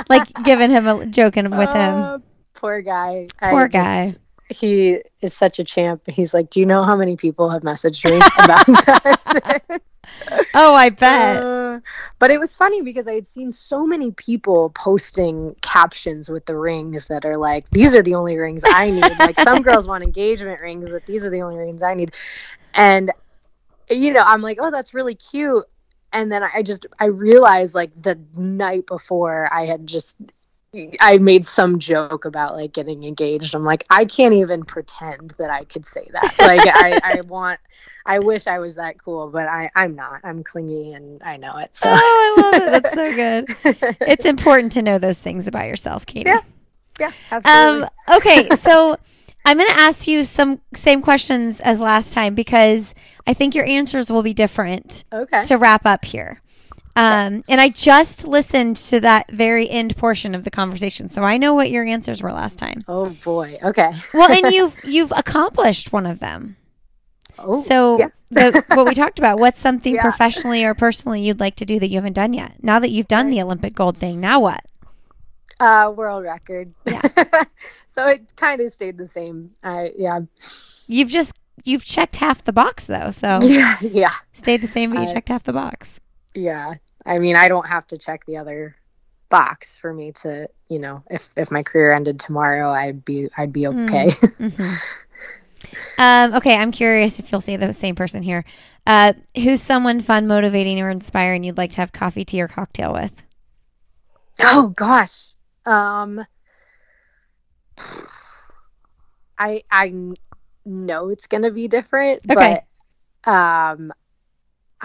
like 0.09 0.31
giving 0.43 0.69
him 0.71 0.87
a 0.87 1.05
joking 1.07 1.49
with 1.49 1.69
him. 1.69 1.93
Uh, 1.93 2.19
poor 2.53 2.81
guy. 2.81 3.27
Poor 3.41 3.67
guy. 3.67 4.07
He 4.47 4.99
is 5.21 5.33
such 5.33 5.57
a 5.57 5.63
champ. 5.63 6.03
He's 6.07 6.33
like, 6.33 6.51
Do 6.51 6.59
you 6.59 6.65
know 6.65 6.83
how 6.83 6.95
many 6.95 7.15
people 7.15 7.49
have 7.49 7.63
messaged 7.63 8.05
me 8.05 8.17
about 8.43 8.65
that? 8.67 9.81
Oh, 10.53 10.73
I 10.73 10.89
bet. 10.89 11.43
Uh, 11.43 11.79
but 12.19 12.31
it 12.31 12.39
was 12.39 12.55
funny 12.55 12.81
because 12.81 13.07
I 13.07 13.13
had 13.13 13.25
seen 13.25 13.51
so 13.51 13.85
many 13.85 14.11
people 14.11 14.69
posting 14.69 15.55
captions 15.61 16.29
with 16.29 16.45
the 16.45 16.55
rings 16.55 17.07
that 17.07 17.25
are 17.25 17.37
like, 17.37 17.69
These 17.71 17.95
are 17.95 18.03
the 18.03 18.15
only 18.15 18.37
rings 18.37 18.63
I 18.65 18.91
need. 18.91 19.19
like 19.19 19.39
some 19.39 19.61
girls 19.63 19.87
want 19.87 20.03
engagement 20.03 20.61
rings, 20.61 20.91
that 20.91 21.05
these 21.05 21.25
are 21.25 21.31
the 21.31 21.41
only 21.41 21.57
rings 21.57 21.81
I 21.81 21.95
need. 21.95 22.13
And, 22.73 23.11
you 23.89 24.13
know, 24.13 24.23
I'm 24.23 24.41
like, 24.41 24.59
Oh, 24.61 24.69
that's 24.69 24.93
really 24.93 25.15
cute. 25.15 25.65
And 26.13 26.31
then 26.31 26.43
I 26.43 26.61
just 26.61 26.85
I 26.99 27.07
realized 27.07 27.75
like 27.75 27.99
the 27.99 28.19
night 28.37 28.85
before 28.85 29.49
I 29.51 29.65
had 29.65 29.85
just 29.87 30.15
I 30.99 31.17
made 31.19 31.45
some 31.45 31.79
joke 31.79 32.25
about 32.25 32.55
like 32.55 32.73
getting 32.73 33.03
engaged. 33.03 33.55
I'm 33.55 33.63
like, 33.63 33.83
I 33.89 34.05
can't 34.05 34.33
even 34.33 34.63
pretend 34.63 35.31
that 35.37 35.49
I 35.49 35.63
could 35.63 35.85
say 35.85 36.07
that. 36.11 36.35
Like, 36.39 36.61
I, 36.63 36.99
I 37.17 37.21
want, 37.21 37.59
I 38.05 38.19
wish 38.19 38.47
I 38.47 38.59
was 38.59 38.75
that 38.75 39.01
cool, 39.03 39.29
but 39.29 39.47
I, 39.47 39.69
I'm 39.75 39.95
not. 39.95 40.21
I'm 40.23 40.43
clingy 40.43 40.93
and 40.93 41.21
I 41.23 41.37
know 41.37 41.57
it. 41.57 41.75
So, 41.75 41.89
Oh, 41.91 41.95
I 42.37 42.41
love 42.41 42.61
it. 42.63 42.83
That's 42.83 42.95
so 42.95 43.15
good. 43.95 43.97
It's 44.07 44.25
important 44.25 44.73
to 44.73 44.81
know 44.81 44.97
those 44.97 45.21
things 45.21 45.47
about 45.47 45.67
yourself, 45.67 46.05
Katie. 46.05 46.29
Yeah, 46.29 46.41
yeah, 46.99 47.11
absolutely. 47.31 47.83
Um, 48.07 48.17
okay, 48.17 48.49
so 48.55 48.97
I'm 49.45 49.57
going 49.57 49.69
to 49.69 49.79
ask 49.79 50.07
you 50.07 50.23
some 50.23 50.59
same 50.73 51.01
questions 51.03 51.59
as 51.59 51.79
last 51.79 52.13
time 52.13 52.33
because 52.33 52.95
I 53.27 53.35
think 53.35 53.53
your 53.53 53.65
answers 53.65 54.09
will 54.09 54.23
be 54.23 54.33
different 54.33 55.03
okay. 55.13 55.43
to 55.43 55.57
wrap 55.57 55.85
up 55.85 56.03
here. 56.03 56.41
Um, 56.97 57.43
and 57.49 57.59
I 57.59 57.69
just 57.69 58.25
listened 58.27 58.77
to 58.77 59.01
that 59.01 59.29
very 59.29 59.69
end 59.69 59.97
portion 59.97 60.33
of 60.33 60.43
the 60.45 60.51
conversation, 60.51 61.09
so 61.09 61.23
I 61.23 61.37
know 61.37 61.53
what 61.53 61.69
your 61.69 61.83
answers 61.85 62.21
were 62.23 62.31
last 62.31 62.57
time. 62.57 62.81
oh 62.87 63.09
boy. 63.23 63.57
Okay. 63.61 63.91
Well, 64.13 64.31
and 64.31 64.51
you've 64.53 64.79
you've 64.85 65.11
accomplished 65.15 65.91
one 65.91 66.05
of 66.05 66.19
them. 66.19 66.55
Oh, 67.37 67.61
So 67.61 67.99
yeah. 67.99 68.07
the, 68.31 68.63
what 68.75 68.87
we 68.87 68.93
talked 68.93 69.19
about, 69.19 69.39
what's 69.41 69.59
something 69.59 69.95
Yeah. 69.95 70.03
professionally 70.03 70.63
or 70.63 70.73
personally 70.73 71.21
you'd 71.21 71.41
like 71.41 71.57
to 71.57 71.65
do 71.65 71.79
that 71.79 71.89
you 71.89 71.95
haven't 71.97 72.13
done 72.13 72.31
yet? 72.33 72.53
Now 72.63 72.79
that 72.79 72.91
you've 72.91 73.09
done 73.09 73.29
the 73.29 73.41
Olympic 73.41 73.75
gold 73.75 73.97
thing, 73.97 74.21
now 74.21 74.39
what? 74.39 74.61
uh, 75.59 75.91
world 75.95 76.23
record. 76.23 76.73
Yeah. 76.85 77.01
so 77.87 78.07
it 78.07 78.33
kind 78.37 78.61
of 78.61 78.71
stayed 78.71 78.97
the 78.97 79.07
same. 79.07 79.51
I, 79.63 79.91
yeah. 79.97 80.19
You've 80.87 81.09
just 81.09 81.33
you've 81.65 81.83
checked 81.83 82.15
half 82.17 82.43
the 82.45 82.53
box 82.53 82.87
though, 82.87 83.11
so 83.11 83.39
Yeah. 83.41 83.75
Yeah. 83.81 84.11
stayed 84.33 84.61
the 84.61 84.67
same, 84.67 84.91
but 84.91 85.01
you 85.01 85.07
I- 85.09 85.13
checked 85.13 85.27
half 85.29 85.43
the 85.43 85.53
box. 85.53 85.99
Yeah. 86.33 86.73
I 87.05 87.19
mean, 87.19 87.35
I 87.35 87.47
don't 87.47 87.67
have 87.67 87.87
to 87.87 87.97
check 87.97 88.25
the 88.25 88.37
other 88.37 88.75
box 89.29 89.77
for 89.77 89.93
me 89.93 90.11
to, 90.13 90.49
you 90.69 90.79
know, 90.79 91.03
if, 91.09 91.29
if 91.37 91.51
my 91.51 91.63
career 91.63 91.93
ended 91.93 92.19
tomorrow, 92.19 92.69
I'd 92.69 93.05
be, 93.05 93.29
I'd 93.37 93.53
be 93.53 93.67
Mm. 93.69 93.87
okay. 93.87 94.09
hmm 94.39 94.75
Um, 95.97 96.33
okay, 96.35 96.57
I'm 96.57 96.71
curious 96.71 97.19
if 97.19 97.31
you'll 97.31 97.41
say 97.41 97.55
the 97.55 97.71
same 97.73 97.95
person 97.95 98.21
here. 98.21 98.43
Uh, 98.85 99.13
who's 99.35 99.61
someone 99.61 100.01
fun, 100.01 100.27
motivating, 100.27 100.79
or 100.81 100.89
inspiring 100.89 101.43
you'd 101.43 101.57
like 101.57 101.71
to 101.71 101.77
have 101.77 101.93
coffee, 101.93 102.25
tea, 102.25 102.41
or 102.41 102.47
cocktail 102.47 102.93
with? 102.93 103.23
Oh 104.41 104.69
gosh. 104.75 105.33
Um 105.65 106.25
I 109.37 109.63
I 109.69 109.93
know 110.65 111.09
it's 111.09 111.27
going 111.27 111.43
to 111.43 111.51
be 111.51 111.67
different, 111.67 112.21
Okay. 112.29 112.33
but 112.33 112.65
um 113.25 113.93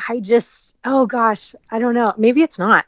I 0.09 0.21
just, 0.21 0.77
oh 0.85 1.07
gosh, 1.07 1.55
I 1.71 1.79
don't 1.79 1.95
know. 1.95 2.13
Maybe 2.17 2.43
it's 2.43 2.59
not. 2.59 2.87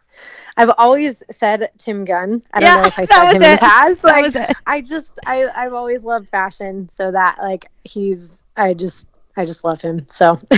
I've 0.57 0.71
always 0.77 1.23
said 1.31 1.71
Tim 1.79 2.05
Gunn. 2.05 2.41
I 2.53 2.61
don't 2.61 2.69
Yeah, 2.69 2.83
know 2.83 2.89
if 2.89 2.99
I 2.99 3.05
said 3.07 3.31
him 3.33 3.43
in 3.43 3.43
it. 3.43 3.55
the 3.57 3.61
past. 3.61 4.05
Like. 4.05 4.35
I 4.67 4.81
just, 4.83 5.19
I, 5.25 5.49
I've 5.55 5.73
always 5.73 6.05
loved 6.05 6.29
fashion. 6.29 6.89
So 6.89 7.11
that, 7.11 7.39
like, 7.41 7.67
he's, 7.85 8.43
I 8.57 8.75
just, 8.75 9.09
I 9.37 9.47
just 9.47 9.65
love 9.65 9.81
him. 9.81 10.07
So 10.11 10.35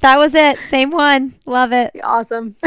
That 0.00 0.16
was 0.18 0.34
it. 0.34 0.58
Same 0.58 0.90
one. 0.90 1.34
Love 1.46 1.72
it. 1.72 1.92
awesome. 2.04 2.56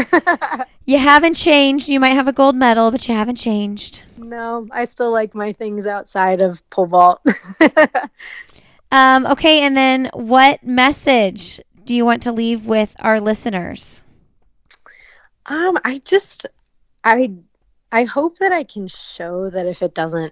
You 0.86 0.98
haven't 0.98 1.36
changed. 1.36 1.88
You 1.88 2.00
might 2.00 2.14
have 2.16 2.28
a 2.28 2.34
gold 2.34 2.56
medal, 2.56 2.90
but 2.90 3.08
you 3.08 3.14
haven't 3.14 3.36
changed. 3.36 4.02
no, 4.18 4.68
I 4.72 4.86
still 4.86 5.12
like 5.12 5.36
my 5.36 5.54
things 5.54 5.86
outside 5.86 6.42
of 6.42 6.68
pole 6.72 6.88
vault. 6.88 7.22
Um, 8.92 9.28
okay, 9.28 9.62
and 9.62 9.78
then 9.78 10.10
what 10.14 10.64
message 10.64 11.62
do 11.90 11.96
you 11.96 12.06
want 12.06 12.22
to 12.22 12.32
leave 12.32 12.68
with 12.68 12.96
our 13.00 13.20
listeners? 13.20 14.04
Um, 15.48 15.76
I 15.84 16.00
just, 16.06 16.46
I, 17.04 17.34
I 17.92 18.04
hope 18.04 18.38
that 18.38 18.52
I 18.52 18.64
can 18.64 18.88
show 18.88 19.50
that 19.50 19.66
if 19.66 19.82
it 19.82 19.96
doesn't 19.96 20.32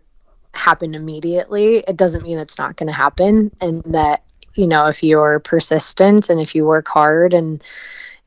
happen 0.53 0.93
immediately, 0.93 1.78
it 1.78 1.97
doesn't 1.97 2.22
mean 2.22 2.38
it's 2.38 2.60
not 2.60 2.76
going 2.76 2.89
to 2.89 2.93
happen, 2.93 3.49
and 3.60 3.82
that 3.86 4.22
you 4.53 4.68
know 4.68 4.86
if 4.86 5.01
you're 5.01 5.39
persistent 5.39 6.30
and 6.30 6.39
if 6.39 6.53
you 6.53 6.64
work 6.64 6.88
hard, 6.88 7.34
and 7.34 7.60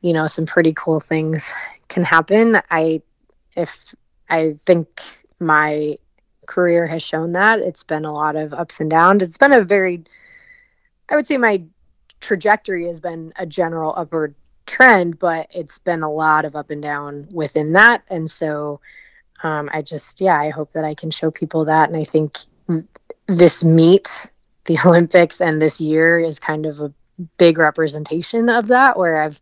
you 0.01 0.11
know 0.11 0.27
some 0.27 0.45
pretty 0.45 0.73
cool 0.75 0.99
things 0.99 1.53
can 1.87 2.03
happen. 2.03 2.57
I, 2.69 3.01
if 3.55 3.95
I 4.29 4.55
think 4.59 5.01
my 5.39 5.99
career 6.47 6.85
has 6.85 7.01
shown 7.01 7.31
that 7.31 7.59
it's 7.59 7.83
been 7.83 8.03
a 8.03 8.11
lot 8.13 8.35
of 8.35 8.51
ups 8.51 8.81
and 8.81 8.89
downs. 8.89 9.23
It's 9.23 9.37
been 9.37 9.53
a 9.53 9.63
very, 9.63 10.03
I 11.09 11.15
would 11.15 11.25
say 11.25 11.37
my 11.37 11.63
trajectory 12.21 12.85
has 12.87 12.99
been 12.99 13.33
a 13.35 13.45
general 13.45 13.93
upward 13.95 14.35
trend, 14.65 15.19
but 15.19 15.47
it's 15.51 15.79
been 15.79 16.03
a 16.03 16.11
lot 16.11 16.45
of 16.45 16.55
up 16.55 16.69
and 16.69 16.81
down 16.81 17.27
within 17.33 17.73
that. 17.73 18.03
And 18.09 18.29
so 18.29 18.79
um, 19.43 19.69
I 19.73 19.81
just, 19.81 20.21
yeah, 20.21 20.39
I 20.39 20.49
hope 20.49 20.71
that 20.73 20.85
I 20.85 20.93
can 20.93 21.11
show 21.11 21.31
people 21.31 21.65
that. 21.65 21.89
And 21.89 21.97
I 21.97 22.03
think 22.03 22.37
this 23.27 23.63
meet, 23.63 24.31
the 24.65 24.77
Olympics, 24.85 25.41
and 25.41 25.61
this 25.61 25.81
year 25.81 26.19
is 26.19 26.39
kind 26.39 26.65
of 26.65 26.79
a 26.79 26.93
big 27.37 27.57
representation 27.57 28.49
of 28.49 28.67
that, 28.67 28.97
where 28.97 29.21
I've 29.21 29.41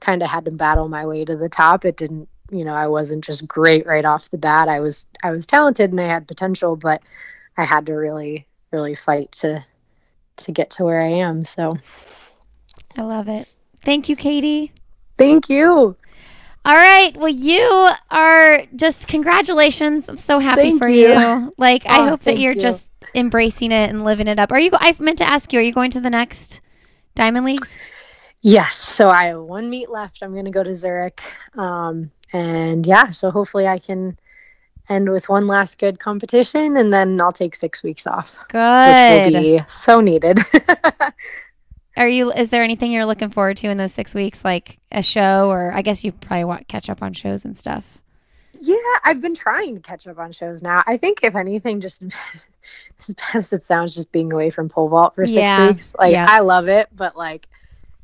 kind 0.00 0.22
of 0.22 0.28
had 0.28 0.46
to 0.46 0.50
battle 0.50 0.88
my 0.88 1.06
way 1.06 1.24
to 1.24 1.36
the 1.36 1.48
top. 1.48 1.84
It 1.84 1.96
didn't, 1.96 2.28
you 2.50 2.64
know, 2.64 2.74
I 2.74 2.88
wasn't 2.88 3.24
just 3.24 3.46
great 3.46 3.86
right 3.86 4.04
off 4.04 4.30
the 4.30 4.38
bat. 4.38 4.68
I 4.68 4.80
was, 4.80 5.06
I 5.22 5.30
was 5.30 5.46
talented 5.46 5.90
and 5.90 6.00
I 6.00 6.06
had 6.06 6.26
potential, 6.26 6.76
but 6.76 7.02
I 7.56 7.64
had 7.64 7.86
to 7.86 7.94
really, 7.94 8.46
really 8.72 8.94
fight 8.94 9.32
to, 9.32 9.64
to 10.38 10.52
get 10.52 10.70
to 10.70 10.84
where 10.84 11.00
I 11.00 11.06
am. 11.08 11.44
So 11.44 11.70
I 12.96 13.02
love 13.02 13.28
it. 13.28 13.48
Thank 13.84 14.08
you, 14.08 14.16
Katie. 14.16 14.72
thank 15.16 15.48
you. 15.48 15.96
All 16.64 16.74
right. 16.76 17.16
Well, 17.16 17.28
you 17.28 17.88
are 18.10 18.64
just 18.76 19.08
congratulations. 19.08 20.08
I'm 20.08 20.16
so 20.18 20.38
happy 20.38 20.62
Thank 20.62 20.82
for 20.82 20.88
you. 20.88 21.08
you. 21.18 21.52
Like, 21.56 21.86
I 21.86 22.00
Oh, 22.00 22.08
hope 22.10 22.22
that 22.22 22.38
you're 22.38 22.52
you. 22.52 22.60
just 22.60 22.88
embracing 23.14 23.72
it 23.72 23.88
and 23.88 24.04
living 24.04 24.26
it 24.28 24.38
up. 24.38 24.52
Are 24.52 24.58
you? 24.60 24.70
I 24.74 24.94
meant 24.98 25.18
to 25.18 25.24
ask 25.24 25.52
you. 25.52 25.60
Are 25.60 25.62
you 25.62 25.72
going 25.72 25.92
to 25.92 26.00
the 26.00 26.10
next 26.10 26.60
Diamond 27.14 27.46
Leagues? 27.46 27.74
Yes. 28.42 28.74
So 28.74 29.08
I 29.08 29.26
have 29.26 29.40
one 29.40 29.70
meet 29.70 29.88
left. 29.88 30.18
I'm 30.22 30.32
going 30.32 30.44
to 30.44 30.50
go 30.50 30.62
to 30.62 30.74
Zurich. 30.74 31.22
Um, 31.56 32.10
and 32.32 32.86
yeah, 32.86 33.10
so 33.10 33.30
hopefully 33.30 33.66
I 33.66 33.78
can 33.78 34.18
end 34.90 35.08
with 35.08 35.28
one 35.28 35.46
last 35.46 35.78
good 35.78 35.98
competition 35.98 36.76
and 36.76 36.92
then 36.92 37.20
I'll 37.20 37.32
take 37.32 37.54
six 37.54 37.82
weeks 37.82 38.06
off, 38.06 38.44
Good, 38.48 38.58
which 38.84 39.08
will 39.08 39.20
be 39.20 39.58
so 39.68 40.00
needed. 40.00 40.38
Are 41.96 42.08
you? 42.08 42.32
Is 42.32 42.50
there 42.50 42.62
anything 42.62 42.92
you're 42.92 43.06
looking 43.06 43.30
forward 43.30 43.56
to 43.58 43.68
in 43.70 43.76
those 43.76 43.92
six 43.92 44.14
weeks, 44.14 44.44
like 44.44 44.78
a 44.92 45.02
show, 45.02 45.50
or 45.50 45.72
I 45.72 45.82
guess 45.82 46.04
you 46.04 46.12
probably 46.12 46.44
want 46.44 46.68
catch 46.68 46.88
up 46.88 47.02
on 47.02 47.12
shows 47.12 47.44
and 47.44 47.56
stuff. 47.58 48.00
yeah, 48.60 48.76
I've 49.04 49.20
been 49.20 49.34
trying 49.34 49.76
to 49.76 49.80
catch 49.80 50.06
up 50.06 50.18
on 50.18 50.32
shows 50.32 50.62
now. 50.62 50.82
I 50.86 50.96
think 50.96 51.20
if 51.22 51.34
anything, 51.36 51.80
just 51.80 52.02
as 52.02 53.14
bad 53.14 53.36
as 53.36 53.52
it 53.52 53.62
sounds, 53.64 53.94
just 53.94 54.12
being 54.12 54.32
away 54.32 54.50
from 54.50 54.68
pole 54.68 54.88
vault 54.88 55.14
for 55.14 55.26
six 55.26 55.36
Yeah, 55.36 55.66
weeks, 55.68 55.94
like 55.98 56.12
yeah. 56.12 56.26
I 56.28 56.40
love 56.40 56.68
it, 56.68 56.88
but 56.94 57.16
like 57.16 57.46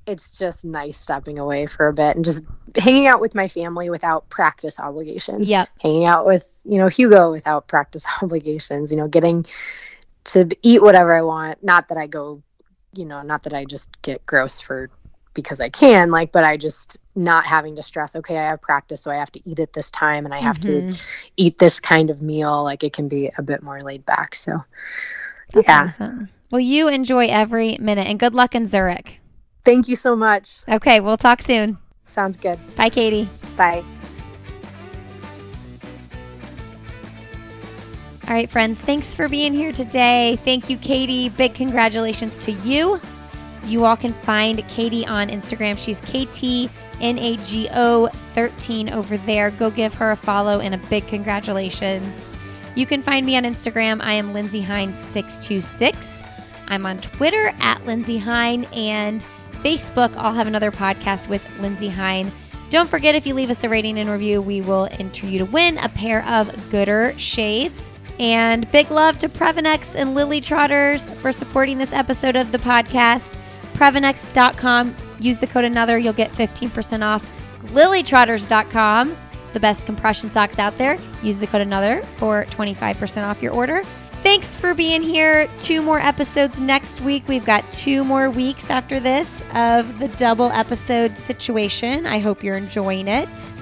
it's 0.07 0.37
just 0.39 0.65
nice 0.65 0.97
stepping 0.99 1.39
away 1.39 1.67
for 1.67 1.89
a 1.89 1.93
bit 1.93 2.17
and 2.17 2.25
just 2.25 2.43
hanging 2.77 3.07
out 3.07 3.21
with 3.21 3.35
my 3.35 3.49
family 3.49 3.89
without 3.91 4.29
practice 4.29 4.79
obligations. 4.79 5.51
Yeah. 5.51 5.67
hanging 5.83 6.05
out 6.05 6.27
with 6.27 6.51
you 6.65 6.79
know 6.79 6.89
Hugo 6.89 7.31
without 7.31 7.67
practice 7.69 8.07
obligations. 8.23 8.93
You 8.93 8.99
know, 8.99 9.09
getting 9.09 9.45
to 10.25 10.49
eat 10.63 10.83
whatever 10.83 11.15
I 11.15 11.23
want. 11.23 11.63
Not 11.63 11.89
that 11.89 11.99
I 11.99 12.07
go, 12.07 12.43
you 12.95 13.05
know, 13.05 13.23
not 13.23 13.43
that 13.45 13.53
I 13.55 13.65
just 13.65 14.01
get 14.03 14.25
gross 14.27 14.61
for 14.61 14.91
because 15.35 15.61
I 15.61 15.69
can, 15.69 16.11
like, 16.13 16.31
but 16.31 16.45
I 16.45 16.57
just 16.57 16.99
not 17.17 17.45
having 17.45 17.75
to 17.77 17.83
stress. 17.83 18.15
Okay, 18.15 18.39
I 18.39 18.45
have 18.49 18.61
practice, 18.63 19.01
so 19.03 19.11
I 19.11 19.17
have 19.17 19.33
to 19.33 19.41
eat 19.45 19.59
at 19.59 19.73
this 19.73 19.91
time, 19.91 20.27
and 20.27 20.33
I 20.33 20.39
have 20.39 20.61
Mhm. 20.61 20.95
to 20.97 21.03
eat 21.37 21.59
this 21.59 21.81
kind 21.81 22.11
of 22.11 22.23
meal. 22.23 22.63
Like, 22.63 22.85
it 22.85 22.93
can 22.93 23.09
be 23.09 23.33
a 23.37 23.43
bit 23.43 23.61
more 23.61 23.81
laid 23.83 24.07
back. 24.07 24.37
So, 24.37 24.63
That's 25.53 25.67
yeah. 25.67 25.83
awesome. 25.85 26.29
Well, 26.53 26.61
you 26.61 26.87
enjoy 26.87 27.27
every 27.27 27.77
minute, 27.81 28.07
and 28.07 28.17
good 28.21 28.33
luck 28.37 28.55
in 28.55 28.69
Zurich. 28.69 29.21
Thank 29.65 29.89
you 29.89 29.97
so 29.97 30.15
much. 30.15 30.59
Okay, 30.69 31.01
we'll 31.01 31.17
talk 31.17 31.41
soon. 31.41 31.79
Sounds 32.03 32.37
good. 32.37 32.59
Bye, 32.77 32.91
Katie. 32.91 33.27
Bye. 33.57 33.83
All 38.27 38.33
right, 38.33 38.49
friends, 38.49 38.81
thanks 38.81 39.15
for 39.15 39.29
being 39.29 39.53
here 39.53 39.71
today. 39.73 40.39
Thank 40.45 40.71
you, 40.71 40.79
Katie. 40.79 41.29
Big 41.29 41.53
congratulations 41.55 42.39
to 42.39 42.53
you. 42.53 42.99
You 43.67 43.85
all 43.85 43.97
can 43.97 44.15
find 44.15 44.67
Katie 44.69 45.07
on 45.07 45.29
Instagram. 45.29 45.79
She's 45.79 46.01
KTNAGO13 46.03 48.93
over 48.93 49.17
there. 49.19 49.51
Go 49.51 49.71
give 49.71 49.93
her 49.95 50.13
a 50.13 50.17
follow 50.17 50.61
and 50.61 50.75
a 50.75 50.79
big 50.89 51.07
congratulations. 51.07 52.25
You 52.77 52.87
can 52.87 53.03
find 53.03 53.27
me 53.27 53.37
on 53.37 53.45
Instagram. 53.45 54.01
I 54.03 54.15
am 54.15 54.33
Lindsey 54.33 54.63
Hein626. 54.63 56.27
I'm 56.69 56.87
on 56.87 56.97
Twitter 56.99 57.53
at 57.61 57.85
Lindsay 57.85 58.17
Hine 58.19 58.65
and 58.73 59.25
Facebook. 59.65 60.15
I'll 60.17 60.33
have 60.33 60.47
another 60.47 60.71
podcast 60.71 61.29
with 61.29 61.43
Lindsey 61.61 61.89
Hein. 61.89 62.31
Don't 62.71 62.89
forget 62.89 63.15
if 63.15 63.27
you 63.27 63.35
leave 63.35 63.51
us 63.51 63.65
a 63.65 63.69
rating 63.69 63.99
and 63.99 64.11
review, 64.11 64.43
we 64.43 64.61
will 64.61 64.89
enter 64.93 65.27
you 65.27 65.39
to 65.39 65.45
win 65.45 65.79
a 65.79 65.89
pair 65.89 66.25
of 66.27 66.49
Goodr 66.71 67.19
shades. 67.19 67.91
And 68.19 68.71
big 68.71 68.91
love 68.91 69.19
to 69.21 69.29
Previnex 69.29 69.95
and 69.97 70.15
Lily 70.15 70.41
Trotters 70.41 71.09
for 71.09 71.33
supporting 71.33 71.79
this 71.79 71.93
episode 71.93 72.37
of 72.37 72.53
the 72.53 72.59
podcast. 72.59 73.39
Previnex.com. 73.75 74.95
Use 75.19 75.41
the 75.41 75.47
code 75.47 75.65
another, 75.65 75.99
you'll 75.99 76.13
get 76.13 76.31
15% 76.31 77.03
off. 77.03 77.25
LilyTrotters.com, 77.69 79.17
the 79.53 79.61
best 79.61 79.87
compression 79.87 80.31
socks 80.31 80.59
out 80.59 80.77
there. 80.79 80.99
Use 81.23 81.41
the 81.41 81.47
code 81.47 81.63
another 81.63 82.03
for 82.03 82.45
25% 82.51 83.25
off 83.25 83.43
your 83.43 83.53
order. 83.53 83.83
Thanks 84.25 84.57
for 84.57 84.73
being 84.73 85.03
here. 85.03 85.49
Two 85.59 85.83
more 85.83 86.01
episodes 86.01 86.59
next 86.59 87.03
week. 87.03 87.29
We've 87.29 87.45
got 87.45 87.71
two 87.71 88.03
more 88.05 88.31
weeks 88.31 88.71
after 88.71 88.99
this 88.99 89.43
of 89.53 89.99
the 89.99 90.09
double 90.17 90.51
episode 90.51 91.15
situation. 91.15 92.07
I 92.07 92.21
hope 92.21 92.43
you're 92.43 92.57
enjoying 92.57 93.07
it. 93.07 93.53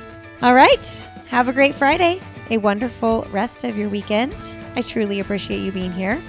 All 0.41 0.55
right. 0.55 0.87
Have 1.27 1.49
a 1.49 1.53
great 1.53 1.75
Friday. 1.75 2.21
A 2.51 2.59
wonderful 2.59 3.27
rest 3.33 3.65
of 3.65 3.77
your 3.77 3.89
weekend. 3.89 4.57
I 4.77 4.83
truly 4.83 5.19
appreciate 5.19 5.59
you 5.59 5.73
being 5.73 5.93
here. 5.93 6.23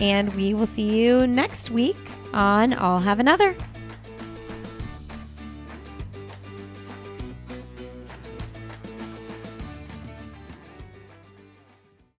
And 0.00 0.32
we 0.36 0.54
will 0.54 0.66
see 0.66 0.96
you 0.96 1.26
next 1.26 1.72
week 1.72 1.98
on 2.32 2.72
I'll 2.74 3.00
Have 3.00 3.18
Another. 3.18 3.56